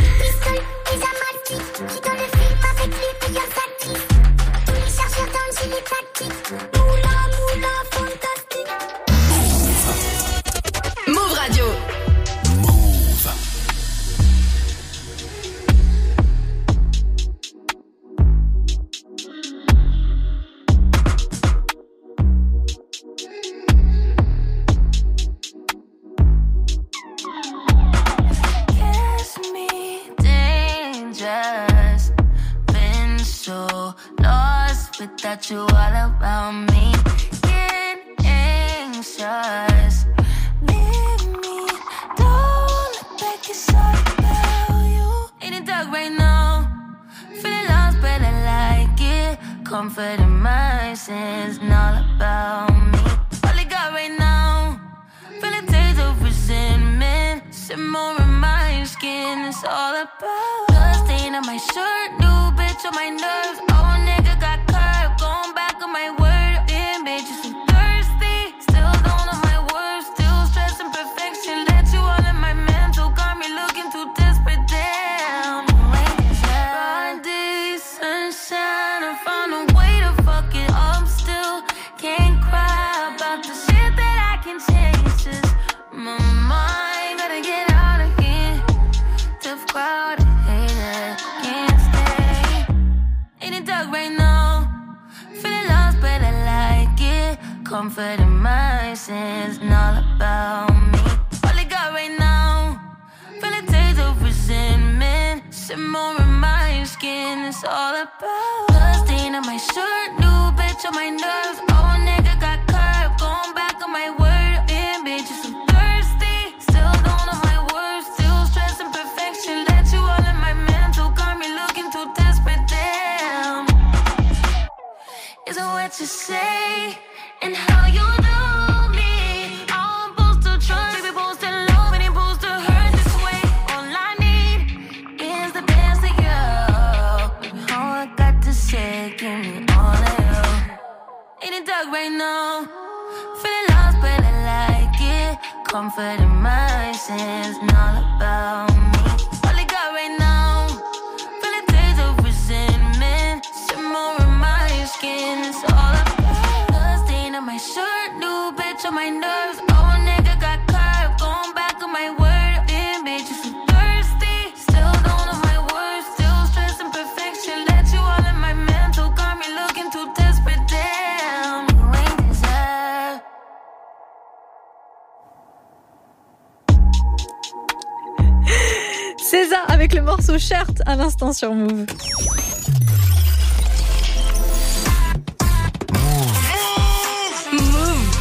Sur 181.32 181.52
Move. 181.52 181.84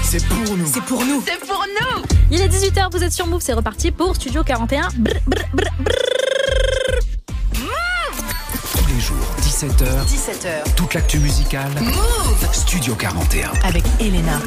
C'est 0.03 0.25
pour 0.27 0.57
nous. 0.57 0.67
C'est 0.67 0.81
pour 0.81 1.05
nous. 1.05 1.23
C'est 1.25 1.39
pour 1.39 1.65
nous 1.65 2.03
Il 2.31 2.41
est 2.41 2.49
18h, 2.49 2.91
vous 2.91 3.03
êtes 3.03 3.13
sur 3.13 3.25
Move, 3.27 3.41
c'est 3.41 3.53
reparti 3.53 3.91
pour 3.91 4.15
Studio 4.15 4.43
41. 4.43 4.89
Brr, 4.97 5.13
brr, 5.25 5.39
brr, 5.53 5.69
brr. 5.79 5.93
Tous 8.71 8.87
les 8.93 8.99
jours, 8.99 9.17
17h. 9.41 9.85
17h. 10.05 10.75
Toute 10.75 10.93
l'actu 10.93 11.19
musicale. 11.19 11.71
Move 11.79 12.47
Studio 12.51 12.93
41. 12.95 13.51
Avec 13.63 13.83
Elena. 14.01 14.39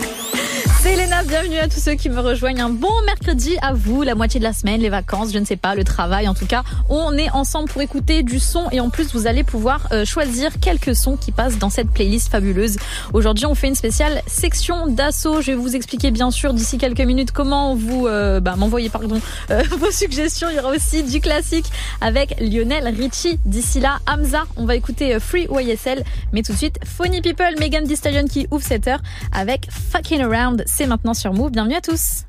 C'est 0.83 0.95
Elena, 0.95 1.23
bienvenue 1.25 1.59
à 1.59 1.69
tous 1.69 1.79
ceux 1.79 1.93
qui 1.93 2.09
me 2.09 2.19
rejoignent. 2.21 2.63
Un 2.63 2.71
bon 2.71 3.03
mercredi 3.05 3.55
à 3.61 3.75
vous, 3.75 4.03
la 4.03 4.15
moitié 4.15 4.41
de 4.41 4.45
la 4.45 4.55
semaine, 4.55 4.81
les 4.81 4.89
vacances, 4.89 5.31
je 5.31 5.39
ne 5.39 5.45
sais 5.45 5.57
pas, 5.57 5.75
le 5.75 5.85
travail. 5.85 6.27
En 6.27 6.33
tout 6.33 6.47
cas, 6.47 6.63
on 6.89 7.19
est 7.19 7.29
ensemble 7.33 7.69
pour 7.69 7.83
écouter 7.83 8.23
du 8.23 8.41
son 8.41 8.71
et 8.73 8.81
en 8.81 8.89
plus, 8.89 9.13
vous 9.13 9.27
allez 9.27 9.45
pouvoir 9.45 9.89
euh, 9.93 10.07
choisir 10.07 10.59
quelques 10.59 10.97
sons 10.97 11.19
qui 11.19 11.33
passent 11.33 11.59
dans 11.59 11.69
cette 11.69 11.91
playlist 11.91 12.31
fabuleuse. 12.31 12.79
Aujourd'hui, 13.13 13.45
on 13.45 13.55
fait 13.55 13.69
une 13.69 13.75
spéciale 13.75 14.23
section 14.27 14.87
d'assaut. 14.87 15.43
Je 15.43 15.49
vais 15.49 15.55
vous 15.55 15.77
expliquer 15.77 16.11
bien 16.11 16.31
sûr 16.31 16.55
d'ici 16.55 16.79
quelques 16.79 17.03
minutes 17.03 17.31
comment 17.31 17.75
vous 17.75 18.07
euh, 18.07 18.41
bah, 18.41 18.57
m'envoyer 18.57 18.89
pardon 18.89 19.21
euh, 19.51 19.63
vos 19.79 19.91
suggestions. 19.91 20.49
Il 20.49 20.57
y 20.57 20.61
aura 20.61 20.71
aussi 20.71 21.03
du 21.03 21.21
classique 21.21 21.67
avec 22.01 22.41
Lionel 22.41 22.89
Richie. 22.89 23.39
D'ici 23.45 23.81
là, 23.81 23.99
Hamza, 24.09 24.45
on 24.57 24.65
va 24.65 24.77
écouter 24.77 25.15
euh, 25.15 25.21
Free 25.21 25.47
YSL. 25.51 26.05
Mais 26.33 26.41
tout 26.41 26.53
de 26.53 26.57
suite, 26.57 26.79
Funny 26.87 27.21
People, 27.21 27.55
Megan 27.59 27.87
Thee 27.87 27.99
qui 28.31 28.49
ouvre 28.51 28.65
cette 28.65 28.89
heure 28.89 29.01
avec 29.31 29.69
Fucking 29.71 30.23
Around. 30.23 30.65
C'est 30.73 30.87
maintenant 30.87 31.15
sur 31.15 31.35
Move. 31.35 31.51
Bienvenue 31.51 31.75
à 31.75 31.81
tous. 31.81 32.25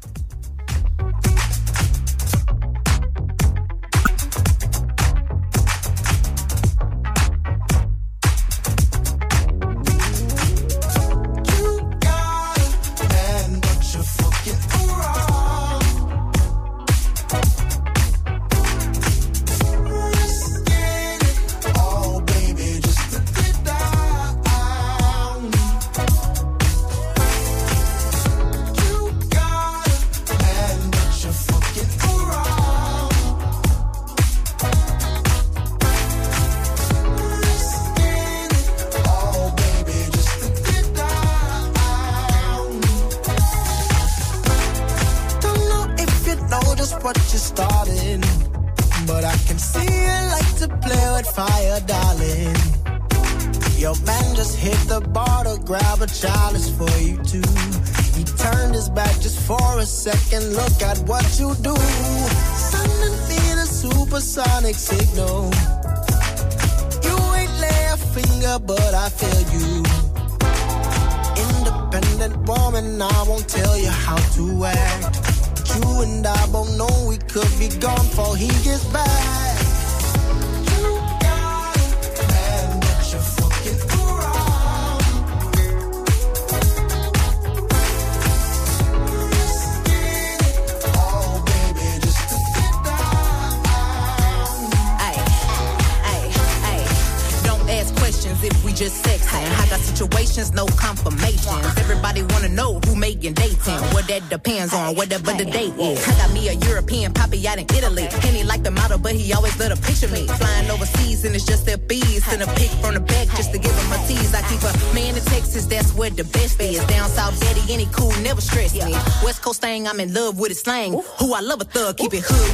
with 120.52 120.58
his 120.58 120.64
slang. 120.64 120.94
Ooh. 120.96 121.02
Who 121.20 121.34
I 121.34 121.40
love 121.40 121.62
a 121.62 121.66
thug, 121.66 121.98
keep 121.98 122.14
Ooh. 122.14 122.18
it 122.18 122.24
hood 122.26 122.51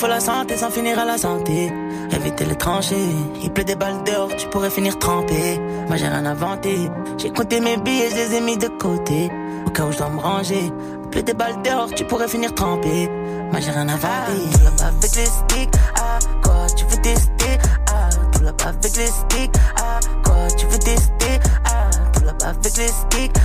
faut 0.00 0.06
la 0.06 0.20
santé 0.20 0.56
sans 0.56 0.70
finir 0.70 0.98
à 0.98 1.04
la 1.04 1.18
santé. 1.18 1.70
Éviter 2.10 2.46
les 2.46 2.56
tranchées, 2.56 3.10
il 3.42 3.50
pleut 3.52 3.64
des 3.64 3.74
balles 3.74 4.02
dehors, 4.04 4.34
tu 4.34 4.46
pourrais 4.48 4.70
finir 4.70 4.98
trempé. 4.98 5.60
Moi 5.88 5.96
j'ai 5.98 6.08
rien 6.08 6.24
inventé, 6.24 6.90
j'ai 7.18 7.30
compté 7.30 7.60
mes 7.60 7.76
billets, 7.76 8.08
je 8.08 8.16
les 8.16 8.34
ai 8.36 8.40
mis 8.40 8.56
de 8.56 8.68
côté. 8.68 9.30
Au 9.66 9.70
cas 9.70 9.84
où 9.84 9.92
je 9.92 9.98
dois 9.98 10.08
me 10.08 10.18
ranger, 10.18 10.72
il 11.02 11.08
pleut 11.10 11.22
des 11.22 11.34
balles 11.34 11.60
dehors, 11.62 11.90
tu 11.94 12.04
pourrais 12.04 12.28
finir 12.28 12.54
trempé. 12.54 13.10
Moi 13.52 13.60
j'ai 13.60 13.72
rien 13.72 13.88
inventé. 13.90 14.38
Tout 14.52 14.64
là-bas 14.64 14.86
avec 14.86 15.16
les 15.16 15.26
sticks, 15.26 15.74
à 15.96 16.18
quoi 16.42 16.66
tu 16.74 16.84
veux 16.86 17.02
tester? 17.02 17.58
Ah, 17.92 18.08
tout 18.32 18.42
là-bas 18.42 18.68
avec 18.68 18.96
les 18.96 19.06
sticks, 19.06 19.56
à 19.76 20.00
quoi 20.24 20.46
tu 20.56 20.64
veux 20.64 20.78
tester? 20.78 21.34
Ah, 21.66 21.90
tout 22.14 22.24
là-bas 22.24 22.48
avec 22.48 22.76
les 22.78 22.88
sticks, 22.88 23.36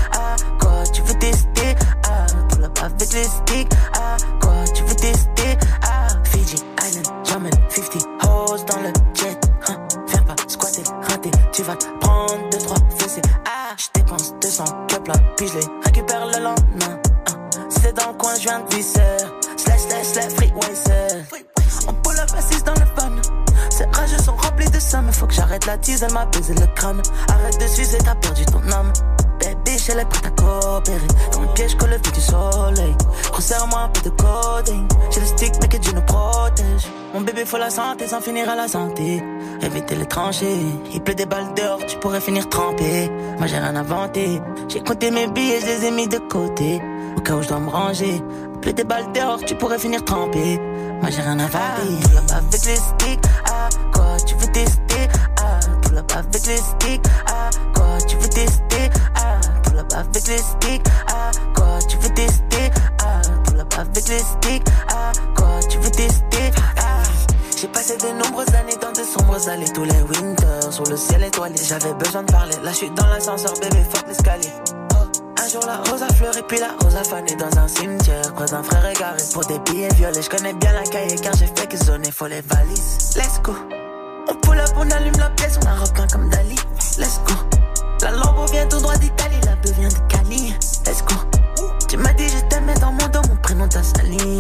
la 37.66 37.72
santé 37.72 38.08
sans 38.08 38.22
finir 38.22 38.48
à 38.48 38.56
la 38.56 38.68
santé. 38.68 39.24
Éviter 39.64 39.96
les 39.96 40.06
tranchées, 40.06 40.60
il 40.94 41.02
pleut 41.02 41.16
des 41.16 41.26
balles 41.26 41.52
dehors, 41.56 41.84
tu 41.88 41.98
pourrais 41.98 42.22
finir 42.22 42.48
trempé. 42.48 43.10
Moi 43.40 43.48
j'ai 43.48 43.58
rien 43.58 43.76
inventé, 43.76 44.40
j'ai 44.68 44.82
compté 44.82 45.10
mes 45.10 45.28
billets, 45.28 45.62
je 45.62 45.66
les 45.66 45.86
ai 45.86 45.92
mis 45.92 46.08
de 46.08 46.20
côté. 46.20 46.80
Au 47.18 47.22
cas 47.22 47.34
où 47.34 47.42
je 47.42 47.48
dois 47.48 47.60
me 47.60 47.70
ranger, 47.70 48.22
plus 48.62 48.72
des 48.74 48.84
balles 48.84 49.12
dehors, 49.14 49.40
tu 49.44 49.56
pourrais 49.56 49.80
finir 49.80 50.06
trempé. 50.06 50.60
Moi 51.02 51.10
j'ai 51.10 51.24
rien 51.24 51.40
à 51.40 51.46
inventé. 51.46 51.58
Ah. 51.58 52.08
Pull 52.08 52.18
up 52.18 52.32
avec 52.38 52.66
les 52.66 52.76
sticks, 52.76 53.26
ah 53.50 53.70
quoi 53.92 54.18
tu 54.28 54.36
veux 54.36 54.52
tester, 54.52 55.08
ah 55.40 55.60
pull 55.82 55.98
up 55.98 56.12
avec 56.16 56.46
les 56.46 56.58
sticks, 56.58 57.06
ah 57.28 57.50
quoi 57.74 57.98
tu 58.08 58.16
veux 58.18 58.30
tester, 58.30 58.90
ah 59.16 59.40
pull 59.64 59.80
up 59.80 59.92
avec 59.92 60.28
les 60.28 60.38
sticks, 60.38 60.88
ah 61.08 61.32
quoi 61.56 61.80
tu 61.90 61.98
veux 61.98 62.14
tester, 62.14 62.70
ah 63.00 63.22
pull 63.44 63.60
up 63.60 63.74
avec 63.80 64.08
les 64.08 64.20
sticks, 64.20 64.68
ah 64.90 65.12
quoi 65.36 65.60
tu 65.68 65.80
veux 65.80 65.90
tester? 65.90 66.35
J'ai 67.66 67.72
passé 67.72 67.98
de 67.98 68.24
nombreuses 68.24 68.54
années 68.54 68.78
dans 68.80 68.92
de 68.92 69.04
sombres 69.04 69.50
allées, 69.50 69.68
tous 69.74 69.86
les 69.86 70.00
winters, 70.04 70.72
sur 70.72 70.84
le 70.84 70.96
ciel 70.96 71.24
étoilé. 71.24 71.56
J'avais 71.68 71.96
besoin 71.96 72.22
de 72.22 72.32
parler, 72.32 72.54
là 72.62 72.70
je 72.70 72.76
suis 72.76 72.92
dans 72.92 73.08
l'ascenseur, 73.08 73.54
bébé, 73.60 73.84
fuck 73.92 74.08
l'escalier. 74.08 74.54
Un 75.44 75.50
jour 75.50 75.66
la 75.66 75.78
rose 75.78 76.04
a 76.04 76.14
fleuri, 76.14 76.44
puis 76.48 76.60
la 76.60 76.76
rose 76.80 76.96
a 76.96 77.04
fané 77.04 77.36
dans 77.36 77.58
un 77.58 77.68
cimetière. 77.68 78.32
Près 78.36 78.46
d'un 78.46 78.62
frère 78.62 78.86
égaré 78.86 79.18
pour 79.34 79.44
des 79.46 79.58
billets 79.58 79.92
violets. 79.96 80.22
Je 80.22 80.30
connais 80.30 80.54
bien 80.54 80.74
la 80.74 80.84
cahier 80.84 81.16
car 81.16 81.34
j'ai 81.34 81.48
fait 81.48 81.66
que 81.66 81.76
zoner, 81.78 82.12
faut 82.12 82.28
les 82.28 82.42
valises. 82.42 83.16
Let's 83.16 83.42
go. 83.42 83.56
On 84.30 84.36
pull 84.42 84.60
up, 84.60 84.70
on 84.78 84.92
allume 84.92 85.18
la 85.18 85.32
pièce, 85.32 85.58
on 85.64 85.66
a 85.66 85.74
repeint 85.74 86.06
comme 86.12 86.30
Dali. 86.30 86.58
Let's 87.00 87.20
go. 87.26 87.34
La 88.04 88.12
Lambo 88.12 88.46
vient 88.52 88.68
tout 88.68 88.80
droit 88.80 88.98
d'Italie, 88.98 89.42
la 89.44 89.56
peu 89.56 89.72
vient 89.72 89.90
de 89.90 90.08
Cali. 90.08 90.54
Let's 90.86 91.04
go. 91.04 91.16
Tu 91.88 91.98
m'as 91.98 92.14
dit 92.14 92.30
je 92.30 92.46
t'aimais 92.48 92.76
dans 92.76 92.92
mon 92.92 93.08
dos, 93.08 93.28
mon 93.28 93.38
prénom 93.38 93.68
t'a 93.68 93.82
sali. 93.82 94.40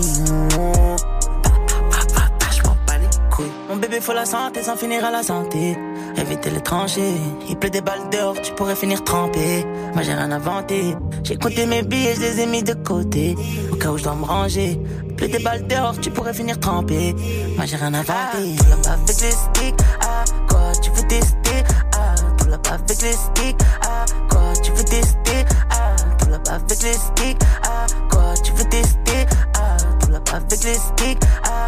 Mon 3.69 3.75
bébé 3.75 3.99
faut 3.99 4.13
la 4.13 4.25
santé 4.25 4.63
sans 4.63 4.75
finir 4.77 5.03
à 5.03 5.11
la 5.11 5.23
santé. 5.23 5.77
Éviter 6.17 6.49
les 6.49 6.61
tranchées. 6.61 7.15
Il 7.49 7.57
pleut 7.57 7.69
des 7.69 7.81
balles 7.81 8.09
dehors, 8.11 8.39
tu 8.41 8.53
pourrais 8.53 8.75
finir 8.75 9.03
trempé. 9.03 9.65
Moi 9.93 10.03
j'ai 10.03 10.13
rien 10.13 10.31
inventé. 10.31 10.95
J'ai 11.23 11.35
compté 11.35 11.65
mes 11.65 11.83
billets, 11.83 12.15
je 12.15 12.21
les 12.21 12.41
ai 12.41 12.45
mis 12.45 12.63
de 12.63 12.73
côté. 12.73 13.35
Au 13.71 13.75
cas 13.75 13.89
où 13.89 13.97
je 13.97 14.03
dois 14.03 14.15
me 14.15 14.23
ranger. 14.23 14.79
Il 15.07 15.15
pleut 15.15 15.27
des 15.27 15.39
balles 15.39 15.67
dehors, 15.67 15.99
tu 15.99 16.11
pourrais 16.11 16.33
finir 16.33 16.59
trempé. 16.59 17.15
Moi 17.57 17.65
j'ai 17.65 17.75
rien 17.75 17.93
inventé. 17.93 18.55
Tout 18.57 18.69
là-bas 18.69 18.93
avec 18.93 19.21
les 19.21 19.31
sticks. 19.31 19.81
Ah, 20.01 20.23
quoi, 20.47 20.71
tu 20.81 20.91
veux 20.91 21.07
tester? 21.07 21.63
Ah, 21.93 22.15
tout 22.37 22.47
là-bas 22.47 22.73
avec 22.73 23.01
les 23.01 23.11
sticks. 23.11 23.61
Ah, 23.81 24.05
quoi, 24.29 24.53
tu 24.63 24.71
veux 24.71 24.83
tester? 24.83 25.45
Ah, 25.69 25.95
tout 26.17 26.29
là-bas 26.29 26.53
avec 26.53 26.83
les 26.83 26.93
sticks. 26.93 27.41
Ah, 27.63 27.85
quoi, 28.09 28.33
tu 28.43 28.51
veux 28.53 28.69
tester? 28.69 29.25
Ah, 29.55 29.77
tout 29.99 30.11
là-bas 30.11 30.37
avec 30.37 30.63
les 30.63 30.73
sticks. 30.73 31.19
Ah, 31.43 31.67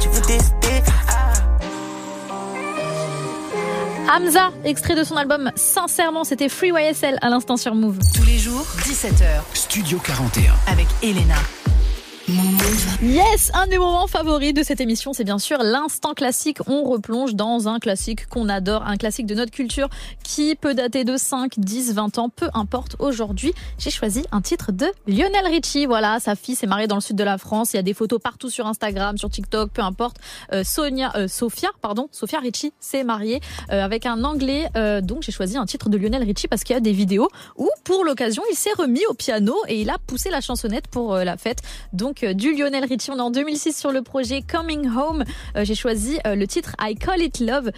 tu 0.00 0.08
veux 0.08 0.22
tester? 0.22 0.82
Ah. 1.08 1.32
Hamza, 4.16 4.50
extrait 4.64 4.96
de 4.96 5.04
son 5.04 5.16
album 5.16 5.50
Sincèrement, 5.54 6.24
c'était 6.24 6.48
Free 6.48 6.72
YSL 6.74 7.18
à 7.22 7.28
l'instant 7.28 7.56
sur 7.56 7.74
Move. 7.74 7.98
Tous 8.14 8.24
les 8.24 8.38
jours, 8.38 8.66
17h. 8.82 9.42
Studio 9.54 9.98
41. 9.98 10.52
Avec 10.66 10.86
Elena. 11.02 11.36
Yes, 13.02 13.50
un 13.54 13.66
des 13.66 13.78
moments 13.78 14.06
favoris 14.06 14.52
de 14.52 14.62
cette 14.62 14.80
émission, 14.80 15.12
c'est 15.12 15.24
bien 15.24 15.38
sûr 15.38 15.62
l'instant 15.62 16.12
classique. 16.12 16.58
On 16.66 16.84
replonge 16.84 17.34
dans 17.34 17.66
un 17.66 17.78
classique 17.78 18.26
qu'on 18.26 18.48
adore, 18.48 18.86
un 18.86 18.96
classique 18.96 19.26
de 19.26 19.34
notre 19.34 19.50
culture 19.50 19.88
qui 20.22 20.54
peut 20.54 20.74
dater 20.74 21.04
de 21.04 21.16
5, 21.16 21.58
10, 21.58 21.94
20 21.94 22.18
ans, 22.18 22.28
peu 22.28 22.48
importe. 22.52 22.96
Aujourd'hui, 22.98 23.54
j'ai 23.78 23.90
choisi 23.90 24.24
un 24.32 24.42
titre 24.42 24.70
de 24.70 24.86
Lionel 25.06 25.46
Richie. 25.46 25.86
Voilà, 25.86 26.20
sa 26.20 26.36
fille 26.36 26.54
s'est 26.54 26.66
mariée 26.66 26.86
dans 26.86 26.96
le 26.96 27.00
sud 27.00 27.16
de 27.16 27.24
la 27.24 27.38
France. 27.38 27.72
Il 27.72 27.76
y 27.76 27.78
a 27.78 27.82
des 27.82 27.94
photos 27.94 28.20
partout 28.20 28.50
sur 28.50 28.66
Instagram, 28.66 29.16
sur 29.16 29.30
TikTok, 29.30 29.70
peu 29.70 29.82
importe. 29.82 30.18
Euh, 30.52 30.62
Sonia, 30.62 31.12
euh, 31.16 31.26
Sophia, 31.26 31.70
pardon, 31.80 32.08
Sophia 32.12 32.38
Richie 32.38 32.72
s'est 32.80 33.02
mariée 33.02 33.40
euh, 33.72 33.82
avec 33.82 34.04
un 34.06 34.24
Anglais. 34.24 34.68
Donc 35.02 35.22
j'ai 35.22 35.32
choisi 35.32 35.56
un 35.56 35.66
titre 35.66 35.88
de 35.88 35.96
Lionel 35.96 36.22
Richie 36.22 36.48
parce 36.48 36.64
qu'il 36.64 36.74
y 36.74 36.76
a 36.76 36.80
des 36.80 36.92
vidéos 36.92 37.28
où, 37.56 37.68
pour 37.84 38.04
l'occasion, 38.04 38.42
il 38.50 38.56
s'est 38.56 38.72
remis 38.76 39.02
au 39.08 39.14
piano 39.14 39.54
et 39.68 39.80
il 39.80 39.90
a 39.90 39.96
poussé 40.06 40.30
la 40.30 40.40
chansonnette 40.40 40.88
pour 40.88 41.14
la 41.16 41.36
fête. 41.36 41.58
Donc 41.92 42.09
euh, 42.22 42.34
du 42.34 42.54
Lionel 42.54 42.84
Richie, 42.84 43.10
on 43.10 43.16
est 43.16 43.20
en 43.20 43.30
2006 43.30 43.76
sur 43.76 43.92
le 43.92 44.02
projet 44.02 44.42
Coming 44.42 44.88
Home. 44.88 45.24
Euh, 45.56 45.64
j'ai 45.64 45.74
choisi 45.74 46.18
euh, 46.26 46.34
le 46.34 46.46
titre 46.46 46.74
I 46.80 46.94
Call 46.94 47.22
It 47.22 47.40
Love. 47.40 47.70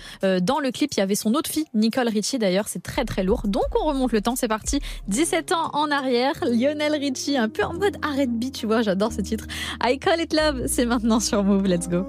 Dans 0.43 0.61
le 0.61 0.71
clip, 0.71 0.93
il 0.95 1.01
y 1.01 1.03
avait 1.03 1.15
son 1.15 1.35
autre 1.35 1.51
fille, 1.51 1.67
Nicole 1.75 2.09
Richie 2.09 2.39
d'ailleurs. 2.39 2.69
C'est 2.69 2.83
très 2.83 3.05
très 3.05 3.23
lourd. 3.23 3.43
Donc 3.47 3.65
on 3.81 3.87
remonte 3.87 4.13
le 4.13 4.21
temps, 4.21 4.37
c'est 4.37 4.49
parti. 4.49 4.81
17 5.09 5.53
ans 5.53 5.71
en 5.73 5.91
arrière, 5.91 6.35
Lionel 6.43 6.95
Richie, 6.95 7.37
un 7.37 7.49
peu 7.49 7.65
en 7.65 7.75
mode 7.75 7.97
R&B, 7.97 8.53
tu 8.53 8.67
vois. 8.67 8.83
J'adore 8.83 9.13
ce 9.13 9.21
titre. 9.21 9.47
I 9.83 9.99
Call 9.99 10.21
It 10.21 10.33
Love, 10.33 10.67
c'est 10.67 10.87
maintenant 10.87 11.21
sur 11.21 11.43
Move. 11.43 11.67
Let's 11.67 11.89
go. 11.89 12.07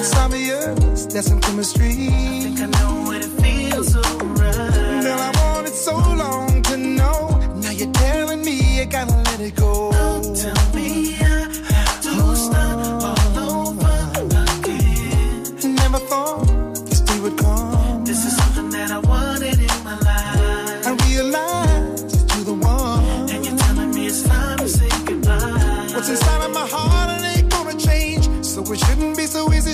It's 0.00 0.16
obvious 0.16 1.04
there's 1.12 1.26
some 1.26 1.40
chemistry. 1.42 2.08
I 2.08 2.40
think 2.42 2.60
I 2.60 2.66
know 2.66 3.02
what 3.02 3.22
it 3.22 3.28
feels 3.42 3.92
so 3.92 4.00
right. 4.00 5.02
Girl, 5.04 5.20
I 5.28 5.30
wanted 5.44 5.74
so 5.74 5.94
long 5.94 6.62
to 6.62 6.76
know. 6.78 7.36
Now 7.56 7.70
you're 7.70 7.92
telling 7.92 8.42
me 8.42 8.78
you 8.78 8.86
gotta 8.86 9.14
let 9.14 9.40
it 9.40 9.54
go. 9.56 9.92
Don't 9.92 10.34
tell 10.34 10.74
me 10.74 11.16
I 11.20 11.26
have 11.74 12.00
to 12.00 12.34
start 12.34 13.04
all 13.04 13.76
over 13.76 14.44
again. 14.64 15.74
Never 15.74 15.98
thought 15.98 16.46
this 16.88 17.00
day 17.02 17.20
would 17.20 17.36
come. 17.36 18.02
This 18.06 18.24
is 18.24 18.34
something 18.38 18.70
that 18.70 18.90
I 18.90 19.00
wanted 19.00 19.58
in 19.58 19.84
my 19.84 19.98
life. 19.98 20.86
I 20.86 20.96
realized 21.08 22.08
that 22.16 22.36
you're 22.36 22.44
the 22.46 22.54
one. 22.54 23.28
And 23.28 23.44
you're 23.44 23.58
telling 23.58 23.90
me 23.94 24.06
it's 24.06 24.22
time 24.22 24.58
to 24.60 24.66
say 24.68 24.88
goodbye. 25.04 25.90
What's 25.94 26.08
inside 26.08 26.42
of 26.46 26.54
my 26.54 26.66
heart 26.66 27.20
it 27.20 27.36
ain't 27.36 27.50
gonna 27.52 27.76
change. 27.78 28.28
So 28.42 28.62
it 28.62 28.78
shouldn't 28.78 29.16
be 29.16 29.19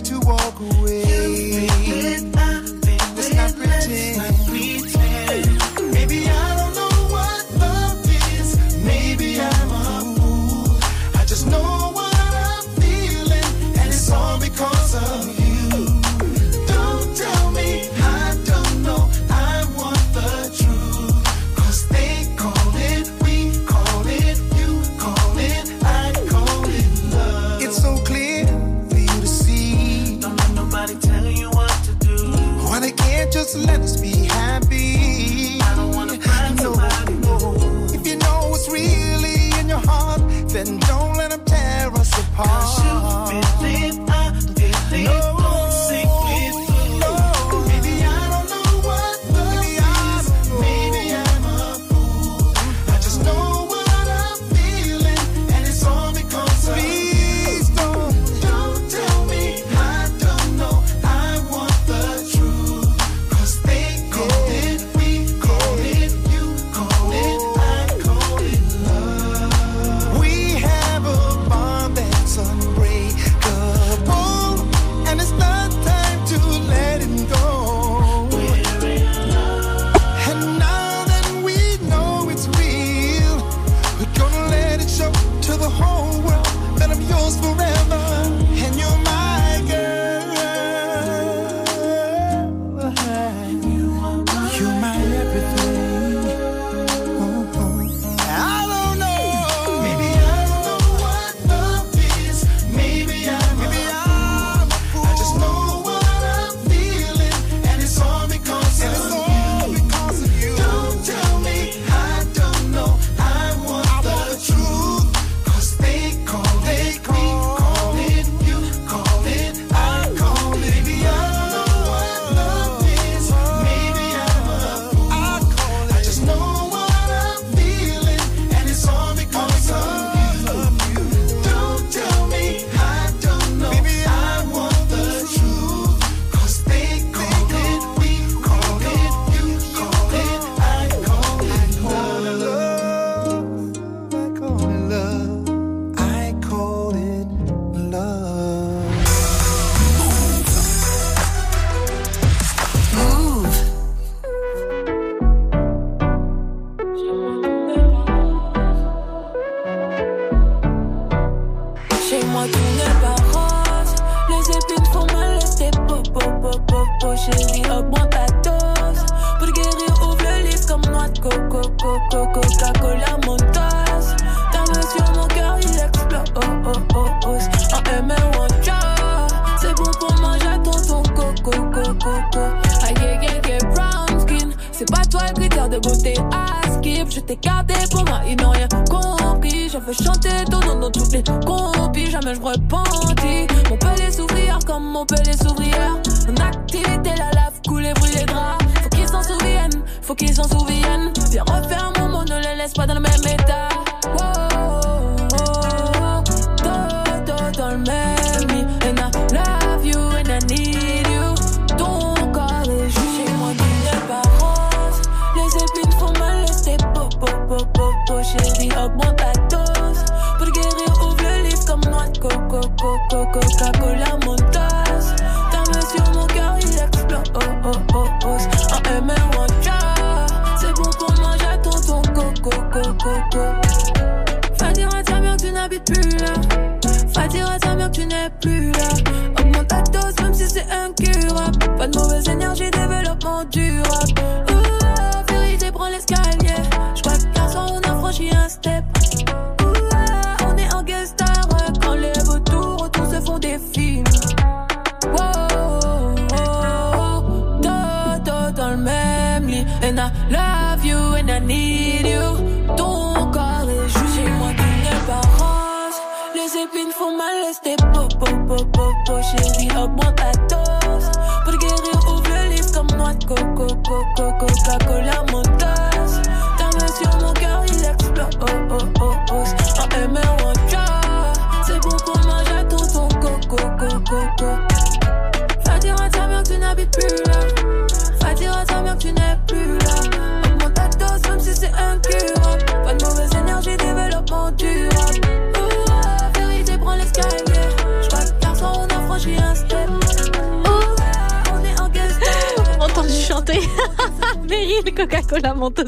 to 0.08 0.20
walk 0.20 0.60
away. 0.60 2.05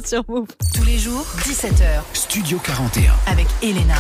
Sur 0.08 0.24
Move. 0.26 0.46
Tous 0.74 0.84
les 0.84 0.96
jours, 0.96 1.26
17h. 1.40 2.00
Studio 2.14 2.58
41. 2.64 3.12
Avec 3.26 3.46
Elena. 3.62 3.94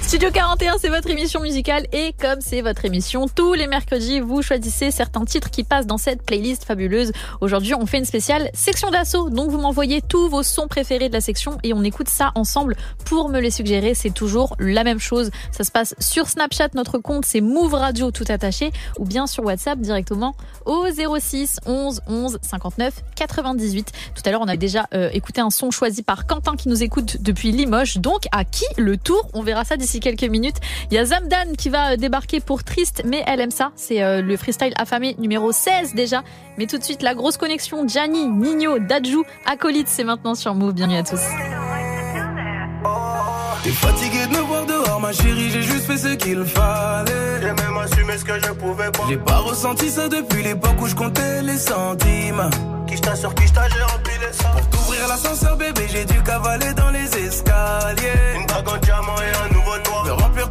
Studio 0.00 0.30
41, 0.30 0.41
c'est 0.78 0.88
votre 0.88 1.10
émission 1.10 1.40
musicale 1.40 1.86
et 1.92 2.14
comme 2.20 2.40
c'est 2.40 2.62
votre 2.62 2.84
émission, 2.84 3.26
tous 3.26 3.54
les 3.54 3.66
mercredis, 3.66 4.20
vous 4.20 4.42
choisissez 4.42 4.90
certains 4.90 5.24
titres 5.24 5.50
qui 5.50 5.64
passent 5.64 5.86
dans 5.86 5.98
cette 5.98 6.22
playlist 6.22 6.64
fabuleuse. 6.64 7.12
Aujourd'hui, 7.40 7.74
on 7.74 7.84
fait 7.84 7.98
une 7.98 8.04
spéciale 8.04 8.48
section 8.54 8.90
d'assaut, 8.90 9.28
donc 9.28 9.50
vous 9.50 9.58
m'envoyez 9.58 10.00
tous 10.00 10.28
vos 10.28 10.42
sons 10.42 10.68
préférés 10.68 11.08
de 11.08 11.14
la 11.14 11.20
section 11.20 11.58
et 11.64 11.72
on 11.72 11.82
écoute 11.82 12.08
ça 12.08 12.30
ensemble 12.36 12.76
pour 13.04 13.28
me 13.28 13.40
les 13.40 13.50
suggérer. 13.50 13.94
C'est 13.94 14.14
toujours 14.14 14.54
la 14.60 14.84
même 14.84 15.00
chose. 15.00 15.30
Ça 15.50 15.64
se 15.64 15.72
passe 15.72 15.94
sur 15.98 16.28
Snapchat, 16.28 16.68
notre 16.74 16.98
compte 16.98 17.24
c'est 17.24 17.40
Move 17.40 17.74
Radio 17.74 18.10
tout 18.12 18.24
attaché 18.28 18.72
ou 18.98 19.04
bien 19.04 19.26
sur 19.26 19.44
WhatsApp 19.44 19.80
directement 19.80 20.36
au 20.64 20.86
06 20.86 21.58
11 21.66 22.02
11 22.06 22.38
59 22.40 23.02
98. 23.16 23.92
Tout 24.14 24.22
à 24.24 24.30
l'heure, 24.30 24.42
on 24.42 24.48
a 24.48 24.56
déjà 24.56 24.86
euh, 24.94 25.10
écouté 25.12 25.40
un 25.40 25.50
son 25.50 25.70
choisi 25.70 26.02
par 26.02 26.26
Quentin 26.26 26.56
qui 26.56 26.68
nous 26.68 26.82
écoute 26.82 27.18
depuis 27.20 27.50
Limoges. 27.50 27.98
Donc 27.98 28.26
à 28.30 28.44
qui 28.44 28.64
le 28.76 28.96
tour? 28.96 29.28
On 29.34 29.42
verra 29.42 29.64
ça 29.64 29.76
d'ici 29.76 30.00
quelques 30.00 30.22
minutes. 30.22 30.51
Il 30.90 30.94
y 30.94 30.98
a 30.98 31.04
Zamdan 31.04 31.54
qui 31.56 31.68
va 31.68 31.92
euh, 31.92 31.96
débarquer 31.96 32.40
pour 32.40 32.64
Triste, 32.64 33.02
mais 33.04 33.22
elle 33.26 33.40
aime 33.40 33.50
ça. 33.50 33.72
C'est 33.76 34.02
euh, 34.02 34.22
le 34.22 34.36
freestyle 34.36 34.72
affamé 34.76 35.14
numéro 35.18 35.52
16 35.52 35.94
déjà. 35.94 36.22
Mais 36.58 36.66
tout 36.66 36.78
de 36.78 36.84
suite, 36.84 37.02
la 37.02 37.14
grosse 37.14 37.36
connexion. 37.36 37.86
Gianni, 37.86 38.28
Nino, 38.28 38.78
Dadju, 38.78 39.22
Acolyte, 39.46 39.88
c'est 39.88 40.04
maintenant 40.04 40.34
sur 40.34 40.54
Move. 40.54 40.74
Bienvenue 40.74 40.98
à 40.98 41.02
tous. 41.02 41.20
T'es 43.62 43.70
fatigué 43.70 44.26
de 44.26 44.32
me 44.32 44.40
voir 44.40 44.66
dehors, 44.66 45.00
ma 45.00 45.12
chérie, 45.12 45.48
j'ai 45.50 45.62
juste 45.62 45.86
fait 45.86 45.96
ce 45.96 46.14
qu'il 46.14 46.44
fallait. 46.44 47.40
J'ai 47.40 47.52
même 47.52 47.78
assumé 47.78 48.18
ce 48.18 48.24
que 48.24 48.36
je 48.40 48.52
pouvais 48.52 48.90
pas. 48.90 49.04
J'ai 49.08 49.16
pas 49.16 49.38
ressenti 49.38 49.88
ça 49.88 50.08
depuis 50.08 50.42
l'époque 50.42 50.80
où 50.80 50.86
je 50.88 50.96
comptais 50.96 51.42
les 51.42 51.56
centimes. 51.56 52.50
Qui 52.88 52.96
sur 53.16 53.34
qui 53.34 53.44
j'ai 53.46 53.82
rempli 53.84 54.12
les 54.20 54.32
sangs. 54.32 54.50
Pour 54.50 54.68
t'ouvrir 54.68 55.08
l'ascenseur, 55.08 55.56
bébé, 55.56 55.86
j'ai 55.90 56.04
dû 56.04 56.20
cavaler 56.22 56.74
dans 56.74 56.90
les 56.90 57.06
escaliers. 57.16 58.34
Une 58.34 58.42
en 58.42 58.76
diamant 58.78 59.16
et 59.16 59.31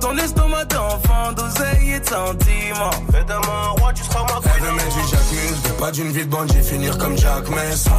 ton 0.02 0.18
estomac 0.18 0.65
d'enfant, 0.65 1.32
d'oseille 1.32 1.94
et 1.94 1.99
de 1.99 2.06
sentiments. 2.06 2.91
Fais 3.11 3.23
de 3.23 3.45
moi 3.45 3.56
un 3.65 3.80
roi, 3.80 3.94
tu 3.94 4.03
seras 4.03 4.23
ma 4.23 4.40
Elle 4.56 4.64
veut 4.64 4.72
mettre 4.73 4.95
du 4.95 5.07
Jack 5.10 5.32
Muse, 5.32 5.73
pas 5.80 5.91
d'une 5.91 6.11
vie 6.11 6.26
de 6.26 6.30
bandit, 6.30 6.61
finir 6.61 6.98
comme 6.98 7.18
Jack 7.18 7.48
Messon. 7.49 7.91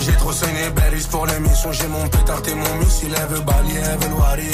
J'ai 0.00 0.12
trop 0.12 0.32
saigné 0.32 0.70
Berries 0.70 1.06
pour 1.10 1.26
l'émission, 1.26 1.72
j'ai 1.72 1.88
mon 1.88 2.06
pétard 2.08 2.42
et 2.46 2.54
mon 2.54 2.74
missile, 2.76 3.14
elle 3.16 3.34
veut 3.34 3.40
balayer, 3.40 3.80
elle 3.80 3.98
veut 3.98 4.14
loirer. 4.14 4.50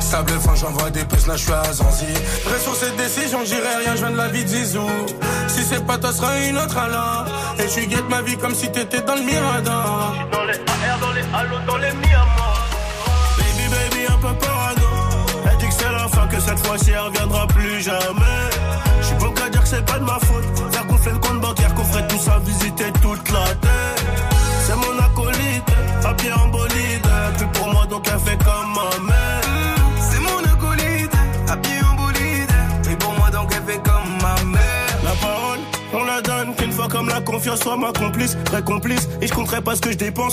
Sable 0.00 0.38
fin, 0.40 0.54
j'envoie 0.54 0.90
des 0.90 1.04
puces, 1.04 1.26
là 1.26 1.36
je 1.36 1.42
suis 1.42 1.52
à 1.52 1.72
Zanzi. 1.72 2.06
Reste 2.50 2.62
sur 2.62 2.76
cette 2.76 2.96
décision, 2.96 3.40
j'irai 3.44 3.76
rien, 3.84 3.96
je 3.96 4.00
viens 4.00 4.10
de 4.12 4.16
la 4.16 4.28
vie 4.28 4.44
de 4.44 4.48
Zizou. 4.48 4.88
Si 5.48 5.62
c'est 5.64 5.84
pas 5.84 5.98
toi, 5.98 6.12
sera 6.12 6.38
une 6.38 6.56
autre 6.58 6.78
alors. 6.78 7.26
Et 7.58 7.66
tu 7.66 7.86
guettes 7.86 8.08
ma 8.08 8.22
vie 8.22 8.36
comme 8.36 8.54
si 8.54 8.70
t'étais 8.70 9.00
dans 9.00 9.16
le 9.16 9.22
Mirador. 9.22 10.14
Dans 10.30 10.44
les 10.44 10.54
AR, 10.54 10.98
dans 11.00 11.12
les 11.12 11.22
halos, 11.22 11.66
dans 11.66 11.76
les 11.78 11.92
Miamas. 11.92 12.35
Confiance 37.36 37.60
soit 37.60 37.76
ma 37.76 37.92
complice, 37.92 38.34
très 38.46 38.62
complice. 38.62 39.08
Et 39.20 39.26
je 39.26 39.34
compterai 39.34 39.60
pas 39.60 39.76
ce 39.76 39.82
que 39.82 39.90
je 39.90 39.98
dépense. 39.98 40.32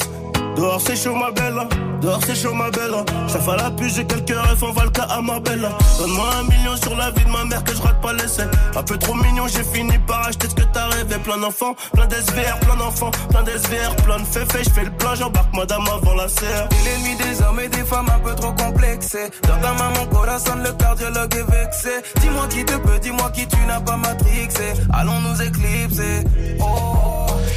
Dehors 0.55 0.79
c'est 0.79 0.95
chaud 0.95 1.15
ma 1.15 1.31
belle, 1.31 1.59
dehors 2.01 2.19
c'est 2.25 2.35
chaud 2.35 2.53
ma 2.53 2.69
belle. 2.69 2.95
Ça 3.27 3.39
fait 3.39 3.57
la 3.57 3.71
puce, 3.71 3.95
j'ai 3.95 4.05
quelques 4.05 4.29
rêves, 4.29 4.63
on 4.63 4.71
va 4.71 4.83
le 4.83 4.91
cas 4.91 5.07
à 5.09 5.19
ma 5.21 5.39
belle. 5.39 5.67
Donne-moi 5.99 6.25
un 6.39 6.43
million 6.43 6.77
sur 6.77 6.95
la 6.95 7.09
vie 7.11 7.25
de 7.25 7.29
ma 7.29 7.43
mère 7.43 7.63
que 7.63 7.73
je 7.75 7.81
rate 7.81 7.99
pas 8.01 8.13
l'essai. 8.13 8.43
Un 8.75 8.83
peu 8.83 8.97
trop 8.97 9.15
mignon, 9.15 9.47
j'ai 9.47 9.63
fini 9.63 9.97
par 10.07 10.27
acheter 10.27 10.47
ce 10.47 10.55
que 10.55 10.61
t'as 10.71 10.87
rêvé. 10.87 11.15
Plein 11.23 11.39
d'enfants, 11.39 11.75
plein 11.93 12.05
d'SVR, 12.05 12.59
plein 12.59 12.75
d'enfants, 12.75 13.11
plein 13.31 13.43
d'SVR, 13.43 13.95
plein 14.05 14.19
de 14.19 14.25
féfés. 14.25 14.63
Je 14.63 14.69
fais 14.69 14.85
le 14.85 14.91
plein, 14.91 15.15
j'embarque 15.15 15.53
madame 15.55 15.83
avant 15.91 16.13
la 16.13 16.27
serre. 16.27 16.69
Et 16.71 16.85
l'ennemi 16.85 17.15
des 17.17 17.41
hommes 17.41 17.59
et 17.59 17.69
des 17.69 17.83
femmes 17.83 18.09
un 18.15 18.19
peu 18.19 18.35
trop 18.35 18.53
complexés. 18.53 19.31
Dans 19.43 19.59
ta 19.59 19.73
main, 19.73 19.89
mon 19.97 20.05
corazon, 20.05 20.55
le 20.63 20.71
cardiologue 20.73 21.33
est 21.33 21.51
vexé. 21.51 21.89
Dis-moi 22.21 22.47
qui 22.47 22.63
te 22.63 22.77
peut, 22.77 22.99
dis-moi 23.01 23.29
qui 23.31 23.47
tu 23.47 23.57
n'as 23.65 23.81
pas 23.81 23.97
matrixé. 23.97 24.73
Allons 24.93 25.19
nous 25.21 25.41
éclipser. 25.41 26.23
Oh. 26.61 26.92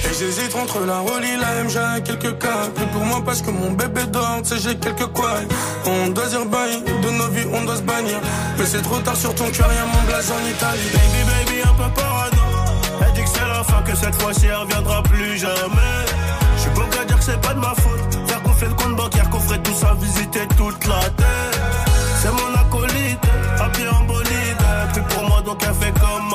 Et 0.08 0.14
j'hésite 0.14 0.54
entre 0.54 0.80
la 0.86 0.98
Rolly, 0.98 1.36
la 1.36 1.64
MJ 1.64 2.02
quelques 2.04 2.38
cas. 2.38 2.68
Plus 2.74 2.86
pour 2.86 3.04
moi 3.04 3.22
parce 3.24 3.42
que 3.42 3.50
mon 3.50 3.72
bébé 3.72 4.02
dort, 4.06 4.40
sais, 4.44 4.56
j'ai 4.58 4.76
quelques 4.76 5.06
couilles. 5.06 5.48
On 5.84 6.08
doit 6.08 6.26
dire 6.26 6.46
bye, 6.46 6.82
de 6.82 7.10
nos 7.10 7.28
vies, 7.28 7.46
on 7.52 7.64
doit 7.64 7.76
se 7.76 7.82
bannir. 7.82 8.20
Mais 8.58 8.66
c'est 8.66 8.82
trop 8.82 8.98
tard 8.98 9.16
sur 9.16 9.34
ton 9.34 9.50
cœur, 9.50 9.70
y'a 9.72 9.84
mon 9.84 10.02
blaze 10.06 10.30
en 10.30 10.48
Italie. 10.48 10.90
Baby, 10.92 11.22
baby, 11.30 11.62
un 11.62 11.74
peu 11.74 12.00
parano. 12.00 12.36
Elle 13.00 13.12
dit 13.14 13.22
que 13.22 13.28
c'est 13.28 13.48
la 13.48 13.64
fin, 13.64 13.82
que 13.82 13.96
cette 13.96 14.14
fois-ci 14.14 14.46
elle 14.46 14.54
reviendra 14.54 15.02
plus 15.02 15.38
jamais. 15.38 15.96
J'suis 16.58 16.70
beau 16.70 16.82
qu'à 16.90 17.04
dire 17.04 17.18
que 17.18 17.24
c'est 17.24 17.40
pas 17.40 17.54
de 17.54 17.60
ma 17.60 17.74
faute. 17.74 18.28
Faire 18.28 18.42
fait 18.56 18.66
le 18.66 18.74
compte 18.74 18.96
bancaire 18.96 19.28
qu'on 19.30 19.40
ferait 19.40 19.62
tous 19.62 19.84
à 19.84 19.94
visiter 19.94 20.46
toute 20.56 20.86
la 20.86 21.00
terre. 21.16 21.86
C'est 22.22 22.32
mon 22.32 22.54
acolyte, 22.54 23.18
habillé 23.60 23.88
en 23.88 24.04
bolide. 24.04 24.56
Plus 24.92 25.02
pour 25.02 25.28
moi, 25.28 25.42
donc 25.42 25.62
elle 25.62 25.74
fait 25.74 25.92
comme 26.00 26.34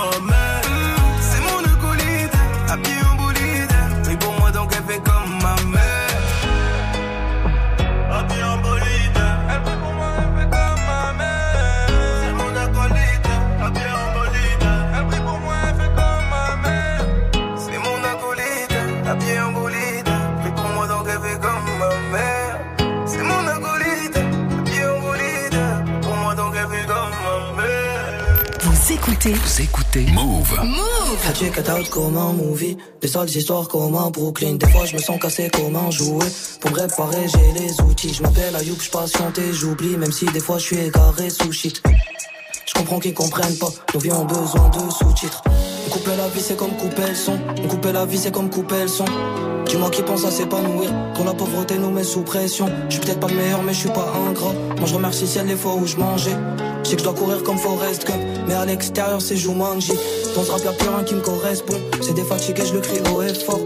écoutez 29.27 29.33
Vous 29.33 29.61
écoutez. 29.61 30.05
Move. 30.11 30.59
I 31.29 31.33
check 31.33 31.57
it 31.57 31.69
out 31.69 31.89
comme 31.89 32.17
un 32.17 32.33
movie. 32.33 32.77
Des 33.01 33.07
sales 33.07 33.29
histoires 33.29 33.67
comme 33.67 33.95
un 33.95 34.09
Brooklyn. 34.09 34.55
Des 34.55 34.67
fois 34.67 34.85
je 34.85 34.95
me 34.95 35.01
sens 35.01 35.19
cassé 35.19 35.49
comme 35.49 35.75
un 35.75 35.91
jouet 35.91 36.25
Pour 36.59 36.71
me 36.71 36.79
réparer 36.79 37.27
j'ai 37.27 37.59
les 37.59 37.81
outils. 37.81 38.13
Je 38.13 38.23
m'appelle 38.23 38.55
Ayoub, 38.55 38.79
je 38.79 38.89
patiente 38.89 39.37
et 39.37 39.53
j'oublie. 39.53 39.97
Même 39.97 40.11
si 40.11 40.25
des 40.25 40.39
fois 40.39 40.57
je 40.57 40.63
suis 40.63 40.77
égaré 40.77 41.29
sous 41.29 41.51
shit. 41.51 41.81
Je 42.65 42.73
comprends 42.73 42.99
qu'ils 42.99 43.13
comprennent 43.13 43.57
pas. 43.57 43.69
Nos 43.93 43.99
vies 43.99 44.11
ont 44.11 44.25
besoin 44.25 44.69
de 44.69 44.91
sous-titres. 44.91 45.43
Couper 45.89 46.15
la 46.17 46.27
vie 46.29 46.41
c'est 46.41 46.57
comme 46.57 46.75
couper 46.77 47.07
le 47.07 47.15
son. 47.15 47.39
Couper 47.69 47.91
la 47.91 48.05
vie 48.05 48.17
c'est 48.17 48.31
comme 48.31 48.49
couper 48.49 48.83
le 48.83 48.87
son 48.87 49.05
Dis-moi 49.71 49.89
qui 49.89 50.01
pense 50.01 50.25
à 50.25 50.31
s'épanouir. 50.31 50.89
Quand 51.15 51.23
la 51.23 51.33
pauvreté 51.33 51.77
nous 51.77 51.91
met 51.91 52.03
sous 52.03 52.23
pression. 52.23 52.65
Je 52.89 52.95
suis 52.95 53.05
peut-être 53.05 53.21
pas 53.21 53.29
le 53.29 53.35
meilleur 53.35 53.63
mais 53.63 53.71
je 53.71 53.79
suis 53.79 53.89
pas 53.89 54.05
ingrat. 54.27 54.51
Moi 54.77 54.85
je 54.85 54.93
remercie 54.93 55.25
ciel 55.25 55.47
les 55.47 55.55
fois 55.55 55.75
où 55.75 55.87
je 55.87 55.95
mangeais. 55.95 56.35
Je 56.83 56.89
sais 56.89 56.95
que 56.97 56.99
je 56.99 57.05
dois 57.05 57.13
courir 57.13 57.41
comme 57.41 57.57
Forrest 57.57 58.05
Gump. 58.05 58.19
Mais 58.49 58.53
à 58.53 58.65
l'extérieur 58.65 59.21
c'est 59.21 59.37
Jumanji. 59.37 59.93
Dans 60.35 60.43
ce 60.43 60.51
rap 60.51 60.61
y'a 60.65 60.73
plus 60.73 60.89
rien 60.89 61.05
qui 61.05 61.15
me 61.15 61.21
correspond. 61.21 61.77
C'est 62.01 62.13
des 62.13 62.25
fatigues 62.25 62.59
et 62.59 62.65
je 62.65 62.73
le 62.73 62.81
crie 62.81 62.99
haut 63.13 63.21
et 63.21 63.33
fort. 63.33 63.61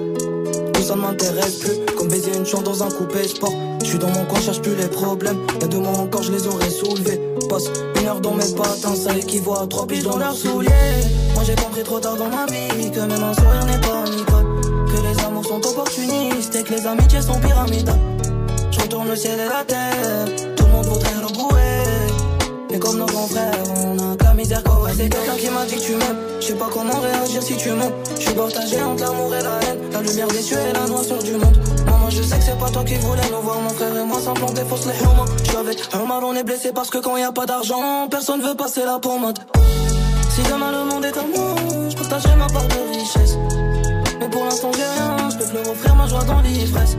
Tout 0.75 0.83
ça 0.83 0.95
ne 0.95 1.01
m'intéresse 1.01 1.55
plus. 1.55 1.95
Comme 1.97 2.09
baiser 2.09 2.37
une 2.37 2.45
chambre 2.45 2.65
dans 2.65 2.83
un 2.83 2.91
coupé 2.91 3.27
sport. 3.27 3.53
Je 3.81 3.87
suis 3.87 3.97
dans 3.97 4.11
mon 4.11 4.25
coin, 4.25 4.39
cherche 4.39 4.61
plus 4.61 4.75
les 4.75 4.87
problèmes. 4.87 5.39
Y'a 5.59 5.67
deux 5.67 5.79
mois 5.79 5.97
encore 5.97 6.21
je 6.21 6.31
les 6.31 6.45
aurais 6.45 6.69
soulevés. 6.69 7.19
Passe 7.49 7.65
une 7.99 8.07
heure 8.07 8.21
dans 8.21 8.35
mes 8.35 8.53
patins 8.55 8.95
Ça 8.95 9.17
équivaut 9.17 9.55
à 9.55 9.65
trois 9.65 9.87
piges 9.87 10.03
dans 10.03 10.17
leurs 10.17 10.35
souliers. 10.35 10.69
Moi 11.33 11.43
j'ai 11.47 11.55
compris 11.55 11.81
trop 11.81 11.99
tard 11.99 12.15
dans 12.15 12.29
ma 12.29 12.45
vie 12.45 12.91
Que 12.91 12.99
même 12.99 13.23
un 13.23 13.33
sourire 13.33 13.65
n'est 13.65 13.81
pas 13.81 13.94
opportunistes 15.75 16.55
Et 16.55 16.63
que 16.63 16.73
les 16.73 16.87
amitiés 16.87 17.21
sont 17.21 17.39
pyramidales 17.39 17.99
Je 18.71 18.79
retourne 18.79 19.07
le 19.07 19.15
ciel 19.15 19.39
et 19.39 19.49
la 19.49 19.63
terre 19.63 20.25
Tout 20.55 20.65
le 20.65 20.71
monde 20.71 20.85
voudrait 20.85 21.13
le 21.21 21.33
brouer 21.33 21.83
Mais 22.71 22.79
comme 22.79 22.97
nos 22.97 23.05
grands 23.05 23.27
frères, 23.27 23.51
on 23.75 23.97
a 23.97 24.23
la 24.23 24.33
misère 24.33 24.63
quoi 24.63 24.89
C'est 24.95 25.09
quelqu'un 25.09 25.35
qui 25.37 25.49
m'a 25.49 25.65
dit 25.65 25.75
que 25.75 25.81
tu 25.81 25.95
m'aimes. 25.95 26.17
Je 26.39 26.45
sais 26.47 26.53
pas 26.53 26.69
comment 26.71 26.99
réagir 26.99 27.41
si 27.43 27.57
tu 27.57 27.71
mens 27.71 27.91
Je 28.15 28.21
suis 28.21 28.33
partagé 28.33 28.81
entre 28.81 29.03
l'amour 29.03 29.35
et 29.35 29.43
la 29.43 29.59
haine. 29.63 29.79
La 29.91 30.01
lumière 30.01 30.27
des 30.27 30.41
cieux 30.41 30.57
et 30.57 30.73
la 30.73 30.85
noirceur 30.87 31.19
du 31.19 31.33
monde. 31.33 31.57
Maman 31.85 32.09
je 32.09 32.21
sais 32.21 32.37
que 32.37 32.43
c'est 32.43 32.59
pas 32.59 32.69
toi 32.69 32.83
qui 32.83 32.95
voulais 32.95 33.29
nous 33.31 33.41
voir 33.41 33.59
Mon 33.59 33.69
frère 33.69 33.95
et 33.95 34.05
moi 34.05 34.19
s'implanter 34.19 34.63
fausse 34.63 34.85
les 34.85 34.99
humains 35.03 35.25
Je 35.43 35.49
suis 35.49 35.57
avec 35.57 35.77
un 35.93 36.05
mal 36.05 36.23
on 36.23 36.35
est 36.35 36.43
blessé 36.43 36.71
parce 36.73 36.89
que 36.89 36.99
quand 36.99 37.17
y 37.17 37.23
a 37.23 37.31
pas 37.31 37.45
d'argent 37.45 38.07
Personne 38.09 38.41
veut 38.41 38.55
passer 38.55 38.85
la 38.85 38.99
pommade. 38.99 39.39
Si 40.29 40.41
demain 40.43 40.71
le 40.71 40.89
monde 40.89 41.05
est 41.05 41.17
à 41.17 41.23
moi 41.23 41.55
Je 41.89 41.95
partagerai 41.95 42.35
ma 42.35 42.47
part 42.47 42.67
de 42.67 42.97
richesse. 42.97 43.37
Mais 44.19 44.29
pour 44.29 44.43
l'instant 44.45 44.71
j'ai 44.73 44.94
ma 46.05 46.09
joie 46.09 46.23
dans 46.23 46.41
l'ivresse 46.41 46.97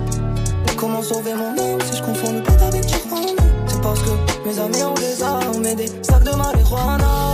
Comment 0.76 1.02
sauver 1.02 1.32
mon 1.32 1.50
âme 1.50 1.80
si 1.90 1.96
je 1.96 2.02
confonds 2.02 2.32
le 2.32 2.42
pète 2.42 2.60
avec 2.60 2.84
Tijuana 2.84 3.42
C'est 3.66 3.80
parce 3.80 4.00
que 4.02 4.10
mes 4.46 4.58
amis 4.58 4.82
ont 4.82 4.94
des 4.94 5.22
armes 5.22 5.64
et 5.64 5.74
des 5.74 5.86
sacs 6.02 6.22
de 6.22 6.36
marijuana. 6.36 7.32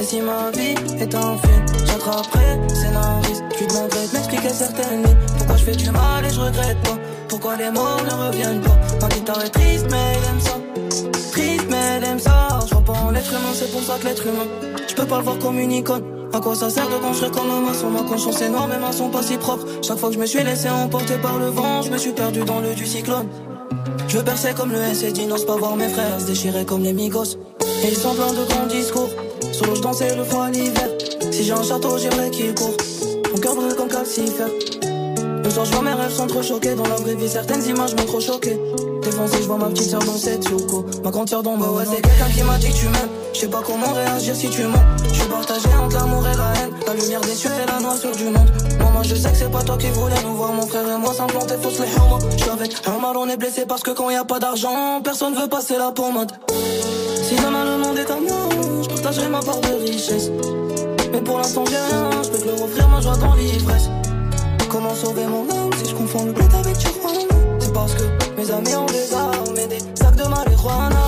Et 0.00 0.02
si 0.02 0.20
ma 0.20 0.50
vie 0.50 0.74
est 0.98 1.14
un 1.14 1.36
film, 1.38 1.66
j'attraperai 1.86 2.58
scénariste. 2.74 3.44
Je 3.54 3.58
lui 3.60 3.66
demanderai 3.68 4.06
de 4.08 4.12
m'expliquer 4.14 4.48
certaines 4.48 5.04
lignes. 5.04 5.16
Pourquoi 5.38 5.56
je 5.58 5.64
fais 5.64 5.76
du 5.76 5.90
mal 5.92 6.24
et 6.24 6.30
je 6.30 6.40
regrette 6.40 6.82
pas? 6.82 6.98
Pourquoi 7.28 7.56
les 7.56 7.70
morts 7.70 8.02
ne 8.04 8.26
reviennent 8.26 8.60
pas? 8.62 8.78
Ma 9.00 9.08
guitare 9.08 9.44
est 9.44 9.50
triste 9.50 9.86
mais 9.88 10.14
elle 10.16 10.28
aime 10.28 10.40
ça. 10.40 10.56
Triste 11.30 11.66
mais 11.70 11.76
elle 11.96 12.04
aime 12.04 12.18
ça. 12.18 12.58
Je 12.64 12.70
crois 12.70 12.84
pas 12.84 13.00
en 13.00 13.10
l'être 13.10 13.30
humain, 13.30 13.52
c'est 13.54 13.70
pour 13.70 13.82
ça 13.82 13.96
que 14.00 14.06
l'être 14.06 14.26
humain. 14.26 14.46
Je 14.88 14.94
peux 14.96 15.06
pas 15.06 15.18
le 15.18 15.22
voir 15.24 15.38
comme 15.38 15.60
une 15.60 15.70
icône 15.70 16.19
à 16.32 16.40
quoi 16.40 16.54
ça 16.54 16.70
sert 16.70 16.88
de 16.88 16.96
construire 16.96 17.32
comme 17.32 17.50
un 17.50 17.60
maçon? 17.60 17.90
Ma 17.90 18.02
conscience 18.02 18.40
est 18.40 18.48
noire, 18.48 18.68
mes 18.68 18.78
mains 18.78 18.92
sont 18.92 19.08
pas 19.08 19.22
si 19.22 19.36
propres. 19.36 19.66
Chaque 19.82 19.98
fois 19.98 20.10
que 20.10 20.14
je 20.14 20.20
me 20.20 20.26
suis 20.26 20.42
laissé 20.42 20.68
emporter 20.68 21.16
par 21.18 21.38
le 21.38 21.46
vent 21.46 21.82
Je 21.82 21.90
me 21.90 21.98
suis 21.98 22.12
perdu 22.12 22.40
dans 22.40 22.60
le 22.60 22.74
du 22.74 22.86
cyclone. 22.86 23.28
Je 24.08 24.18
percer 24.18 24.54
comme 24.54 24.72
le 24.72 24.94
SED, 24.94 25.28
n'ose 25.28 25.44
pas 25.44 25.56
voir 25.56 25.76
mes 25.76 25.88
frères 25.88 26.20
Se 26.20 26.26
déchirer 26.26 26.64
comme 26.64 26.82
les 26.82 26.92
migos. 26.92 27.36
Et 27.82 27.88
ils 27.88 27.96
sont 27.96 28.14
pleins 28.14 28.32
de 28.32 28.44
grands 28.48 28.66
discours. 28.66 29.10
Solo 29.52 29.74
je 29.74 29.80
dansais 29.80 30.14
le 30.14 30.24
froid 30.24 30.48
l'hiver. 30.50 30.88
Si 31.30 31.44
j'ai 31.44 31.52
un 31.52 31.62
château 31.62 31.98
j'aimerais 31.98 32.30
qu'il 32.30 32.54
court. 32.54 32.76
Mon 33.32 33.38
cœur 33.38 33.54
brûle 33.54 33.74
comme 33.74 33.88
calcifère 33.88 34.48
Le 35.44 35.50
soir 35.50 35.64
je 35.64 35.72
vois 35.72 35.82
mes 35.82 35.92
rêves 35.92 36.10
sont 36.10 36.26
trop 36.26 36.42
choqués 36.42 36.74
Dans 36.74 36.86
la 36.88 36.96
vraie 36.96 37.14
vie 37.14 37.28
certaines 37.28 37.64
images 37.64 37.94
m'ont 37.94 38.04
trop 38.04 38.20
choqué 38.20 38.58
Défoncé 39.02 39.38
je 39.40 39.46
vois 39.46 39.56
ma 39.56 39.66
petite 39.66 39.90
soeur 39.90 40.04
dans 40.04 40.16
cette 40.16 40.44
Yoko. 40.48 40.84
Ma 41.04 41.10
grande 41.10 41.28
soeur 41.28 41.42
dans 41.42 41.56
ma 41.56 41.68
ouais 41.68 41.84
c'est 41.90 42.02
quelqu'un 42.02 42.28
qui 42.34 42.42
m'a 42.42 42.58
dit 42.58 42.68
que 42.68 42.76
tu 42.76 42.86
m'aimes. 42.86 43.08
Je 43.32 43.40
sais 43.40 43.48
pas 43.48 43.62
comment 43.64 43.92
réagir 43.92 44.34
si 44.34 44.48
tu 44.50 44.62
mens. 44.64 44.84
Je 45.08 45.14
suis 45.14 45.28
partagé 45.28 45.68
entre 45.82 45.96
l'amour 45.96 46.26
et 46.26 46.36
la 46.36 46.52
haine. 46.60 46.70
La 46.86 46.94
lumière 46.94 47.20
des 47.20 47.34
cieux 47.34 47.50
et 47.50 47.66
la 47.66 47.80
noirceur 47.80 48.14
du 48.14 48.24
monde. 48.24 48.50
Maman 48.78 49.02
je 49.02 49.14
sais 49.14 49.30
que 49.30 49.36
c'est 49.36 49.50
pas 49.50 49.62
toi 49.62 49.78
qui 49.78 49.88
voulais 49.90 50.22
nous 50.24 50.34
voir 50.34 50.52
Mon 50.52 50.66
frère 50.66 50.86
et 50.88 50.98
moi 50.98 51.14
s'implanter 51.14 51.54
fausse 51.62 51.78
les 51.80 51.86
humains 51.86 52.18
Je 52.32 52.42
suis 52.42 52.50
avec 52.50 52.72
un 52.86 52.98
mal 52.98 53.16
on 53.16 53.28
est 53.28 53.36
blessé 53.36 53.64
parce 53.66 53.82
que 53.82 53.90
quand 53.90 54.10
y 54.10 54.16
a 54.16 54.24
pas 54.24 54.38
d'argent 54.38 55.00
Personne 55.02 55.34
veut 55.34 55.48
passer 55.48 55.78
la 55.78 55.92
pommade 55.92 56.32
Si 56.48 57.36
demain 57.36 57.64
le 57.64 57.78
monde 57.78 57.98
est 57.98 58.10
à 58.10 58.16
moi 58.16 58.48
Je 58.82 58.88
partagerai 58.88 59.28
ma 59.28 59.40
part 59.40 59.60
de 59.60 59.90
richesse. 59.90 60.30
Mais 61.12 61.20
pour 61.20 61.38
l'instant 61.38 61.64
j'ai 61.66 61.76
rien 61.76 62.10
Je 62.22 62.28
peux 62.30 62.38
te 62.38 62.46
leur 62.46 62.62
offrir 62.62 62.88
ma 62.88 63.00
joie 63.00 63.16
dans 63.16 63.34
l'ivresse 63.34 63.88
Comment 64.68 64.94
sauver 64.94 65.26
mon 65.26 65.42
âme 65.50 65.70
si 65.82 65.90
je 65.90 65.94
confonds 65.94 66.24
le 66.26 66.32
bled 66.32 66.54
avec 66.54 66.76
C'est 66.76 67.00
parce 67.80 67.94
que 67.94 68.02
mes 68.36 68.50
amis 68.50 68.74
ont 68.76 68.86
des 68.86 69.14
armes 69.14 69.56
et 69.56 69.66
des 69.66 69.80
sacs 69.94 70.16
de 70.16 70.24
marijuana. 70.24 71.06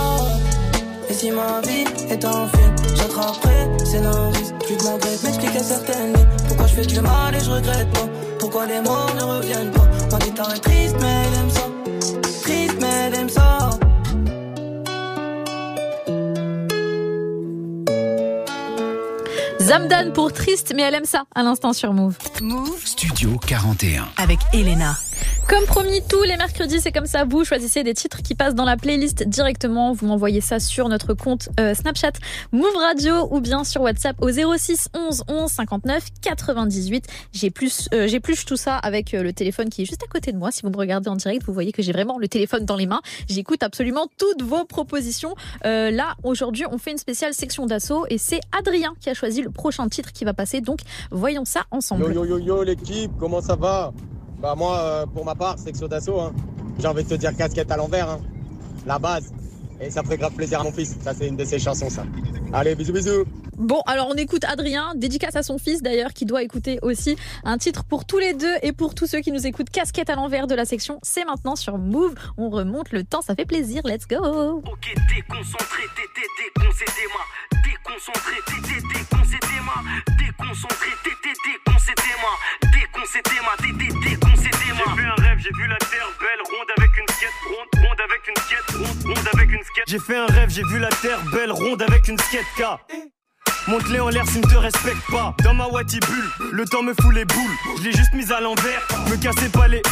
Et 1.09 1.15
si 1.15 1.31
ma 1.31 1.61
vie 1.61 1.85
est 2.11 2.25
un 2.25 2.49
film, 2.49 2.75
j'attraperai 2.97 3.85
scénariste. 3.85 4.55
Je 4.63 4.69
lui 4.69 4.77
demanderai 4.77 5.17
de 5.17 5.27
m'expliquer 5.27 5.63
certaines 5.63 6.15
lignes. 6.15 6.27
Pourquoi 6.49 6.67
je 6.67 6.75
fais 6.75 6.87
du 6.87 7.01
mal 7.01 7.35
et 7.35 7.41
je 7.41 7.51
regrette 7.51 7.93
pas? 7.93 8.09
Pourquoi 8.39 8.67
les 8.67 8.81
morts 8.81 9.15
ne 9.15 9.23
reviennent 9.23 9.71
pas? 9.71 9.87
Ma 10.11 10.19
guitare 10.19 10.55
est 10.55 10.61
triste 10.61 10.97
mais 11.01 11.25
elle 11.27 11.35
aime 11.41 11.51
ça. 11.51 11.67
Triste 12.43 12.77
mais 12.81 12.95
elle 13.07 13.15
aime 13.17 13.29
ça. 13.29 13.71
Zamdan 19.61 20.13
pour 20.13 20.33
Triste, 20.33 20.73
mais 20.75 20.83
elle 20.83 20.95
aime 20.97 21.05
ça. 21.05 21.25
À 21.35 21.43
l'instant 21.43 21.73
sur 21.73 21.93
Move. 21.93 22.19
Move. 22.43 22.85
Studio 22.85 23.39
41. 23.47 24.09
avec 24.17 24.41
Elena. 24.53 24.97
Comme 25.49 25.65
promis, 25.67 26.01
tous 26.09 26.23
les 26.23 26.37
mercredis, 26.37 26.81
c'est 26.81 26.93
comme 26.93 27.07
ça. 27.07 27.25
Vous 27.25 27.45
choisissez 27.45 27.83
des 27.83 27.93
titres 27.95 28.23
qui 28.23 28.35
passent 28.35 28.55
dans 28.55 28.65
la 28.65 28.77
playlist 28.77 29.29
directement. 29.29 29.93
Vous 29.93 30.07
m'envoyez 30.07 30.41
ça 30.41 30.61
sur 30.61 30.89
notre 30.89 31.13
compte 31.15 31.51
euh, 31.61 31.75
Snapchat 31.75 32.13
Move 32.53 32.75
Radio 32.77 33.29
ou 33.31 33.41
bien 33.41 33.65
sur 33.65 33.83
WhatsApp 33.83 34.17
au 34.23 34.31
06 34.31 34.89
11 34.95 35.25
11 35.29 35.51
59 35.51 36.05
98. 36.23 37.07
J'ai 37.33 37.51
plus, 37.51 37.89
euh, 37.93 38.21
plus 38.21 38.45
tout 38.47 38.57
ça 38.57 38.77
avec 38.77 39.13
euh, 39.13 39.23
le 39.23 39.33
téléphone 39.33 39.69
qui 39.69 39.83
est 39.83 39.85
juste 39.85 40.03
à 40.03 40.07
côté 40.07 40.33
de 40.33 40.39
moi. 40.39 40.51
Si 40.53 40.63
vous 40.63 40.71
me 40.71 40.77
regardez 40.77 41.11
en 41.11 41.17
direct, 41.17 41.45
vous 41.45 41.53
voyez 41.53 41.73
que 41.73 41.83
j'ai 41.83 41.93
vraiment 41.93 42.19
le 42.19 42.29
téléphone 42.29 42.65
dans 42.65 42.77
les 42.77 42.87
mains. 42.87 43.03
J'écoute 43.29 43.63
absolument 43.63 44.07
toutes 44.17 44.43
vos 44.43 44.65
propositions. 44.65 45.35
Euh, 45.67 45.91
là, 45.91 46.15
aujourd'hui, 46.23 46.65
on 46.71 46.79
fait 46.79 46.93
une 46.93 46.99
spéciale 46.99 47.35
section 47.35 47.67
d'assaut 47.67 48.07
et 48.09 48.17
c'est 48.17 48.41
Adrien 48.59 48.95
qui 49.01 49.11
a 49.11 49.15
choisi 49.15 49.43
le 49.43 49.51
prochain 49.51 49.87
titre 49.89 50.13
qui 50.13 50.25
va 50.25 50.33
passer. 50.35 50.61
Donc, 50.61 50.81
voyons 51.11 51.45
ça 51.45 51.65
ensemble. 51.71 52.05
Yo 52.05 52.25
yo 52.25 52.25
yo 52.25 52.39
yo 52.39 52.63
l'équipe, 52.63 53.11
comment 53.19 53.41
ça 53.43 53.57
va? 53.57 53.93
Bah 54.43 54.57
moi 54.57 54.77
euh, 54.77 55.07
pour 55.07 55.25
ma 55.25 55.37
part, 55.37 55.57
section 55.57 55.87
d'assaut, 55.87 56.19
hein. 56.19 56.33
j'ai 56.81 56.89
envie 56.89 57.05
de 57.05 57.09
te 57.09 57.15
dire 57.15 57.35
casquette 57.37 57.71
à 57.71 57.77
l'envers, 57.77 58.11
hein. 58.11 58.21
la 58.85 58.99
base. 58.99 59.33
Et 59.81 59.89
ça 59.89 60.03
ferait 60.03 60.19
grave 60.19 60.33
plaisir 60.33 60.61
à 60.61 60.65
mon 60.65 60.73
fils, 60.73 60.97
ça 61.01 61.15
c'est 61.15 61.29
une 61.29 61.37
de 61.37 61.45
ses 61.45 61.61
chansons 61.61 61.89
ça. 61.89 62.05
Allez 62.53 62.75
bisous 62.75 62.93
bisous 62.93 63.25
Bon, 63.57 63.81
alors 63.87 64.09
on 64.11 64.15
écoute 64.15 64.45
Adrien, 64.45 64.95
dédicace 64.97 65.37
à 65.37 65.45
son 65.45 65.59
fils 65.59 65.81
d'ailleurs, 65.81 66.13
qui 66.13 66.27
doit 66.27 66.43
écouter 66.43 66.81
aussi 66.83 67.17
un 67.45 67.57
titre 67.57 67.85
pour 67.85 68.05
tous 68.05 68.19
les 68.19 68.35
deux 68.35 68.55
et 68.63 68.73
pour 68.73 68.97
tous 68.97 69.07
ceux 69.07 69.21
qui 69.21 69.31
nous 69.31 69.47
écoutent 69.47 69.71
casquette 69.71 70.11
à 70.11 70.17
l'envers 70.17 70.49
de 70.49 70.57
la 70.57 70.65
section. 70.65 70.99
C'est 71.03 71.25
maintenant 71.25 71.55
sur 71.55 71.79
Move. 71.79 72.15
On 72.37 72.51
remonte 72.51 72.91
le 72.91 73.05
temps, 73.05 73.23
ça 73.23 73.37
fait 73.37 73.45
plaisir. 73.45 73.83
Let's 73.85 74.09
go. 74.09 74.17
Ok, 74.17 74.95
déconcentré, 75.15 75.83
t'étais 75.95 76.27
déconcentré, 76.43 77.05
moi. 77.13 77.63
Déconcentré, 77.63 78.33
J'ai 83.05 83.19
vu 84.95 85.07
un 85.07 85.15
rêve, 85.23 85.39
j'ai 85.39 85.51
vu 85.51 85.67
la 85.67 85.77
terre 85.77 86.09
belle, 86.21 86.39
ronde 86.47 86.71
avec 86.77 86.97
une 86.97 87.09
skate, 87.09 87.31
ronde, 87.49 87.85
ronde 87.85 88.01
avec 88.01 88.29
une 88.29 88.37
skate, 88.37 88.71
ronde, 88.77 89.17
ronde 89.17 89.29
avec 89.35 89.51
une 89.51 89.63
skate. 89.65 89.85
J'ai 89.89 89.99
fait 89.99 90.17
un 90.17 90.27
rêve, 90.27 90.51
j'ai 90.51 90.63
vu 90.63 90.79
la 90.79 90.89
terre 90.89 91.19
belle, 91.33 91.51
ronde 91.51 91.83
avec 91.83 92.07
une 92.07 92.19
skate 92.19 92.47
K. 92.57 92.63
Monte-les 93.67 93.99
en 93.99 94.09
l'air 94.09 94.25
s'ils 94.27 94.43
ne 94.43 94.47
te 94.47 94.57
respectent 94.57 95.11
pas. 95.11 95.35
Dans 95.43 95.55
ma 95.55 95.67
Wati 95.67 95.99
bulle, 95.99 96.31
le 96.53 96.65
temps 96.65 96.85
me 96.85 96.95
fout 96.95 97.13
les 97.13 97.25
boules. 97.25 97.57
Je 97.79 97.83
l'ai 97.83 97.93
juste 97.93 98.15
mise 98.15 98.31
à 98.31 98.41
l'envers, 98.41 98.87
me 99.11 99.17
cassez 99.17 99.49
pas 99.49 99.67
les. 99.67 99.83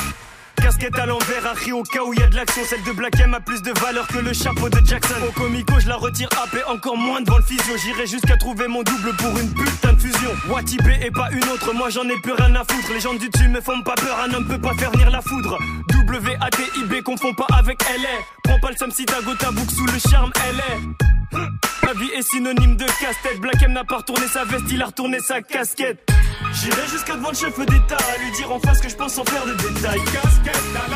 Casquette 0.61 0.99
à 0.99 1.07
l'envers, 1.07 1.47
Harry 1.47 1.73
au 1.73 1.83
cas 1.83 2.03
où 2.03 2.13
y 2.13 2.23
a 2.23 2.27
de 2.27 2.37
l'action. 2.37 2.63
Celle 2.65 2.83
de 2.83 2.93
Black 2.93 3.19
M 3.21 3.35
a 3.35 3.41
plus 3.41 3.63
de 3.63 3.73
valeur 3.81 4.07
que 4.07 4.19
le 4.19 4.33
chapeau 4.33 4.69
de 4.69 4.81
Jackson. 4.85 5.15
Au 5.27 5.33
comico, 5.33 5.79
je 5.81 5.89
la 5.89 5.97
retire 5.97 6.29
AP 6.33 6.63
encore 6.69 6.97
moins 6.97 7.21
devant 7.21 7.39
le 7.39 7.43
physio. 7.43 7.77
J'irai 7.83 8.07
jusqu'à 8.07 8.37
trouver 8.37 8.69
mon 8.69 8.83
double 8.83 9.15
pour 9.17 9.39
une 9.39 9.53
putain 9.53 9.93
de 9.93 10.01
fusion. 10.01 10.31
Watibé 10.49 10.99
et 11.03 11.11
pas 11.11 11.31
une 11.33 11.49
autre, 11.49 11.73
moi 11.75 11.91
j'en 11.91 12.09
ai 12.09 12.19
plus 12.21 12.33
rien 12.33 12.55
à 12.55 12.65
foutre. 12.65 12.93
Les 12.93 13.01
gens 13.01 13.15
du 13.15 13.29
dessus 13.29 13.49
me 13.49 13.61
font 13.61 13.83
pas 13.83 13.95
peur, 13.95 14.19
un 14.25 14.33
homme 14.35 14.47
peut 14.47 14.61
pas 14.61 14.75
faire 14.75 14.91
venir 14.91 15.11
la 15.11 15.23
foudre. 15.23 15.59
W-A-T-I-B, 15.89 17.03
confond 17.03 17.35
pas 17.35 17.47
avec 17.57 17.83
LA. 17.83 18.09
Prends 18.45 18.61
pas 18.61 18.71
le 18.71 18.77
seum 18.77 18.91
si 18.91 19.05
ta 19.07 19.21
go 19.23 19.35
ta 19.35 19.51
boucle 19.51 19.73
sous 19.73 19.87
le 19.87 19.99
charme, 19.99 20.33
LA. 20.37 21.70
Ma 21.83 21.93
vie 21.95 22.11
est 22.17 22.23
synonyme 22.23 22.77
de 22.77 22.85
casse-tête. 22.85 23.41
Black 23.41 23.63
M 23.63 23.73
n'a 23.73 23.85
pas 23.85 23.99
retourné 23.99 24.27
sa 24.29 24.45
veste, 24.45 24.65
il 24.71 24.83
a 24.83 24.87
retourné 24.87 25.19
sa 25.21 25.41
casquette. 25.43 25.99
J'irai 26.53 26.87
jusqu'à 26.89 27.17
devant 27.17 27.31
le 27.31 27.37
chef 27.37 27.59
d'État 27.59 27.97
à 27.97 28.19
lui 28.19 28.31
dire 28.33 28.51
en 28.53 28.61
face 28.61 28.81
que 28.81 28.89
je 28.89 28.97
pense 28.97 29.15
sans 29.15 29.25
faire 29.25 29.45
de 29.47 29.55
détails. 29.55 30.01
Casquette 30.13 30.77
à. 30.77 30.91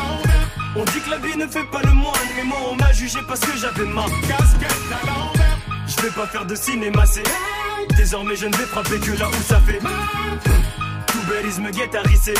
On 0.77 0.83
dit 0.83 0.99
que 0.99 1.09
la 1.09 1.17
vie 1.17 1.37
ne 1.37 1.47
fait 1.47 1.63
pas 1.71 1.81
le 1.83 1.91
moine, 1.91 2.13
mais 2.35 2.43
moi 2.43 2.57
on 2.69 2.75
m'a 2.75 2.91
jugé 2.91 3.19
parce 3.27 3.39
que 3.39 3.57
j'avais 3.57 3.85
ma 3.85 4.03
casquette 4.27 4.71
à 4.91 5.05
l'envers. 5.07 5.57
Je 5.87 6.01
vais 6.01 6.11
pas 6.11 6.27
faire 6.27 6.45
de 6.45 6.55
cinéma, 6.55 7.05
c'est 7.05 7.23
Désormais 7.95 8.35
je 8.35 8.47
ne 8.47 8.55
vais 8.55 8.65
frapper 8.65 8.99
que 8.99 9.11
là 9.17 9.29
où 9.29 9.43
ça 9.43 9.61
fait 9.61 9.79
Tout 11.07 11.71
guette 11.71 11.95
à 11.95 12.01
risser 12.01 12.33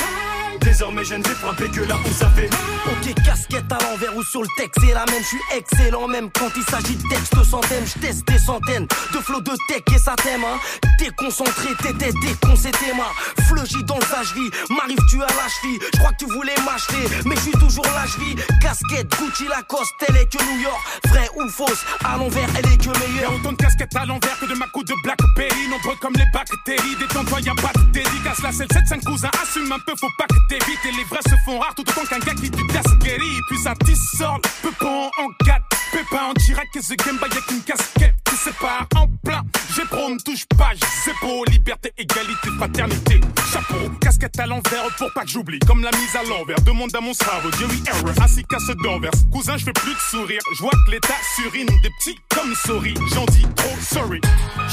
Désormais 0.66 1.04
je 1.04 1.14
ne 1.14 1.22
vais 1.22 1.34
frapper 1.34 1.68
que 1.70 1.82
là 1.82 1.94
où 2.04 2.12
ça 2.12 2.28
fait 2.30 2.50
Ok, 2.86 3.14
casquette 3.24 3.70
à 3.70 3.78
l'envers 3.84 4.16
ou 4.16 4.22
sur 4.24 4.42
le 4.42 4.48
texte, 4.58 4.80
c'est 4.80 4.92
la 4.92 5.06
même, 5.06 5.22
je 5.22 5.28
suis 5.28 5.56
excellent 5.56 6.08
même 6.08 6.28
quand 6.32 6.50
il 6.56 6.64
s'agit 6.64 6.96
de 6.96 7.08
texte 7.08 7.36
centaines, 7.44 7.86
je 7.86 8.00
teste 8.00 8.26
des 8.26 8.38
centaines 8.38 8.88
de 9.14 9.18
flots 9.18 9.40
de 9.40 9.52
tech 9.68 9.82
et 9.94 9.98
ça 9.98 10.16
t'aime, 10.16 10.42
hein. 10.44 10.58
Déconcentré, 10.98 11.68
t'étais 11.82 12.12
décon, 12.20 12.56
c'était 12.56 12.92
ma 12.94 13.06
fleugie 13.44 13.84
dans 13.84 13.96
le 13.96 14.34
vie 14.34 14.50
M'arrives-tu 14.70 15.22
à 15.22 15.26
la 15.26 15.48
cheville 15.48 15.78
Je 15.92 15.98
crois 15.98 16.12
que 16.12 16.24
tu 16.24 16.26
voulais 16.26 16.54
m'acheter, 16.64 17.22
mais 17.24 17.36
je 17.36 17.40
suis 17.42 17.52
toujours 17.52 17.86
la 17.94 18.06
cheville. 18.06 18.36
Casquette, 18.60 19.08
Gucci, 19.18 19.46
Lacoste, 19.48 19.92
elle 20.08 20.16
est 20.16 20.32
que 20.32 20.42
New 20.42 20.60
York. 20.62 20.80
Vrai 21.08 21.28
ou 21.36 21.48
fausse, 21.48 21.84
à 22.04 22.16
l'envers, 22.16 22.48
elle 22.58 22.72
est 22.72 22.78
que 22.78 22.90
meilleure. 22.98 23.34
Autant 23.34 23.52
de 23.52 23.56
casquettes 23.56 23.94
à 23.94 24.06
l'envers 24.06 24.38
que 24.40 24.46
de 24.46 24.54
ma 24.54 24.66
coupe 24.68 24.86
de 24.86 24.94
Blackberry. 25.02 25.68
Nombreux 25.68 25.96
comme 26.00 26.14
les 26.14 26.26
bactéries, 26.32 26.96
détends-toi, 26.98 27.40
y'a 27.40 27.54
pas 27.54 27.72
de 27.78 27.84
dédicace. 27.92 28.42
Là, 28.42 28.50
c'est 28.52 28.72
le 28.72 28.80
7-5 28.80 29.04
cousin, 29.04 29.30
assume 29.42 29.70
un 29.70 29.78
peu, 29.80 29.92
faut 30.00 30.14
pas 30.18 30.26
que 30.26 30.55
t'évites. 30.58 30.84
Et 30.84 30.92
les 30.92 31.04
vrais 31.04 31.22
se 31.22 31.34
font 31.44 31.58
rares 31.58 31.74
tout 31.74 31.82
autant 31.88 32.04
qu'un 32.06 32.18
gars 32.18 32.34
qui 32.34 32.50
du 32.50 32.64
Gasquerie. 32.66 33.40
Puis 33.48 33.58
ça 33.58 33.74
tissort, 33.84 34.40
peu 34.62 34.70
en 34.86 35.44
4. 35.44 35.62
Pépin 35.92 36.24
en 36.24 36.32
direct, 36.34 36.74
que 36.74 36.80
The 36.80 36.98
Game 36.98 37.18
y'a 37.22 37.40
qu'une 37.42 37.62
casquette 37.62 38.14
qui 38.24 38.36
sépare 38.36 38.86
en 38.96 39.06
plein. 39.24 39.42
J'ai 39.74 39.84
pro, 39.84 40.08
me 40.08 40.18
touche 40.18 40.44
pas, 40.58 40.72
j'ai 40.74 41.12
beau. 41.22 41.44
Liberté, 41.46 41.92
égalité, 41.96 42.48
fraternité. 42.58 43.20
Chapeau, 43.52 43.88
casquette 44.00 44.38
à 44.40 44.46
l'envers 44.46 44.84
pour 44.98 45.12
pas 45.14 45.22
que 45.22 45.28
j'oublie. 45.28 45.60
Comme 45.60 45.82
la 45.82 45.90
mise 45.92 46.16
à 46.16 46.24
l'envers, 46.24 46.60
demande 46.62 46.94
à 46.94 47.00
mon 47.00 47.14
cerveau, 47.14 47.50
Jerry 47.58 47.82
Error, 47.86 48.12
ainsi 48.20 48.44
qu'à 48.44 48.58
ce 48.58 48.72
d'envers. 48.82 49.12
Cousin, 49.32 49.56
je 49.56 49.64
fais 49.64 49.72
plus 49.72 49.94
de 49.94 50.00
sourire. 50.10 50.40
Je 50.56 50.60
vois 50.60 50.72
que 50.86 50.90
l'état 50.90 51.14
surine 51.36 51.66
des 51.66 51.90
petits 52.00 52.18
comme 52.34 52.54
sorry. 52.54 52.94
J'en 53.14 53.26
dis 53.26 53.46
trop 53.54 53.76
sorry. 53.80 54.20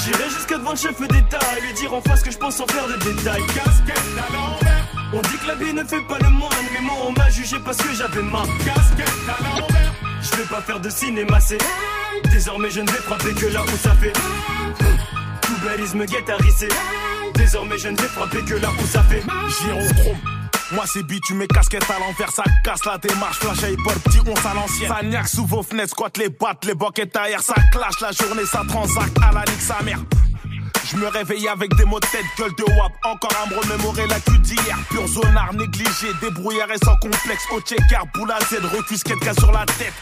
J'irai 0.03 0.29
jusqu'à 0.29 0.57
devant 0.57 0.71
le 0.71 0.77
chef 0.77 0.99
d'État 0.99 1.39
et 1.57 1.61
lui 1.61 1.73
dire 1.73 1.93
en 1.93 2.01
face 2.01 2.23
que 2.23 2.31
je 2.31 2.37
pense 2.37 2.55
sans 2.55 2.67
faire 2.67 2.87
de 2.87 2.95
détails. 2.95 3.45
Casquette 3.53 4.01
à 4.17 4.33
l'envers. 4.33 4.82
On 5.15 5.21
dit 5.21 5.37
que 5.37 5.47
la 5.47 5.55
vie 5.55 5.73
ne 5.73 5.83
fait 5.83 6.01
pas 6.01 6.17
le 6.19 6.29
moine, 6.29 6.51
mais 6.73 6.81
moi 6.81 6.95
on 7.07 7.11
m'a 7.11 7.29
jugé 7.29 7.57
parce 7.63 7.77
que 7.77 7.93
j'avais 7.93 8.23
ma 8.23 8.41
casquette 8.65 9.13
à 9.27 9.43
l'envers. 9.43 9.93
Je 10.21 10.37
vais 10.37 10.47
pas 10.49 10.61
faire 10.61 10.79
de 10.79 10.89
cinéma, 10.89 11.39
c'est 11.39 11.57
Désormais 12.31 12.71
je 12.71 12.81
ne 12.81 12.89
vais 12.89 12.97
frapper 12.99 13.33
que 13.33 13.45
là 13.47 13.61
où 13.63 13.77
ça 13.77 13.93
fait 13.95 14.13
Tout 15.41 15.57
bellisme 15.63 16.05
guette 16.05 16.29
à 16.29 16.37
risser 16.37 16.69
Désormais 17.35 17.77
je 17.77 17.89
ne 17.89 17.97
vais 17.97 18.07
frapper 18.07 18.41
que 18.41 18.55
là 18.55 18.69
où 18.71 18.85
ça 18.87 19.03
fait 19.03 19.21
Girochrome 19.61 20.17
moi 20.71 20.85
c'est 20.87 21.03
bi, 21.03 21.19
tu 21.21 21.35
mets 21.35 21.45
casquette 21.45 21.85
à 21.87 21.99
l'envers, 21.99 22.31
ça 22.31 22.43
casse 22.63 22.83
la 22.85 22.97
démarche, 22.97 23.37
flash 23.37 23.61
hyper 23.69 23.93
petit, 23.99 24.19
on 24.25 24.33
à 24.33 24.53
l'ancienne. 24.55 24.87
Ça 24.89 25.03
niaque 25.03 25.27
sous 25.27 25.45
vos 25.45 25.61
fenêtres, 25.61 25.91
squat 25.91 26.17
les 26.17 26.29
battes, 26.29 26.65
les 26.65 26.73
boquettes 26.73 27.15
air, 27.15 27.43
ça 27.43 27.53
clash 27.71 27.99
la 28.01 28.11
journée, 28.11 28.45
ça 28.45 28.63
transacte 28.67 29.15
à 29.21 29.31
la 29.33 29.41
nique 29.41 29.61
sa 29.61 29.83
mère. 29.83 29.99
Je 30.85 30.97
me 30.97 31.07
réveille 31.07 31.47
avec 31.47 31.75
des 31.75 31.85
mots 31.85 31.99
de 31.99 32.05
tête, 32.07 32.25
gueule 32.37 32.53
de 32.55 32.63
wap. 32.63 32.91
Encore 33.03 33.35
à 33.43 33.49
me 33.49 33.59
remémorer 33.59 34.07
la 34.07 34.19
cul 34.19 34.37
d'hier. 34.39 34.77
Pur 34.89 35.07
zonard, 35.07 35.53
négligé, 35.53 36.07
débrouillard 36.21 36.71
et 36.71 36.77
sans 36.83 36.95
complexe. 36.97 37.43
Au 37.51 37.59
checker, 37.61 37.99
boule 38.13 38.31
à 38.31 38.39
Z, 38.45 38.59
recus, 38.75 39.03
cas 39.03 39.33
sur 39.33 39.51
la 39.51 39.65
tête. 39.65 39.93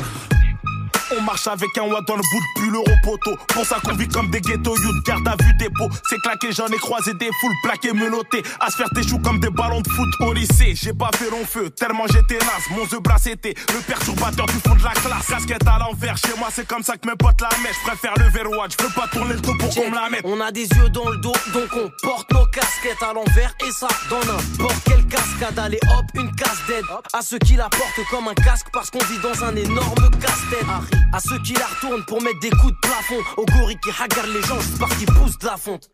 On 1.18 1.22
marche 1.22 1.48
avec 1.48 1.78
un 1.78 1.84
watt 1.84 2.06
dans 2.08 2.16
le 2.16 2.22
bout 2.22 2.40
de 2.40 2.62
pull, 2.62 2.76
euro 2.76 2.92
poteau. 3.04 3.38
Pour 3.48 3.66
ça 3.66 3.78
qu'on 3.84 3.96
vit 3.96 4.08
comme 4.08 4.30
des 4.30 4.40
ghettos, 4.40 4.78
youth, 4.78 5.06
garde 5.06 5.28
à 5.28 5.36
vue 5.44 5.54
dépôt. 5.56 5.90
C'est 6.10 6.20
claqué, 6.22 6.52
j'en 6.52 6.68
ai 6.68 6.78
croisé 6.78 7.14
des 7.14 7.30
foules, 7.40 7.54
plaquées, 7.64 7.94
menottées. 7.94 8.44
À 8.60 8.70
se 8.72 8.78
faire 8.78 8.90
tes 8.96 9.04
choux 9.04 9.20
comme 9.20 9.40
des 9.40 9.50
ballons 9.50 9.82
de 9.82 9.90
foot 9.90 10.10
au 10.22 10.34
lycée. 10.34 10.74
J'ai 10.76 10.94
pas 10.94 11.10
fait 11.16 11.30
long 11.30 11.46
feu, 11.46 11.70
tellement 11.70 12.06
j'étais 12.08 12.38
naze. 12.38 12.66
Mon 12.72 12.86
The 12.86 13.02
Brass 13.02 13.28
était 13.28 13.54
le 13.74 13.80
perturbateur 13.82 14.46
du 14.46 14.60
fond 14.66 14.76
de 14.76 14.84
la 14.84 14.92
classe. 14.92 15.28
Casquette 15.28 15.68
à 15.68 15.80
l'envers, 15.80 16.18
chez 16.18 16.34
moi 16.38 16.48
c'est 16.54 16.68
comme 16.68 16.84
ça 16.84 16.96
que 16.96 17.08
mes 17.08 17.16
potes 17.16 17.42
la 17.42 17.50
mettent. 17.62 17.76
Je 17.84 17.90
préfère 17.90 18.14
le 18.18 18.30
verrouage, 18.30 18.72
je 18.72 18.86
peux 18.86 18.94
pas 18.94 19.08
tourner 19.08 19.34
le 19.34 19.42
dos 19.42 19.56
pour 19.60 19.74
qu'on 19.74 19.90
me 19.90 19.96
la 19.96 20.10
mette. 20.10 20.22
On 20.24 20.40
a 20.40 20.52
des 20.52 20.68
yeux 20.68 20.90
dans 20.90 21.10
le 21.10 21.18
dos, 21.18 21.34
donc 21.54 21.70
on 21.76 21.92
porte 22.08 22.32
nos 22.32 22.46
casquettes 22.46 23.04
à 23.04 23.14
l'envers. 23.14 23.54
Et 23.68 23.72
ça, 23.72 23.88
dans 24.10 24.20
n'importe 24.20 24.84
quelle 24.86 25.06
cascade. 25.08 25.60
Allez 25.60 25.80
hop, 25.84 26.06
une 26.16 26.34
casse 26.36 26.62
d'aide. 26.68 26.86
À 27.14 27.22
ceux 27.22 27.40
qui 27.40 27.56
la 27.56 27.70
portent 27.70 28.08
comme 28.10 28.28
un 28.28 28.34
casque 28.34 28.68
parce 28.72 28.90
qu'on 28.90 29.04
vit 29.06 29.20
dans 29.20 29.44
un 29.44 29.56
énorme 29.56 30.10
casse-tête. 30.20 31.01
À 31.14 31.20
ceux 31.20 31.40
qui 31.40 31.54
la 31.54 31.66
retournent 31.66 32.04
pour 32.06 32.22
mettre 32.22 32.40
des 32.40 32.50
coups 32.50 32.74
de 32.74 32.80
plafond. 32.82 33.22
Au 33.38 33.46
gorille 33.46 33.78
qui 33.84 33.90
hagarde 33.90 34.30
les 34.34 34.42
gens 34.44 34.60
juste 34.60 34.80
parce 34.80 34.96
qu'ils 34.96 35.08
poussent 35.08 35.38
de 35.38 35.46
la 35.46 35.58
fonte. 35.58 35.90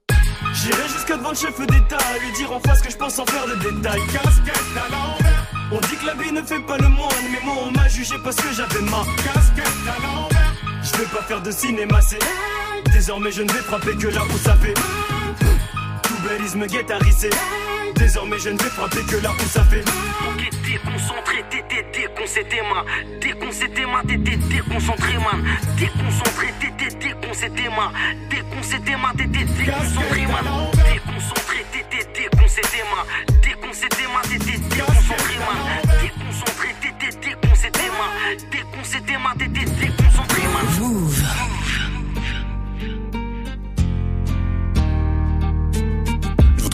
J'irai 0.53 0.87
jusqu'à 0.87 1.17
devant 1.17 1.29
le 1.31 1.35
chef 1.35 1.59
d'État 1.59 1.97
à 1.97 2.17
lui 2.19 2.31
dire 2.33 2.51
en 2.51 2.59
face 2.59 2.81
que 2.81 2.91
je 2.91 2.97
pense 2.97 3.15
sans 3.15 3.25
faire 3.25 3.45
de 3.47 3.55
détails. 3.55 4.01
Casquette 4.11 4.77
à 4.77 4.91
l'envers. 4.91 5.47
On 5.71 5.79
dit 5.79 5.97
que 5.97 6.05
la 6.05 6.13
vie 6.13 6.31
ne 6.31 6.41
fait 6.41 6.59
pas 6.59 6.77
le 6.77 6.87
moine, 6.87 7.25
mais 7.31 7.39
moi 7.43 7.55
on 7.67 7.71
m'a 7.71 7.87
jugé 7.89 8.15
parce 8.23 8.37
que 8.37 8.53
j'avais 8.53 8.81
ma 8.81 9.03
casquette 9.23 9.65
à 9.87 10.01
l'envers. 10.01 10.53
Je 10.83 10.97
vais 10.97 11.07
pas 11.07 11.21
faire 11.23 11.41
de 11.41 11.51
cinéma, 11.51 11.99
c'est 12.01 12.19
Désormais 12.93 13.31
je 13.31 13.41
ne 13.41 13.51
vais 13.51 13.59
frapper 13.59 13.95
que 13.95 14.07
là 14.07 14.21
où 14.23 14.37
ça 14.37 14.55
fait 14.55 14.73
Tout 16.03 16.13
bellisme 16.27 16.65
guette 16.65 16.89
à 16.91 16.97
risser 16.97 17.29
Désormais 17.95 18.39
je 18.39 18.49
ne 18.49 18.57
vais 18.57 18.69
frapper 18.69 19.01
que 19.01 19.17
là 19.17 19.31
où 19.31 19.49
ça 19.49 19.63
fait 19.65 19.83
déconcentré, 20.67 21.43
t'étais 21.49 21.83
déconcentré 21.93 22.61
man. 22.61 22.83
Déconcentré 23.21 23.85
man, 23.85 24.05
t'étais 24.05 24.37
déconcentré 24.37 25.17
man. 25.17 25.39
Déconcentré, 25.77 26.47
t'étais 26.59 26.95
déconcentré 26.95 27.69
man. 27.69 27.91
Déconcentré 28.29 28.95
man, 28.97 29.15
t'étais 29.15 29.45
déconcentré 29.45 30.25
man. 30.27 30.45
Déconcentré, 30.91 31.65
t'étais 31.71 32.05
déconcentré 32.13 32.81
man. 32.91 33.05
Déconcentré 33.41 34.07
man, 34.11 34.23
t'étais 34.29 34.59
déconcentré 34.59 35.37
man. 35.45 35.59
Déconcentré, 36.01 36.69
t'étais 36.81 37.15
déconcentré 37.17 37.87
man. 37.97 38.11
Déconcentré 38.51 39.17
man, 39.17 39.37
t'étais 39.37 39.65
déconcentré 39.71 40.43
man. 40.53 40.65
Move 40.79 41.56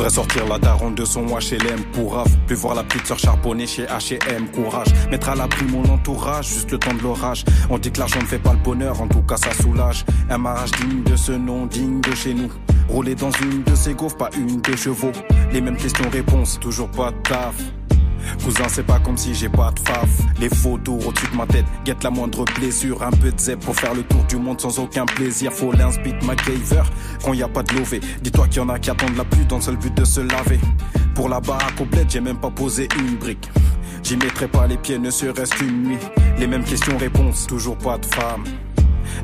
voudrais 0.03 0.15
sortir 0.15 0.45
la 0.47 0.59
daronne 0.59 0.95
de 0.95 1.05
son 1.05 1.25
HLM 1.27 1.81
pour 1.93 2.15
raf. 2.15 2.27
Plus 2.45 2.57
voir 2.57 2.75
la 2.75 2.83
petite 2.83 3.07
sœur 3.07 3.17
charbonner 3.17 3.65
chez 3.65 3.83
HM. 3.83 4.49
Courage, 4.53 4.89
mettre 5.09 5.29
à 5.29 5.35
l'abri 5.35 5.65
mon 5.65 5.85
entourage, 5.85 6.49
juste 6.49 6.71
le 6.71 6.77
temps 6.77 6.93
de 6.93 7.01
l'orage. 7.01 7.45
On 7.69 7.77
dit 7.77 7.89
que 7.89 7.99
l'argent 7.99 8.19
ne 8.19 8.25
fait 8.25 8.39
pas 8.39 8.51
le 8.51 8.59
bonheur, 8.59 9.01
en 9.01 9.07
tout 9.07 9.21
cas 9.21 9.37
ça 9.37 9.53
soulage. 9.53 10.03
Un 10.29 10.39
mariage 10.39 10.71
digne 10.71 11.03
de 11.03 11.15
ce 11.15 11.31
nom, 11.31 11.67
digne 11.67 12.01
de 12.01 12.13
chez 12.15 12.33
nous. 12.33 12.49
Rouler 12.89 13.15
dans 13.15 13.31
une 13.31 13.63
de 13.63 13.75
ces 13.75 13.93
gaufres, 13.93 14.17
pas 14.17 14.29
une 14.37 14.59
de 14.59 14.75
chevaux. 14.75 15.13
Les 15.53 15.61
mêmes 15.61 15.77
questions-réponses, 15.77 16.59
toujours 16.59 16.89
pas 16.89 17.11
de 17.11 17.17
taf. 17.23 17.55
Cousin, 18.43 18.65
c'est 18.67 18.85
pas 18.85 18.99
comme 18.99 19.17
si 19.17 19.33
j'ai 19.33 19.49
pas 19.49 19.71
de 19.71 19.79
faf. 19.79 20.09
Les 20.39 20.49
photos 20.49 21.05
au-dessus 21.05 21.27
de 21.31 21.35
ma 21.35 21.45
tête, 21.45 21.65
guette 21.85 22.03
la 22.03 22.09
moindre 22.09 22.45
blessure. 22.55 23.01
Un 23.03 23.11
peu 23.11 23.31
de 23.31 23.39
zèbre 23.39 23.65
pour 23.65 23.75
faire 23.75 23.93
le 23.93 24.03
tour 24.03 24.23
du 24.25 24.37
monde 24.37 24.59
sans 24.59 24.79
aucun 24.79 25.05
plaisir. 25.05 25.51
Faut 25.51 25.71
l'inspit 25.71 26.13
MacGyver 26.23 26.83
quand 27.23 27.33
y 27.33 27.43
a 27.43 27.47
pas 27.47 27.63
de 27.63 27.73
lové. 27.75 27.99
Dis-toi 28.21 28.47
qu'il 28.47 28.57
y 28.57 28.65
en 28.65 28.69
a 28.69 28.79
qui 28.79 28.89
attendent 28.89 29.17
la 29.17 29.25
pluie 29.25 29.45
dans 29.45 29.57
le 29.57 29.61
seul 29.61 29.77
but 29.77 29.93
de 29.95 30.05
se 30.05 30.21
laver. 30.21 30.59
Pour 31.15 31.29
la 31.29 31.39
barre 31.39 31.73
complète, 31.75 32.09
j'ai 32.09 32.21
même 32.21 32.39
pas 32.39 32.51
posé 32.51 32.87
une 32.99 33.15
brique. 33.17 33.49
J'y 34.03 34.17
mettrai 34.17 34.47
pas 34.47 34.67
les 34.67 34.77
pieds, 34.77 34.99
ne 34.99 35.09
serait-ce 35.09 35.53
qu'une 35.55 35.83
nuit. 35.83 35.97
Les 36.37 36.47
mêmes 36.47 36.63
questions-réponses, 36.63 37.47
toujours 37.47 37.77
pas 37.77 37.97
de 37.97 38.05
femme. 38.05 38.43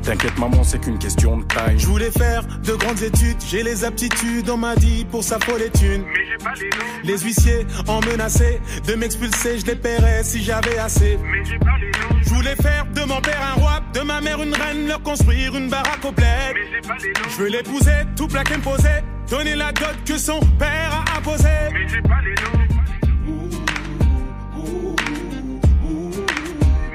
T'inquiète 0.02 0.38
maman, 0.38 0.62
c'est 0.64 0.80
qu'une 0.80 0.98
question 0.98 1.38
de 1.38 1.44
taille. 1.44 1.78
Je 1.78 1.86
voulais 1.86 2.10
faire 2.10 2.42
de 2.64 2.74
grandes 2.74 3.02
études, 3.02 3.36
j'ai 3.48 3.62
les 3.62 3.84
aptitudes, 3.84 4.48
on 4.50 4.56
m'a 4.56 4.76
dit 4.76 5.04
pour 5.10 5.22
sa 5.24 5.38
folle 5.38 5.62
étude. 5.62 6.02
Mais 6.06 6.26
j'ai 6.28 6.44
pas 6.44 6.54
les 6.54 6.70
noms. 6.70 6.84
Les 7.04 7.18
huissiers 7.18 7.66
en 7.88 8.00
menaçaient 8.00 8.60
de 8.86 8.94
m'expulser, 8.94 9.58
je 9.58 9.66
les 9.66 9.76
paierais 9.76 10.22
si 10.24 10.42
j'avais 10.42 10.78
assez. 10.78 11.18
Mais 11.22 11.44
j'ai 11.44 11.58
pas 11.58 11.76
les 11.80 11.86
noms. 11.86 12.20
Je 12.22 12.28
voulais 12.30 12.56
faire 12.56 12.86
de 12.94 13.00
mon 13.02 13.20
père 13.20 13.40
un 13.56 13.60
roi, 13.60 13.80
de 13.92 14.00
ma 14.00 14.20
mère 14.20 14.42
une 14.42 14.54
reine, 14.54 14.86
leur 14.86 15.02
construire 15.02 15.56
une 15.56 15.68
baraque 15.68 16.04
au 16.04 16.12
bled. 16.12 16.26
Mais 16.54 16.60
j'ai 16.72 16.80
pas 16.88 16.96
les 17.02 17.08
noms. 17.08 17.28
Je 17.28 17.36
veux 17.42 17.48
l'épouser, 17.48 18.04
tout 18.16 18.28
plaquer 18.28 18.56
me 18.56 18.62
poser, 18.62 19.02
donner 19.28 19.54
la 19.56 19.72
dot 19.72 19.96
que 20.04 20.18
son 20.18 20.40
père 20.58 21.04
a 21.06 21.18
imposée. 21.18 21.48
Mais 21.72 21.88
j'ai 21.88 22.02
pas 22.02 22.20
les 22.24 22.34
noms. 22.42 22.58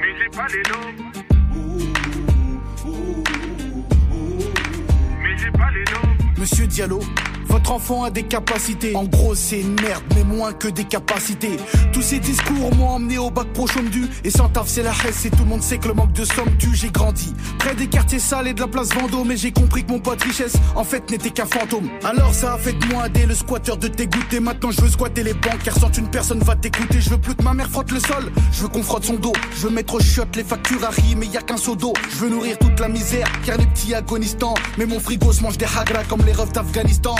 Mais 0.00 0.14
j'ai 0.18 0.28
pas 0.36 0.46
les 0.48 0.62
noms. 0.70 1.15
Principally 5.36 5.84
no 5.92 6.05
Monsieur 6.38 6.66
Diallo, 6.66 7.00
Votre 7.46 7.72
enfant 7.72 8.04
a 8.04 8.10
des 8.10 8.24
capacités. 8.24 8.94
En 8.94 9.04
gros, 9.04 9.34
c'est 9.34 9.60
une 9.60 9.80
merde, 9.80 10.02
mais 10.14 10.24
moins 10.24 10.52
que 10.52 10.68
des 10.68 10.84
capacités. 10.84 11.56
Tous 11.92 12.02
ces 12.02 12.18
discours 12.18 12.74
m'ont 12.74 12.88
emmené 12.88 13.16
au 13.18 13.30
bac 13.30 13.46
pro 13.54 13.66
du. 13.90 14.06
Et 14.24 14.30
sans 14.30 14.48
taf, 14.48 14.66
c'est 14.68 14.82
la 14.82 14.90
hesse. 14.90 15.24
Et 15.24 15.30
tout 15.30 15.44
le 15.44 15.46
monde 15.46 15.62
sait 15.62 15.78
que 15.78 15.88
le 15.88 15.94
manque 15.94 16.12
de 16.12 16.24
somme 16.24 16.54
tue. 16.58 16.74
J'ai 16.74 16.90
grandi 16.90 17.32
près 17.58 17.74
des 17.74 17.86
quartiers 17.86 18.18
sales 18.18 18.48
et 18.48 18.52
de 18.52 18.60
la 18.60 18.66
place 18.66 18.92
Vendôme. 18.92 19.28
Mais 19.28 19.36
j'ai 19.36 19.52
compris 19.52 19.84
que 19.84 19.92
mon 19.92 20.00
pote 20.00 20.22
richesse, 20.22 20.54
en 20.74 20.84
fait, 20.84 21.10
n'était 21.10 21.30
qu'un 21.30 21.46
fantôme. 21.46 21.88
Alors 22.04 22.34
ça 22.34 22.54
a 22.54 22.58
fait 22.58 22.74
de 22.74 22.84
moi 22.86 23.08
dès 23.08 23.24
le 23.24 23.34
squatteur 23.34 23.76
de 23.76 23.88
t'égoûter. 23.88 24.40
Maintenant, 24.40 24.70
je 24.70 24.80
veux 24.82 24.90
squatter 24.90 25.22
les 25.22 25.34
banques. 25.34 25.62
Car 25.64 25.78
sans 25.78 25.90
une 25.92 26.08
personne 26.08 26.40
va 26.40 26.56
t'écouter. 26.56 27.00
Je 27.00 27.10
veux 27.10 27.18
plus 27.18 27.34
que 27.34 27.42
ma 27.42 27.54
mère 27.54 27.70
frotte 27.70 27.90
le 27.92 28.00
sol. 28.00 28.30
Je 28.52 28.62
veux 28.62 28.68
qu'on 28.68 28.82
frotte 28.82 29.04
son 29.06 29.14
dos. 29.14 29.32
Je 29.56 29.68
veux 29.68 29.72
mettre 29.72 29.94
au 29.94 30.00
shot 30.00 30.24
les 30.34 30.44
factures 30.44 30.84
à 30.84 30.90
riz, 30.90 31.14
mais 31.16 31.26
y 31.26 31.36
a 31.36 31.42
qu'un 31.42 31.56
seau 31.56 31.76
d'eau. 31.76 31.94
Je 32.10 32.16
veux 32.16 32.28
nourrir 32.28 32.58
toute 32.58 32.78
la 32.80 32.88
misère, 32.88 33.28
car 33.46 33.56
les 33.56 33.66
petits 33.66 33.94
agonisants. 33.94 34.54
Mais 34.76 34.84
mon 34.84 35.00
frigo 35.00 35.32
se 35.32 35.42
mange 35.42 35.56
des 35.56 35.64
hagra 35.64 36.04
comme 36.04 36.25
les 36.26 36.32
refs 36.32 36.52
d'Afghanistan. 36.52 37.14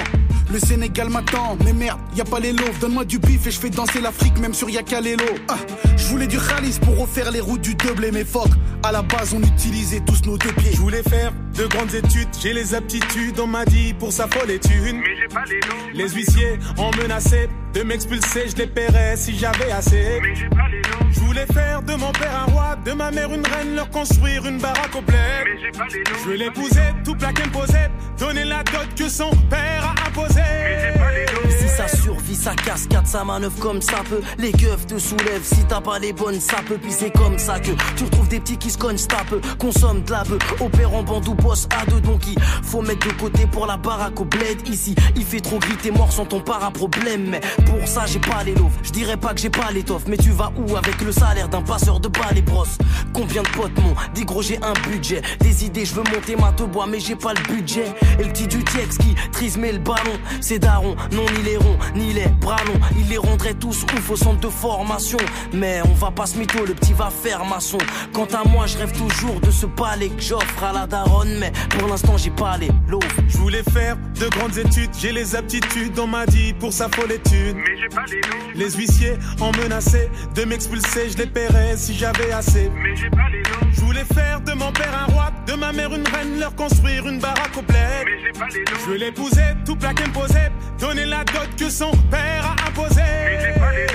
Le 0.53 0.59
Sénégal 0.59 1.09
m'attend, 1.09 1.57
mais 1.65 1.73
merde, 1.73 1.99
y 2.15 2.21
a 2.21 2.25
pas 2.25 2.41
les 2.41 2.53
lots. 2.53 2.65
Donne-moi 2.81 3.05
du 3.05 3.19
bif 3.19 3.47
et 3.47 3.51
je 3.51 3.59
fais 3.59 3.71
danser 3.71 4.01
l'Afrique, 4.01 4.39
même 4.39 4.55
sur 4.55 4.69
Yakalelo. 4.69 5.25
Ah, 5.49 5.57
je 5.97 6.07
voulais 6.07 6.27
du 6.27 6.39
khalis 6.39 6.79
pour 6.81 6.99
refaire 6.99 7.31
les 7.31 7.41
routes 7.41 7.63
du 7.63 7.75
double 7.75 8.11
mes 8.13 8.25
phoques. 8.25 8.53
À 8.83 8.93
la 8.93 9.03
base, 9.03 9.35
on 9.35 9.41
utilisait 9.41 10.01
tous 10.01 10.23
nos 10.27 10.37
deux 10.37 10.53
pieds. 10.53 10.73
Je 10.73 10.81
voulais 10.81 11.03
faire 11.03 11.33
de 11.57 11.67
grandes 11.67 11.95
études, 11.95 12.29
j'ai 12.41 12.53
les 12.53 12.75
aptitudes, 12.75 13.41
on 13.41 13.47
m'a 13.47 13.65
dit 13.65 13.95
pour 13.95 14.13
sa 14.13 14.29
folle 14.29 14.51
étude. 14.51 14.97
Mais 14.97 15.17
j'ai 15.17 15.29
pas 15.29 15.45
les 15.49 15.61
noms. 15.61 15.93
Les 15.95 16.09
huissiers 16.09 16.59
ont 16.79 16.91
menacé 17.01 17.49
de 17.75 17.83
m'expulser, 17.83 18.49
je 18.49 18.57
les 18.57 18.67
paierais 18.67 19.17
si 19.17 19.37
j'avais 19.39 19.71
assez. 19.73 20.21
Mais 20.21 20.35
j'ai 20.35 20.49
pas 20.49 20.69
les 20.69 20.83
noms. 20.83 21.06
Je 21.27 21.29
voulais 21.33 21.47
faire 21.47 21.83
de 21.83 21.95
mon 21.95 22.13
père 22.13 22.45
un 22.47 22.53
roi, 22.53 22.77
de 22.85 22.93
ma 22.93 23.11
mère 23.11 23.35
une 23.35 23.45
reine, 23.45 23.75
leur 23.75 23.91
construire 23.91 24.47
une 24.47 24.59
baraque 24.59 24.95
au 24.95 25.01
bled. 25.01 25.19
Mais 25.45 25.61
j'ai 25.61 25.77
pas 25.77 25.87
les 25.93 25.99
noms. 25.99 26.19
Je 26.23 26.29
veux 26.29 26.37
l'épouser, 26.37 26.95
tout 27.05 27.17
plaquer, 27.17 27.43
me 27.47 27.51
poser, 27.51 27.89
donner 28.17 28.45
la 28.45 28.63
dot 28.63 28.87
que 28.97 29.09
son 29.09 29.31
père 29.51 29.83
a 29.85 30.09
imposée. 30.09 30.41
Mais 30.41 30.81
j'ai 30.81 30.99
pas 30.99 31.11
les 31.11 31.25
noms. 31.27 31.51
Si 31.59 31.69
ça 31.69 31.89
survit, 31.89 32.26
ça 32.37 32.55
cascade, 32.55 33.07
ça 33.07 33.25
manœuvre 33.25 33.59
comme 33.59 33.83
ça 33.83 34.03
peut. 34.09 34.21
Les 34.39 34.53
keufs 34.53 34.87
te 34.87 34.99
soulèvent, 34.99 35.45
si 35.45 35.65
t'as 35.69 35.81
pas 35.81 35.99
les 35.99 36.13
bonnes, 36.13 36.41
ça 36.41 36.59
peut. 36.67 36.79
Puis 36.81 36.93
c'est 36.93 37.11
comme 37.11 37.39
ça 37.39 37.59
que 37.59 37.71
tu 37.97 38.05
retrouves 38.05 38.29
des 38.29 38.41
petits 38.41 38.59
qui 38.59 38.71
se 38.71 38.79
cognent, 38.79 38.99
tapent, 38.99 39.41
consomment 39.59 40.03
de 40.03 40.11
la 40.13 40.23
bœuf, 40.25 40.39
opèrent 40.61 40.95
en 40.95 41.03
bande 41.03 41.27
ou 41.29 41.35
boss 41.35 41.67
à 41.71 41.85
deux. 41.87 42.01
Donc 42.01 42.27
il 42.27 42.41
faut 42.63 42.83
mettre 42.83 43.07
de 43.07 43.13
côté 43.15 43.47
pour 43.47 43.67
la 43.67 43.77
baraque 43.77 44.21
au 44.21 44.25
bled. 44.25 44.69
Ici, 44.69 44.95
il 45.17 45.25
fait 45.25 45.41
trop 45.41 45.59
gris, 45.59 45.77
t'es 45.77 45.91
mort 45.91 46.13
sans 46.13 46.27
ton 46.27 46.41
para-problème. 46.41 47.27
Mais 47.31 47.41
pour 47.65 47.87
ça, 47.89 48.05
j'ai 48.07 48.21
pas 48.21 48.45
les 48.45 48.55
loaves. 48.55 48.77
Je 48.83 48.91
dirais 48.91 49.17
pas 49.17 49.35
que 49.35 49.41
j'ai 49.41 49.51
pas 49.51 49.71
l'étoffe, 49.73 50.05
mais 50.07 50.17
tu 50.17 50.31
vas 50.31 50.53
où 50.57 50.77
avec 50.77 51.01
le 51.01 51.13
salaire 51.13 51.49
d'un 51.49 51.63
passeur 51.63 52.01
de 52.01 52.09
balles 52.09 52.39
et 52.39 52.43
brosses 52.43 52.79
Combien 53.15 53.43
de 53.43 53.49
potes 53.49 53.77
m'ont 53.81 53.95
dit 54.15 54.25
gros, 54.25 54.43
j'ai 54.43 54.59
un 54.63 54.75
budget? 54.91 55.23
Des 55.41 55.65
idées, 55.65 55.85
je 55.85 55.95
veux 55.95 56.05
monter 56.15 56.37
ma 56.37 56.53
te 56.53 56.65
bois, 56.65 56.87
mais 56.87 57.01
j'ai 57.01 57.17
pas 57.17 57.33
le 57.33 57.55
budget. 57.55 57.87
Et 58.19 58.25
le 58.25 58.31
petit 58.31 58.47
du 58.47 58.63
qui 58.65 59.15
trisme 59.33 59.63
le 59.63 59.79
ballon, 59.79 60.19
c'est 60.41 60.59
daron, 60.59 60.97
non 61.13 61.25
ni 61.37 61.43
les 61.43 61.57
ronds, 61.57 61.79
ni 61.95 62.13
les 62.13 62.26
bras 62.29 62.63
longs. 62.67 62.81
Il 62.99 63.09
les 63.09 63.19
rendrait 63.19 63.55
tous 63.55 63.85
ouf 63.85 64.11
au 64.11 64.17
centre 64.17 64.41
de 64.41 64.49
formation. 64.49 65.19
Mais 65.53 65.81
on 65.85 65.95
va 65.95 66.11
pas 66.11 66.27
se 66.27 66.39
mytho, 66.39 66.65
le 66.65 66.75
petit 66.75 66.93
va 66.93 67.11
faire 67.11 67.45
maçon. 67.45 67.79
Quant 68.13 68.27
à 68.27 68.47
moi, 68.49 68.67
je 68.67 68.79
rêve 68.79 68.93
toujours 68.93 69.41
de 69.41 69.51
ce 69.51 69.67
palais 69.67 70.09
que 70.09 70.21
j'offre 70.21 70.65
à 70.65 70.73
la 70.73 70.87
daronne, 70.87 71.39
mais 71.39 71.53
pour 71.71 71.89
l'instant, 71.89 72.17
j'ai 72.17 72.31
pas 72.31 72.57
les 72.57 72.71
lots. 72.89 73.01
Je 73.29 73.39
voulais 73.39 73.63
faire 73.63 73.97
de 74.19 74.29
grandes 74.29 74.57
études, 74.57 74.91
j'ai 74.99 75.13
les 75.13 75.35
aptitudes, 75.37 75.99
on 75.99 76.07
m'a 76.07 76.27
dit 76.27 76.53
pour 76.55 76.73
sa 76.73 76.89
folle 76.89 77.13
étude. 77.13 77.57
Mais 77.57 77.77
j'ai 77.81 77.89
pas 77.89 78.05
les 78.11 78.21
noms. 78.21 78.53
Les 78.55 78.71
huissiers 78.71 79.15
ont 79.41 79.53
menacé 79.63 80.11
de 80.35 80.45
m'expulser, 80.45 81.11
je 81.11 81.19
les 81.19 81.27
paierais 81.27 81.77
si 81.77 81.95
j'avais 81.95 82.33
assez. 82.33 82.71
Mais 82.83 82.97
j'ai 82.97 83.11
pas 83.11 83.29
les 83.31 83.43
noms. 83.43 83.56
Je 83.97 84.03
voulais 84.03 84.15
faire 84.15 84.41
de 84.43 84.53
mon 84.53 84.71
père 84.73 84.93
un 84.95 85.11
roi, 85.11 85.31
de 85.47 85.55
ma 85.55 85.73
mère 85.73 85.95
une 85.95 86.07
reine, 86.09 86.39
leur 86.39 86.55
construire 86.55 87.09
une 87.09 87.19
baraque 87.19 87.57
au 87.57 87.63
bled. 87.63 88.05
Mais 88.05 88.21
j'ai 88.23 88.33
pas 88.39 88.47
les 88.53 88.61
noms. 88.61 88.79
Je 88.79 88.91
veux 88.91 88.97
l'épouser, 88.97 89.55
tout 89.65 89.75
plaquer, 89.75 90.05
me 90.07 90.13
poser, 90.13 90.51
donner 90.79 91.07
la 91.07 91.25
dot 91.25 91.49
que 91.59 91.71
son 91.71 91.91
père 92.11 92.45
a 92.45 92.69
imposée. 92.69 93.01
Mais 93.01 93.41
j'ai 93.41 93.59
pas 93.59 93.73
les. 93.73 93.87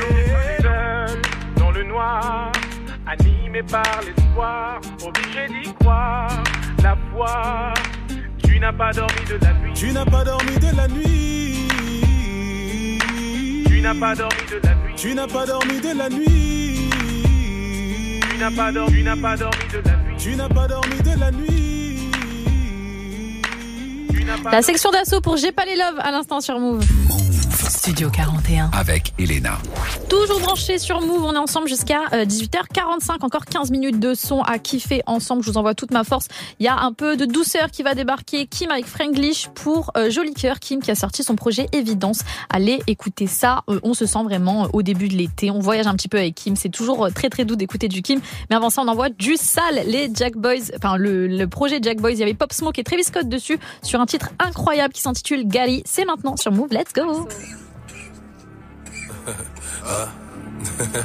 Seul 0.61 1.21
dans 1.55 1.69
le 1.69 1.83
noir, 1.83 2.51
animé 3.05 3.61
par 3.61 4.01
l'espoir, 4.03 4.81
obligé 5.05 5.47
d'y 5.49 5.71
croire. 5.75 6.43
La 6.81 6.97
foi, 7.13 7.73
tu 8.43 8.59
n'as 8.59 8.73
pas 8.73 8.91
dormi 8.91 9.23
de 9.29 9.37
la 9.39 9.53
nuit. 9.53 9.73
Tu 9.75 9.91
n'as 9.91 10.05
pas 10.05 10.23
dormi 10.23 10.57
de 10.57 10.75
la 10.75 10.87
nuit. 10.87 11.67
Tu 13.67 13.81
n'as 13.81 13.93
pas 13.93 14.15
dormi 14.15 14.45
de 14.49 14.59
la 14.63 14.75
nuit. 14.75 14.95
Tu 14.95 15.13
n'as 15.13 15.27
pas 15.27 15.45
dormi 15.45 15.79
de 15.79 15.95
la 15.95 16.09
nuit. 16.09 16.70
Tu 18.41 18.45
n'as 18.45 18.55
pas 18.55 18.71
dormi, 18.71 18.97
tu 18.97 19.03
n'as 19.03 19.15
pas 19.17 19.37
dormi 19.37 19.67
de 19.71 19.77
la 19.85 19.97
nuit. 19.97 20.17
Tu 20.17 20.35
n'as 20.35 20.49
pas 20.49 20.67
dormi 20.67 20.97
de 21.03 21.19
la 21.19 21.31
nuit. 21.31 22.11
La 24.51 24.63
section 24.63 24.89
d'assaut 24.89 25.21
pour 25.21 25.37
J'ai 25.37 25.51
pas 25.51 25.63
les 25.63 25.75
love 25.75 25.99
à 25.99 26.09
l'instant 26.09 26.41
sur 26.41 26.57
Move. 26.57 26.83
Studio 27.71 28.09
41. 28.09 28.69
Avec 28.73 29.13
Elena. 29.17 29.57
Toujours 30.09 30.41
branché 30.41 30.77
sur 30.77 30.99
Move, 30.99 31.23
on 31.23 31.33
est 31.33 31.37
ensemble 31.37 31.69
jusqu'à 31.69 32.01
euh, 32.11 32.25
18h45, 32.25 33.21
encore 33.21 33.45
15 33.45 33.71
minutes 33.71 33.97
de 33.97 34.13
son 34.13 34.41
à 34.41 34.59
kiffer 34.59 35.01
ensemble, 35.05 35.41
je 35.41 35.51
vous 35.51 35.57
envoie 35.57 35.73
toute 35.73 35.91
ma 35.91 36.03
force. 36.03 36.27
Il 36.59 36.65
y 36.65 36.67
a 36.69 36.77
un 36.77 36.91
peu 36.91 37.15
de 37.15 37.23
douceur 37.23 37.71
qui 37.71 37.81
va 37.81 37.95
débarquer, 37.95 38.45
Kim 38.45 38.71
avec 38.71 38.85
Franglish 38.85 39.47
pour 39.55 39.91
euh, 39.95 40.09
Joli 40.11 40.33
Cœur, 40.33 40.59
Kim 40.59 40.81
qui 40.81 40.91
a 40.91 40.95
sorti 40.95 41.23
son 41.23 41.35
projet 41.37 41.67
Évidence. 41.71 42.19
Allez 42.49 42.81
écouter 42.87 43.25
ça, 43.25 43.61
Euh, 43.69 43.79
on 43.83 43.93
se 43.93 44.05
sent 44.05 44.23
vraiment 44.23 44.65
euh, 44.65 44.69
au 44.73 44.81
début 44.81 45.07
de 45.07 45.15
l'été, 45.15 45.49
on 45.49 45.59
voyage 45.59 45.87
un 45.87 45.95
petit 45.95 46.09
peu 46.09 46.17
avec 46.17 46.35
Kim, 46.35 46.57
c'est 46.57 46.69
toujours 46.69 47.05
euh, 47.05 47.09
très 47.09 47.29
très 47.29 47.45
doux 47.45 47.55
d'écouter 47.55 47.87
du 47.87 48.01
Kim, 48.01 48.19
mais 48.49 48.57
avant 48.57 48.69
ça 48.69 48.81
on 48.81 48.87
envoie 48.89 49.09
du 49.09 49.37
sale, 49.37 49.83
les 49.87 50.09
Jack 50.13 50.35
Boys, 50.35 50.71
enfin 50.75 50.97
le, 50.97 51.25
le 51.27 51.47
projet 51.47 51.79
Jack 51.81 52.01
Boys, 52.01 52.11
il 52.11 52.19
y 52.19 52.23
avait 52.23 52.33
Pop 52.33 52.51
Smoke 52.51 52.77
et 52.77 52.83
Travis 52.83 53.05
Scott 53.05 53.29
dessus 53.29 53.59
sur 53.81 54.01
un 54.01 54.05
titre 54.05 54.29
incroyable 54.39 54.93
qui 54.93 55.01
s'intitule 55.01 55.47
Gary, 55.47 55.83
c'est 55.85 56.03
maintenant 56.03 56.35
sur 56.35 56.51
Move, 56.51 56.67
let's 56.71 56.91
go 56.93 57.27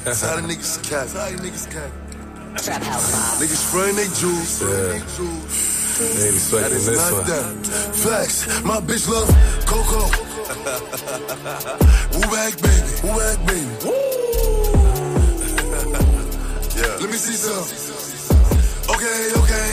That's 0.05 0.21
how 0.23 0.37
the 0.37 0.43
niggas 0.43 0.79
cap. 0.89 1.07
That's 1.07 1.13
how 1.15 1.31
the 1.31 1.37
niggas 1.43 1.67
cap. 1.71 1.91
Niggas 3.41 3.61
spraying 3.69 3.97
they 3.97 4.09
jewels. 4.19 4.61
Hey, 5.99 6.31
le 6.31 6.39
swag 6.39 6.63
That 6.63 6.73
est 6.73 6.91
not 6.91 7.13
ouais. 7.13 7.25
that. 7.25 7.67
Flex. 7.95 8.47
My 8.65 8.81
bitch 8.81 9.09
love 9.09 9.29
Coco. 9.67 10.07
Woo 12.13 12.21
back 12.31 12.55
baby. 12.61 12.93
Woo 13.03 13.15
back 13.17 13.39
baby. 13.47 13.67
yeah. 16.77 16.97
Let 17.01 17.09
me 17.11 17.17
see 17.17 17.35
some. 17.35 17.65
Okay, 18.89 19.35
okay. 19.35 19.69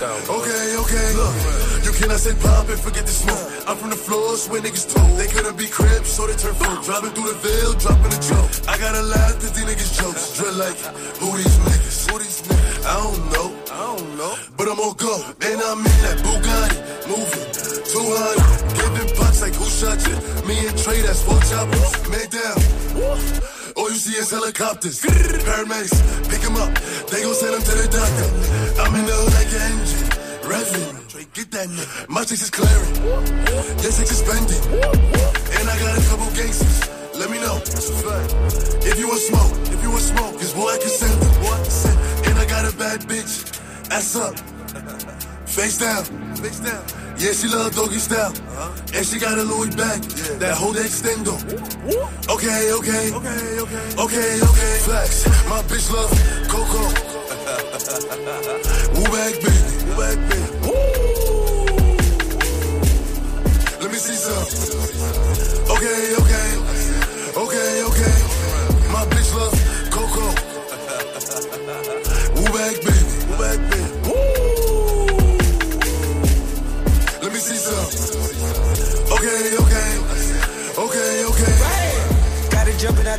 Okay, 0.00 0.76
okay. 0.76 1.08
Look, 1.16 1.84
you 1.84 1.92
cannot 1.92 2.20
say 2.20 2.34
pop 2.40 2.68
and 2.68 2.78
forget 2.78 3.06
the 3.06 3.12
smoke. 3.12 3.40
I'm 3.66 3.76
from 3.76 3.90
the 3.90 3.96
floors 3.96 4.48
where 4.48 4.60
niggas 4.60 4.92
told. 4.94 5.18
They 5.18 5.26
couldn't 5.26 5.56
be 5.56 5.66
cribs, 5.66 6.08
so 6.08 6.26
they 6.26 6.36
turn 6.36 6.54
folk. 6.54 6.84
Driving 6.84 7.10
through 7.10 7.32
the 7.32 7.38
veil, 7.40 7.72
dropping 7.80 8.12
a 8.12 8.20
joke. 8.20 8.50
I 8.68 8.76
gotta 8.78 9.02
laugh 9.02 9.36
at 9.36 9.40
these 9.40 9.64
niggas 9.64 9.92
jokes. 10.00 10.36
Drill 10.36 10.54
like, 10.54 10.76
who 11.20 11.36
these 11.36 11.56
niggas? 11.68 12.10
Who 12.10 12.18
these 12.18 12.42
niggas? 12.42 12.84
I 12.84 12.94
don't 13.00 13.20
know. 13.32 13.48
I 13.72 13.96
don't 13.96 14.16
know. 14.16 14.34
But 14.56 14.68
I'm 14.68 14.76
gonna 14.76 14.94
go. 14.94 15.14
And 15.40 15.60
I'm 15.60 15.80
in 15.80 15.98
that 16.04 16.18
Bugatti. 16.20 16.78
Moving. 17.08 17.48
200. 17.90 18.76
Giving 18.76 19.16
punch 19.16 19.40
like 19.40 19.54
who 19.54 19.66
shot 19.68 19.98
you? 20.06 20.16
Me 20.46 20.56
and 20.68 20.76
Trey, 20.78 21.00
that's 21.00 21.22
four 21.22 21.40
choppers. 21.48 21.92
Man 22.08 22.28
down. 22.28 23.59
All 23.80 23.88
you 23.88 23.96
see 23.96 24.12
is 24.12 24.30
helicopters. 24.30 25.00
Paramedics, 25.48 25.96
pick 26.28 26.40
pick 26.40 26.44
'em 26.44 26.56
up. 26.56 26.68
They 27.08 27.22
gon' 27.22 27.32
send 27.32 27.54
'em 27.54 27.62
to 27.62 27.74
the 27.80 27.88
doctor. 27.88 28.28
I'm 28.82 28.94
in 28.94 29.06
the 29.08 29.16
hood 29.16 29.32
like 29.40 29.52
an 29.56 29.62
engine. 29.72 30.04
Revving. 30.44 31.32
Get 31.32 31.50
that. 31.52 31.68
My 32.06 32.22
chicks 32.24 32.42
is 32.42 32.50
clearing. 32.50 32.92
Chicks 33.80 34.04
is 34.04 34.20
spending. 34.20 34.62
And 35.56 35.64
I 35.72 35.76
got 35.80 35.96
a 35.96 36.02
couple 36.12 36.28
gangsters. 36.36 36.78
Let 37.16 37.30
me 37.30 37.40
know. 37.40 37.56
If 38.84 38.98
you 39.00 39.08
want 39.08 39.22
smoke, 39.30 39.52
if 39.72 39.82
you 39.82 39.90
want 39.90 40.04
smoke, 40.12 40.34
cause 40.36 40.52
boy, 40.52 40.68
I 40.68 40.76
can 40.76 40.92
send 41.00 41.16
them. 41.22 41.32
Boy, 41.40 41.56
I 41.56 42.28
And 42.28 42.38
I 42.38 42.44
got 42.44 42.68
a 42.68 42.76
bad 42.76 43.00
bitch. 43.08 43.32
Ass 43.90 44.14
up. 44.14 44.36
Face 45.48 45.78
down. 45.78 46.04
Face 46.36 46.60
down. 46.60 46.84
Yeah, 47.20 47.32
she 47.32 47.48
love 47.48 47.74
doggy 47.74 47.98
style. 47.98 48.32
Uh-huh. 48.32 48.96
And 48.96 49.04
she 49.04 49.18
got 49.18 49.36
a 49.36 49.42
Louis 49.42 49.68
bag. 49.76 50.00
That 50.40 50.56
whole 50.56 50.72
extendo. 50.72 51.36
Okay, 52.32 52.72
okay. 52.72 53.12
Okay, 53.12 53.60
okay. 53.60 53.84
Okay, 54.00 54.40
okay. 54.40 54.78
Flex. 54.88 55.28
My 55.46 55.60
bitch 55.68 55.92
love 55.92 56.08
Coco. 56.48 56.80
Woo 58.96 59.04
back, 59.12 59.36
baby. 59.36 59.84
Woo 59.84 60.00
back, 60.00 60.16
baby. 60.30 60.48
Let 63.82 63.90
me 63.92 63.98
see 64.00 64.16
some. 64.16 64.48
Okay. 65.76 66.16
Okay, 66.16 66.29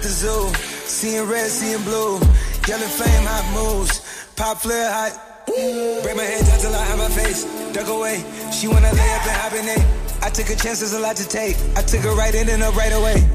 the 0.01 0.09
zoo. 0.09 0.51
Seeing 0.85 1.27
red, 1.29 1.49
seeing 1.49 1.83
blue. 1.83 2.19
Yelling 2.67 2.89
flame, 2.89 3.25
hot 3.25 3.45
moves. 3.53 4.01
Pop 4.35 4.57
flare, 4.61 4.91
hot. 4.91 5.45
Break 5.47 6.15
my 6.15 6.23
head 6.23 6.45
down 6.45 6.59
till 6.59 6.75
I 6.75 6.83
have 6.85 6.97
my 6.97 7.09
face. 7.09 7.45
Duck 7.73 7.87
away. 7.87 8.23
She 8.51 8.67
wanna 8.67 8.91
lay 8.93 9.11
up 9.15 9.27
and 9.27 9.37
hibernate. 9.41 9.85
I 10.23 10.29
took 10.29 10.49
a 10.49 10.55
chance, 10.55 10.79
there's 10.79 10.93
a 10.93 10.99
lot 10.99 11.15
to 11.17 11.27
take. 11.27 11.57
I 11.75 11.81
took 11.81 12.01
her 12.01 12.15
right 12.15 12.33
in 12.33 12.49
and 12.49 12.63
up 12.63 12.75
right 12.75 12.93
away. 12.93 13.27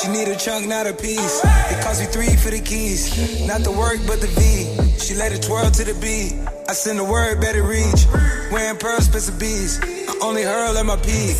She 0.00 0.08
need 0.08 0.28
a 0.28 0.36
chunk, 0.36 0.66
not 0.68 0.86
a 0.86 0.92
piece. 0.92 1.40
It 1.44 1.82
cost 1.82 2.00
me 2.00 2.06
three 2.06 2.36
for 2.36 2.50
the 2.50 2.60
keys. 2.60 3.46
Not 3.46 3.62
the 3.62 3.72
work, 3.72 3.98
but 4.06 4.20
the 4.20 4.28
V. 4.28 4.98
She 4.98 5.14
let 5.14 5.32
it 5.32 5.42
twirl 5.42 5.70
to 5.70 5.84
the 5.84 5.94
beat. 6.00 6.38
I 6.68 6.72
send 6.72 7.00
a 7.00 7.04
word, 7.04 7.40
better 7.40 7.62
reach. 7.62 8.06
Wearing 8.52 8.78
pearl, 8.78 9.00
Spencer 9.00 9.32
bees. 9.32 9.80
I 9.82 10.18
only 10.22 10.42
hurl 10.42 10.76
at 10.76 10.86
my 10.86 10.96
peak. 10.96 11.36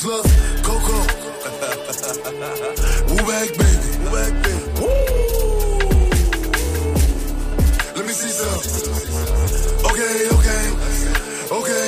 Coco. 0.00 0.14
Woo 3.08 3.18
back, 3.26 3.50
baby. 3.58 3.90
Woo 3.98 4.10
back, 4.14 4.32
baby. 4.44 4.62
Let 7.96 8.04
me 8.06 8.12
see 8.12 8.30
some. 8.30 8.60
Okay, 9.90 10.28
okay. 10.38 10.62
Okay, 11.50 11.87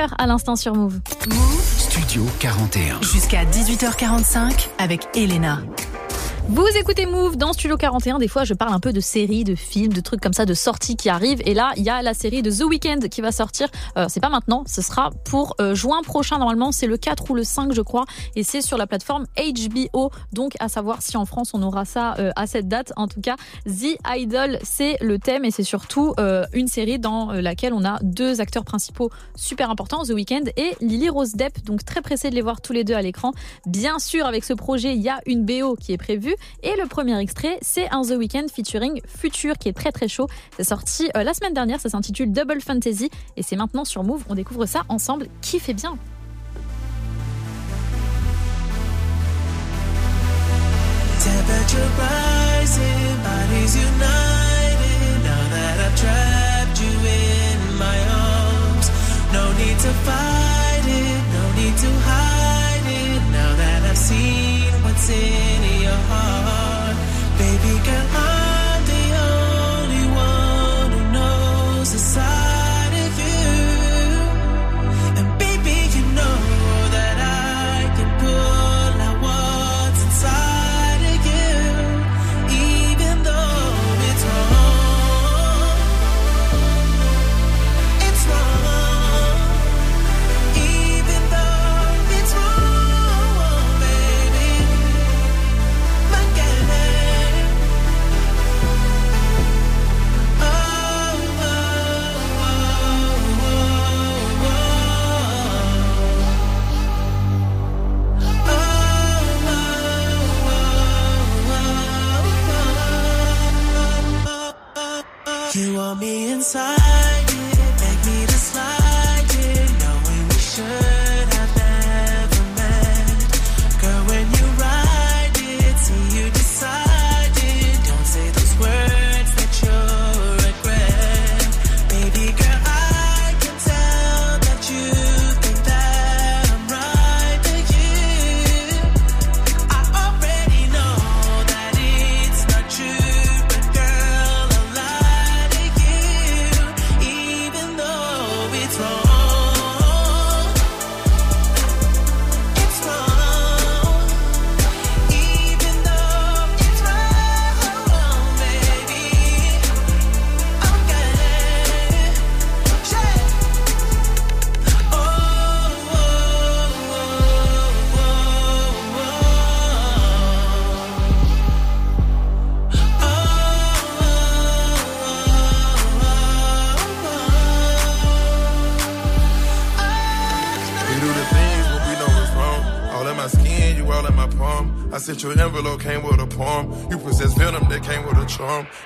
cœur 0.00 0.14
à 0.18 0.26
l'instant 0.26 0.56
sur 0.56 0.74
Move. 0.74 0.98
Studio 1.76 2.24
41. 2.38 3.02
Jusqu'à 3.02 3.44
18h45 3.44 4.68
avec 4.78 5.08
Elena. 5.14 5.60
Vous 6.52 6.66
écoutez 6.76 7.06
Move 7.06 7.36
dans 7.36 7.52
Studio 7.52 7.76
41. 7.76 8.18
Des 8.18 8.26
fois, 8.26 8.42
je 8.42 8.54
parle 8.54 8.74
un 8.74 8.80
peu 8.80 8.92
de 8.92 8.98
séries, 8.98 9.44
de 9.44 9.54
films, 9.54 9.92
de 9.92 10.00
trucs 10.00 10.20
comme 10.20 10.32
ça, 10.32 10.46
de 10.46 10.52
sorties 10.52 10.96
qui 10.96 11.08
arrivent. 11.08 11.40
Et 11.44 11.54
là, 11.54 11.70
il 11.76 11.84
y 11.84 11.90
a 11.90 12.02
la 12.02 12.12
série 12.12 12.42
de 12.42 12.50
The 12.50 12.64
Weeknd 12.64 13.08
qui 13.08 13.20
va 13.20 13.30
sortir. 13.30 13.68
Euh, 13.96 14.06
c'est 14.08 14.18
pas 14.18 14.30
maintenant, 14.30 14.64
ce 14.66 14.82
sera 14.82 15.10
pour 15.24 15.54
euh, 15.60 15.76
juin 15.76 16.02
prochain 16.02 16.38
normalement. 16.38 16.72
C'est 16.72 16.88
le 16.88 16.96
4 16.96 17.30
ou 17.30 17.36
le 17.36 17.44
5, 17.44 17.72
je 17.72 17.82
crois. 17.82 18.04
Et 18.34 18.42
c'est 18.42 18.62
sur 18.62 18.78
la 18.78 18.88
plateforme 18.88 19.26
HBO. 19.36 20.10
Donc, 20.32 20.54
à 20.58 20.68
savoir 20.68 21.02
si 21.02 21.16
en 21.16 21.24
France 21.24 21.52
on 21.54 21.62
aura 21.62 21.84
ça 21.84 22.16
euh, 22.18 22.32
à 22.34 22.48
cette 22.48 22.66
date. 22.66 22.92
En 22.96 23.06
tout 23.06 23.20
cas, 23.20 23.36
The 23.66 23.96
Idol, 24.08 24.58
c'est 24.64 24.96
le 25.00 25.20
thème 25.20 25.44
et 25.44 25.52
c'est 25.52 25.62
surtout 25.62 26.14
une 26.52 26.66
série 26.66 26.98
dans 26.98 27.30
laquelle 27.30 27.72
on 27.72 27.84
a 27.84 27.98
deux 28.02 28.40
acteurs 28.40 28.64
principaux 28.64 29.10
super 29.36 29.70
importants, 29.70 30.02
The 30.02 30.10
Weeknd 30.10 30.50
et 30.56 30.74
Lily 30.80 31.10
Rose 31.10 31.34
Depp. 31.34 31.64
Donc, 31.64 31.84
très 31.84 32.02
pressé 32.02 32.28
de 32.28 32.34
les 32.34 32.42
voir 32.42 32.60
tous 32.60 32.72
les 32.72 32.82
deux 32.82 32.94
à 32.94 33.02
l'écran. 33.02 33.30
Bien 33.66 34.00
sûr, 34.00 34.26
avec 34.26 34.42
ce 34.42 34.52
projet, 34.52 34.94
il 34.94 35.00
y 35.00 35.08
a 35.08 35.20
une 35.26 35.44
BO 35.44 35.76
qui 35.76 35.92
est 35.92 35.98
prévue. 35.98 36.34
Et 36.62 36.74
le 36.76 36.86
premier 36.86 37.18
extrait, 37.18 37.58
c'est 37.62 37.88
un 37.90 38.02
The 38.02 38.12
Weeknd 38.12 38.46
featuring 38.52 39.00
Future 39.06 39.58
qui 39.58 39.68
est 39.68 39.72
très 39.72 39.92
très 39.92 40.08
chaud. 40.08 40.26
C'est 40.56 40.64
sorti 40.64 41.10
euh, 41.16 41.22
la 41.22 41.34
semaine 41.34 41.54
dernière, 41.54 41.80
ça 41.80 41.88
s'intitule 41.88 42.32
Double 42.32 42.60
Fantasy 42.60 43.10
et 43.36 43.42
c'est 43.42 43.56
maintenant 43.56 43.84
sur 43.84 44.04
Move. 44.04 44.24
On 44.28 44.34
découvre 44.34 44.66
ça 44.66 44.82
ensemble. 44.88 45.28
Qui 45.40 45.60
fait 45.60 45.74
bien? 45.74 45.96
To 61.80 61.86
hide 61.86 62.86
it. 62.86 63.22
Now 63.32 63.54
that 63.56 63.82
I've 63.88 63.96
seen 63.96 64.68
what's 64.82 65.08
in 65.08 65.49
You 115.52 115.74
want 115.74 115.98
me 115.98 116.30
inside. 116.30 117.09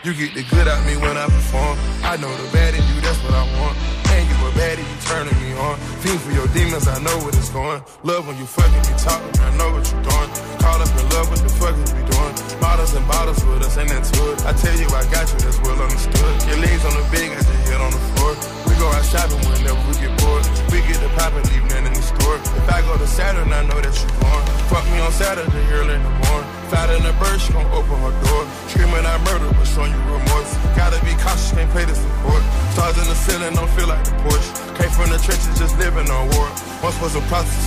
You 0.04 0.12
get 0.12 0.34
the 0.34 0.42
good 0.42 0.68
out 0.68 0.84
me 0.84 0.98
when 0.98 1.16
I 1.16 1.24
perform. 1.24 1.78
I 2.02 2.18
know 2.18 2.28
the 2.36 2.53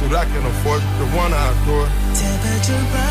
prostitute, 0.07 0.13
I 0.13 0.25
can 0.25 0.45
afford 0.45 0.81
the 0.99 1.05
one 1.15 1.34
I 1.34 1.47
adore. 1.63 1.88
Temperature 2.15 3.06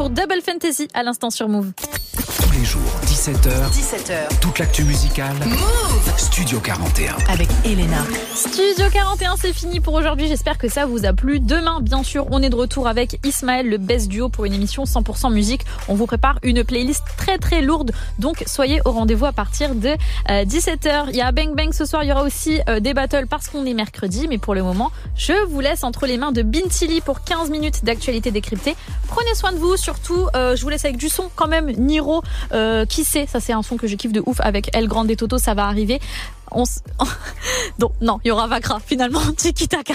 pour 0.00 0.08
Double 0.08 0.40
Fantasy 0.42 0.88
à 0.94 1.02
l'instant 1.02 1.28
sur 1.28 1.46
Move. 1.46 1.72
Tous 2.42 2.52
les 2.52 2.64
jours, 2.64 2.80
17h. 3.04 3.68
17h. 3.70 4.40
Toute 4.40 4.58
l'actu 4.58 4.82
musicale. 4.84 5.36
Move 5.44 6.14
Studio 6.16 6.58
41. 6.58 7.16
avec 7.28 7.48
Elena. 7.66 7.98
Studio 8.34 8.86
41, 8.90 9.34
c'est 9.36 9.52
fini 9.52 9.78
pour 9.80 9.92
aujourd'hui. 9.92 10.26
J'espère 10.26 10.56
que 10.56 10.70
ça 10.70 10.86
vous 10.86 11.04
a 11.04 11.12
plu. 11.12 11.38
Demain, 11.38 11.80
bien 11.82 12.02
sûr, 12.02 12.26
on 12.30 12.42
est 12.42 12.48
de 12.48 12.54
retour 12.54 12.88
avec 12.88 13.20
Ismaël, 13.26 13.68
le 13.68 13.76
best 13.76 14.08
duo 14.08 14.30
pour 14.30 14.46
une 14.46 14.54
émission 14.54 14.84
100% 14.84 15.34
musique. 15.34 15.66
On 15.88 15.94
vous 15.94 16.06
prépare 16.06 16.38
une 16.42 16.64
playlist 16.64 17.02
très 17.38 17.50
très 17.50 17.62
lourde. 17.62 17.92
Donc, 18.18 18.42
soyez 18.46 18.80
au 18.84 18.92
rendez-vous 18.92 19.26
à 19.26 19.32
partir 19.32 19.74
de 19.74 19.90
17h. 20.28 21.06
Il 21.10 21.16
y 21.16 21.20
a 21.20 21.30
Bang 21.32 21.54
Bang 21.54 21.72
ce 21.72 21.84
soir. 21.84 22.02
Il 22.02 22.08
y 22.08 22.12
aura 22.12 22.22
aussi 22.22 22.60
euh, 22.68 22.80
des 22.80 22.94
battles 22.94 23.26
parce 23.28 23.48
qu'on 23.48 23.64
est 23.66 23.74
mercredi. 23.74 24.26
Mais 24.28 24.38
pour 24.38 24.54
le 24.54 24.62
moment, 24.62 24.90
je 25.16 25.32
vous 25.48 25.60
laisse 25.60 25.84
entre 25.84 26.06
les 26.06 26.16
mains 26.16 26.32
de 26.32 26.42
Bintili 26.42 27.00
pour 27.00 27.22
15 27.22 27.50
minutes 27.50 27.84
d'actualité 27.84 28.30
décryptée. 28.30 28.74
Prenez 29.08 29.34
soin 29.34 29.52
de 29.52 29.58
vous. 29.58 29.76
Surtout, 29.76 30.26
euh, 30.34 30.56
je 30.56 30.62
vous 30.62 30.68
laisse 30.68 30.84
avec 30.84 30.96
du 30.96 31.08
son 31.08 31.30
quand 31.36 31.48
même. 31.48 31.70
Niro, 31.70 32.22
euh, 32.52 32.84
qui 32.86 33.04
sait? 33.04 33.26
Ça, 33.26 33.40
c'est 33.40 33.52
un 33.52 33.62
son 33.62 33.76
que 33.76 33.86
je 33.86 33.96
kiffe 33.96 34.12
de 34.12 34.22
ouf 34.26 34.40
avec 34.40 34.74
El 34.74 34.88
Grande 34.88 35.10
et 35.10 35.16
Toto. 35.16 35.38
Ça 35.38 35.54
va 35.54 35.66
arriver. 35.66 36.00
Non, 38.00 38.18
il 38.24 38.28
y 38.28 38.30
aura 38.30 38.46
Vakra 38.46 38.80
finalement, 38.84 39.20
Tiki 39.36 39.68
Taka. 39.68 39.94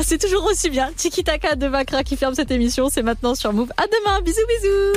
C'est 0.00 0.20
toujours 0.20 0.44
aussi 0.44 0.70
bien. 0.70 0.90
Tiki 0.96 1.24
Taka 1.24 1.56
de 1.56 1.66
Vakra 1.66 2.02
qui 2.02 2.16
ferme 2.16 2.34
cette 2.34 2.50
émission, 2.50 2.88
c'est 2.90 3.02
maintenant 3.02 3.34
sur 3.34 3.52
Move. 3.52 3.72
À 3.76 3.84
demain, 3.86 4.20
bisous 4.20 4.46
bisous. 4.48 4.92